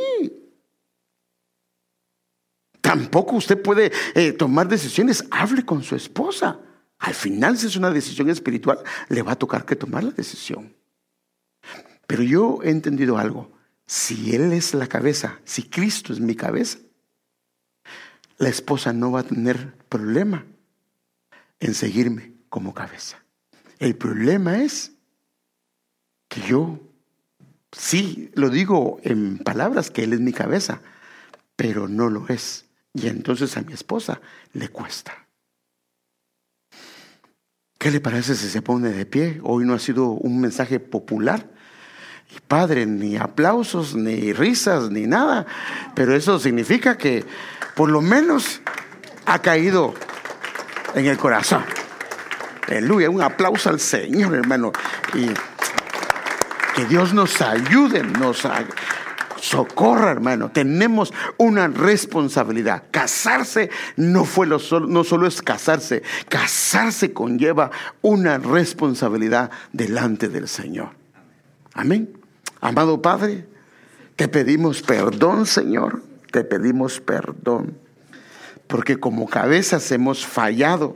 Tampoco 2.93 3.35
usted 3.37 3.59
puede 3.59 3.91
eh, 4.13 4.33
tomar 4.33 4.67
decisiones. 4.67 5.25
Hable 5.31 5.65
con 5.65 5.81
su 5.81 5.95
esposa. 5.95 6.59
Al 6.99 7.15
final, 7.15 7.57
si 7.57 7.65
es 7.65 7.75
una 7.75 7.89
decisión 7.89 8.29
espiritual, 8.29 8.77
le 9.09 9.23
va 9.23 9.31
a 9.31 9.35
tocar 9.35 9.65
que 9.65 9.75
tomar 9.75 10.03
la 10.03 10.11
decisión. 10.11 10.75
Pero 12.05 12.21
yo 12.21 12.59
he 12.61 12.69
entendido 12.69 13.17
algo. 13.17 13.51
Si 13.87 14.35
Él 14.35 14.53
es 14.53 14.75
la 14.75 14.87
cabeza, 14.87 15.39
si 15.43 15.63
Cristo 15.63 16.13
es 16.13 16.19
mi 16.19 16.35
cabeza, 16.35 16.77
la 18.37 18.49
esposa 18.49 18.93
no 18.93 19.11
va 19.11 19.21
a 19.21 19.23
tener 19.23 19.73
problema 19.89 20.45
en 21.59 21.73
seguirme 21.73 22.33
como 22.49 22.75
cabeza. 22.75 23.23
El 23.79 23.95
problema 23.95 24.61
es 24.61 24.91
que 26.27 26.41
yo 26.41 26.79
sí 27.71 28.29
lo 28.35 28.51
digo 28.51 28.99
en 29.01 29.39
palabras 29.39 29.89
que 29.89 30.03
Él 30.03 30.13
es 30.13 30.19
mi 30.19 30.31
cabeza, 30.31 30.81
pero 31.55 31.87
no 31.87 32.09
lo 32.11 32.27
es. 32.27 32.65
Y 32.93 33.07
entonces 33.07 33.57
a 33.57 33.61
mi 33.61 33.73
esposa 33.73 34.21
le 34.53 34.69
cuesta. 34.69 35.13
¿Qué 37.79 37.91
le 37.91 37.99
parece 37.99 38.35
si 38.35 38.47
se 38.47 38.61
pone 38.61 38.89
de 38.89 39.05
pie? 39.05 39.41
Hoy 39.43 39.65
no 39.65 39.73
ha 39.73 39.79
sido 39.79 40.09
un 40.09 40.39
mensaje 40.39 40.79
popular. 40.79 41.49
Y 42.33 42.39
padre, 42.39 42.85
ni 42.85 43.17
aplausos, 43.17 43.95
ni 43.95 44.31
risas, 44.31 44.89
ni 44.89 45.05
nada. 45.05 45.45
Pero 45.93 46.15
eso 46.15 46.39
significa 46.39 46.97
que 46.97 47.25
por 47.75 47.89
lo 47.89 48.01
menos 48.01 48.61
ha 49.25 49.39
caído 49.39 49.93
en 50.95 51.07
el 51.07 51.17
corazón. 51.17 51.65
Aleluya, 52.67 53.09
un 53.09 53.21
aplauso 53.21 53.69
al 53.69 53.79
Señor, 53.79 54.35
hermano. 54.35 54.71
Y 55.13 55.27
que 56.75 56.85
Dios 56.85 57.13
nos 57.13 57.41
ayude, 57.41 58.03
nos 58.03 58.45
socorra, 59.43 60.11
hermano. 60.11 60.51
Tenemos 60.51 61.13
una 61.37 61.67
responsabilidad. 61.67 62.83
Casarse 62.91 63.69
no 63.97 64.23
fue 64.23 64.47
lo 64.47 64.57
solo, 64.57 64.87
no 64.87 65.03
solo 65.03 65.27
es 65.27 65.41
casarse, 65.41 66.01
casarse 66.29 67.11
conlleva 67.13 67.69
una 68.01 68.37
responsabilidad 68.37 69.51
delante 69.73 70.29
del 70.29 70.47
Señor. 70.47 70.91
Amén. 71.73 72.17
Amado 72.61 73.01
Padre, 73.01 73.45
te 74.15 74.29
pedimos 74.29 74.81
perdón, 74.81 75.45
Señor. 75.45 76.01
Te 76.31 76.43
pedimos 76.45 77.01
perdón. 77.01 77.77
Porque 78.67 78.97
como 78.97 79.27
cabezas 79.27 79.91
hemos 79.91 80.25
fallado. 80.25 80.95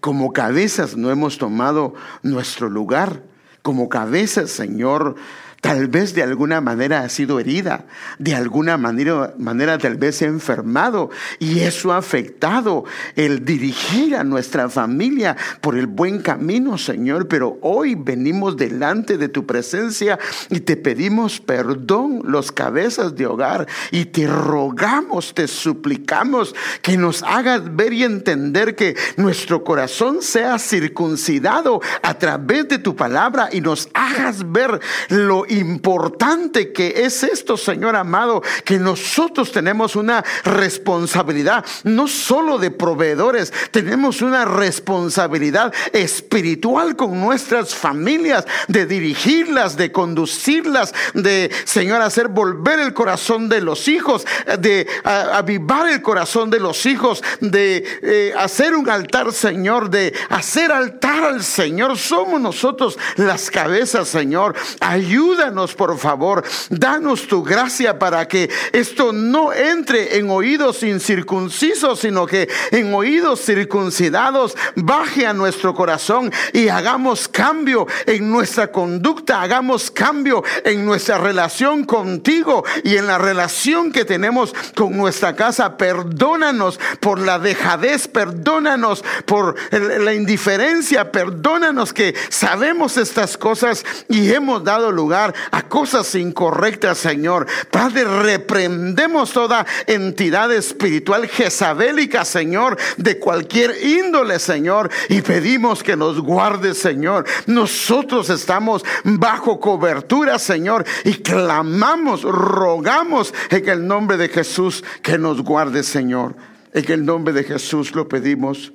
Como 0.00 0.32
cabezas 0.32 0.96
no 0.96 1.10
hemos 1.10 1.38
tomado 1.38 1.94
nuestro 2.22 2.70
lugar. 2.70 3.22
Como 3.62 3.88
cabezas, 3.88 4.50
Señor, 4.50 5.16
Tal 5.64 5.88
vez 5.88 6.14
de 6.14 6.22
alguna 6.22 6.60
manera 6.60 7.00
ha 7.00 7.08
sido 7.08 7.40
herida, 7.40 7.86
de 8.18 8.34
alguna 8.34 8.76
manera, 8.76 9.78
tal 9.78 9.96
vez 9.96 10.20
ha 10.20 10.26
enfermado 10.26 11.08
y 11.38 11.60
eso 11.60 11.90
ha 11.94 11.96
afectado 11.96 12.84
el 13.16 13.46
dirigir 13.46 14.14
a 14.14 14.24
nuestra 14.24 14.68
familia 14.68 15.38
por 15.62 15.78
el 15.78 15.86
buen 15.86 16.18
camino, 16.18 16.76
Señor. 16.76 17.28
Pero 17.28 17.56
hoy 17.62 17.94
venimos 17.94 18.58
delante 18.58 19.16
de 19.16 19.30
tu 19.30 19.46
presencia 19.46 20.18
y 20.50 20.60
te 20.60 20.76
pedimos 20.76 21.40
perdón, 21.40 22.20
los 22.24 22.52
cabezas 22.52 23.16
de 23.16 23.24
hogar, 23.24 23.66
y 23.90 24.04
te 24.04 24.26
rogamos, 24.26 25.32
te 25.32 25.48
suplicamos 25.48 26.54
que 26.82 26.98
nos 26.98 27.22
hagas 27.22 27.74
ver 27.74 27.94
y 27.94 28.04
entender 28.04 28.76
que 28.76 28.96
nuestro 29.16 29.64
corazón 29.64 30.20
sea 30.20 30.58
circuncidado 30.58 31.80
a 32.02 32.18
través 32.18 32.68
de 32.68 32.78
tu 32.78 32.94
palabra 32.94 33.48
y 33.50 33.62
nos 33.62 33.88
hagas 33.94 34.52
ver 34.52 34.78
lo 35.08 35.46
importante 35.58 36.72
que 36.72 37.04
es 37.04 37.22
esto, 37.22 37.56
Señor 37.56 37.96
amado, 37.96 38.42
que 38.64 38.78
nosotros 38.78 39.52
tenemos 39.52 39.96
una 39.96 40.24
responsabilidad, 40.44 41.64
no 41.84 42.08
solo 42.08 42.58
de 42.58 42.70
proveedores, 42.70 43.52
tenemos 43.70 44.22
una 44.22 44.44
responsabilidad 44.44 45.72
espiritual 45.92 46.96
con 46.96 47.20
nuestras 47.20 47.74
familias, 47.74 48.46
de 48.68 48.86
dirigirlas, 48.86 49.76
de 49.76 49.92
conducirlas, 49.92 50.94
de, 51.14 51.50
Señor, 51.64 52.02
hacer 52.02 52.28
volver 52.28 52.78
el 52.78 52.94
corazón 52.94 53.48
de 53.48 53.60
los 53.60 53.88
hijos, 53.88 54.26
de 54.58 54.86
avivar 55.04 55.88
el 55.88 56.02
corazón 56.02 56.50
de 56.50 56.60
los 56.60 56.86
hijos, 56.86 57.22
de 57.40 57.84
eh, 58.02 58.34
hacer 58.36 58.74
un 58.74 58.88
altar, 58.88 59.32
Señor, 59.32 59.90
de 59.90 60.14
hacer 60.30 60.72
altar 60.72 61.24
al 61.24 61.42
Señor. 61.42 61.96
Somos 61.98 62.40
nosotros 62.40 62.98
las 63.16 63.50
cabezas, 63.50 64.08
Señor. 64.08 64.54
Ayuda 64.80 65.43
por 65.76 65.98
favor. 65.98 66.42
Danos 66.70 67.26
tu 67.26 67.42
gracia 67.42 67.98
para 67.98 68.26
que 68.26 68.48
esto 68.72 69.12
no 69.12 69.52
entre 69.52 70.16
en 70.16 70.30
oídos 70.30 70.82
incircuncisos, 70.82 72.00
sino 72.00 72.26
que 72.26 72.48
en 72.70 72.94
oídos 72.94 73.40
circuncidados 73.44 74.56
baje 74.76 75.26
a 75.26 75.34
nuestro 75.34 75.74
corazón 75.74 76.32
y 76.52 76.68
hagamos 76.68 77.28
cambio 77.28 77.86
en 78.06 78.30
nuestra 78.30 78.72
conducta, 78.72 79.42
hagamos 79.42 79.90
cambio 79.90 80.42
en 80.64 80.86
nuestra 80.86 81.18
relación 81.18 81.84
contigo 81.84 82.64
y 82.82 82.96
en 82.96 83.06
la 83.06 83.18
relación 83.18 83.92
que 83.92 84.04
tenemos 84.04 84.54
con 84.74 84.96
nuestra 84.96 85.36
casa. 85.36 85.76
Perdónanos 85.76 86.80
por 87.00 87.18
la 87.18 87.38
dejadez, 87.38 88.08
perdónanos 88.08 89.04
por 89.26 89.56
la 89.70 90.14
indiferencia, 90.14 91.12
perdónanos 91.12 91.92
que 91.92 92.14
sabemos 92.30 92.96
estas 92.96 93.36
cosas 93.36 93.84
y 94.08 94.32
hemos 94.32 94.64
dado 94.64 94.90
lugar 94.90 95.23
a 95.50 95.62
cosas 95.68 96.14
incorrectas, 96.16 96.98
Señor. 96.98 97.46
Padre, 97.70 98.04
reprendemos 98.04 99.32
toda 99.32 99.64
entidad 99.86 100.52
espiritual 100.52 101.28
jezabélica, 101.28 102.24
Señor, 102.24 102.76
de 102.96 103.18
cualquier 103.18 103.76
índole, 103.84 104.38
Señor, 104.38 104.90
y 105.08 105.22
pedimos 105.22 105.82
que 105.82 105.96
nos 105.96 106.20
guarde, 106.20 106.74
Señor. 106.74 107.24
Nosotros 107.46 108.28
estamos 108.30 108.84
bajo 109.04 109.60
cobertura, 109.60 110.38
Señor, 110.38 110.84
y 111.04 111.14
clamamos, 111.14 112.22
rogamos 112.22 113.32
en 113.50 113.68
el 113.68 113.86
nombre 113.86 114.16
de 114.16 114.28
Jesús 114.28 114.82
que 115.02 115.18
nos 115.18 115.42
guarde, 115.42 115.82
Señor. 115.82 116.34
En 116.72 116.90
el 116.90 117.04
nombre 117.04 117.32
de 117.32 117.44
Jesús 117.44 117.94
lo 117.94 118.08
pedimos 118.08 118.72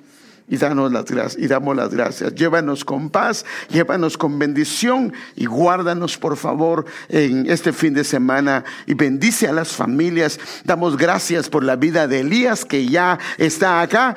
y, 0.49 0.57
danos 0.57 0.91
las 0.91 1.37
y 1.37 1.47
damos 1.47 1.75
las 1.75 1.89
gracias. 1.93 2.35
Llévanos 2.35 2.83
con 2.83 3.09
paz, 3.09 3.45
llévanos 3.69 4.17
con 4.17 4.39
bendición 4.39 5.13
y 5.35 5.45
guárdanos 5.45 6.17
por 6.17 6.37
favor 6.37 6.85
en 7.09 7.49
este 7.49 7.73
fin 7.73 7.93
de 7.93 8.03
semana 8.03 8.63
y 8.85 8.93
bendice 8.93 9.47
a 9.47 9.53
las 9.53 9.69
familias. 9.69 10.39
Damos 10.63 10.97
gracias 10.97 11.49
por 11.49 11.63
la 11.63 11.75
vida 11.75 12.07
de 12.07 12.21
Elías 12.21 12.65
que 12.65 12.85
ya 12.87 13.19
está 13.37 13.81
acá. 13.81 14.15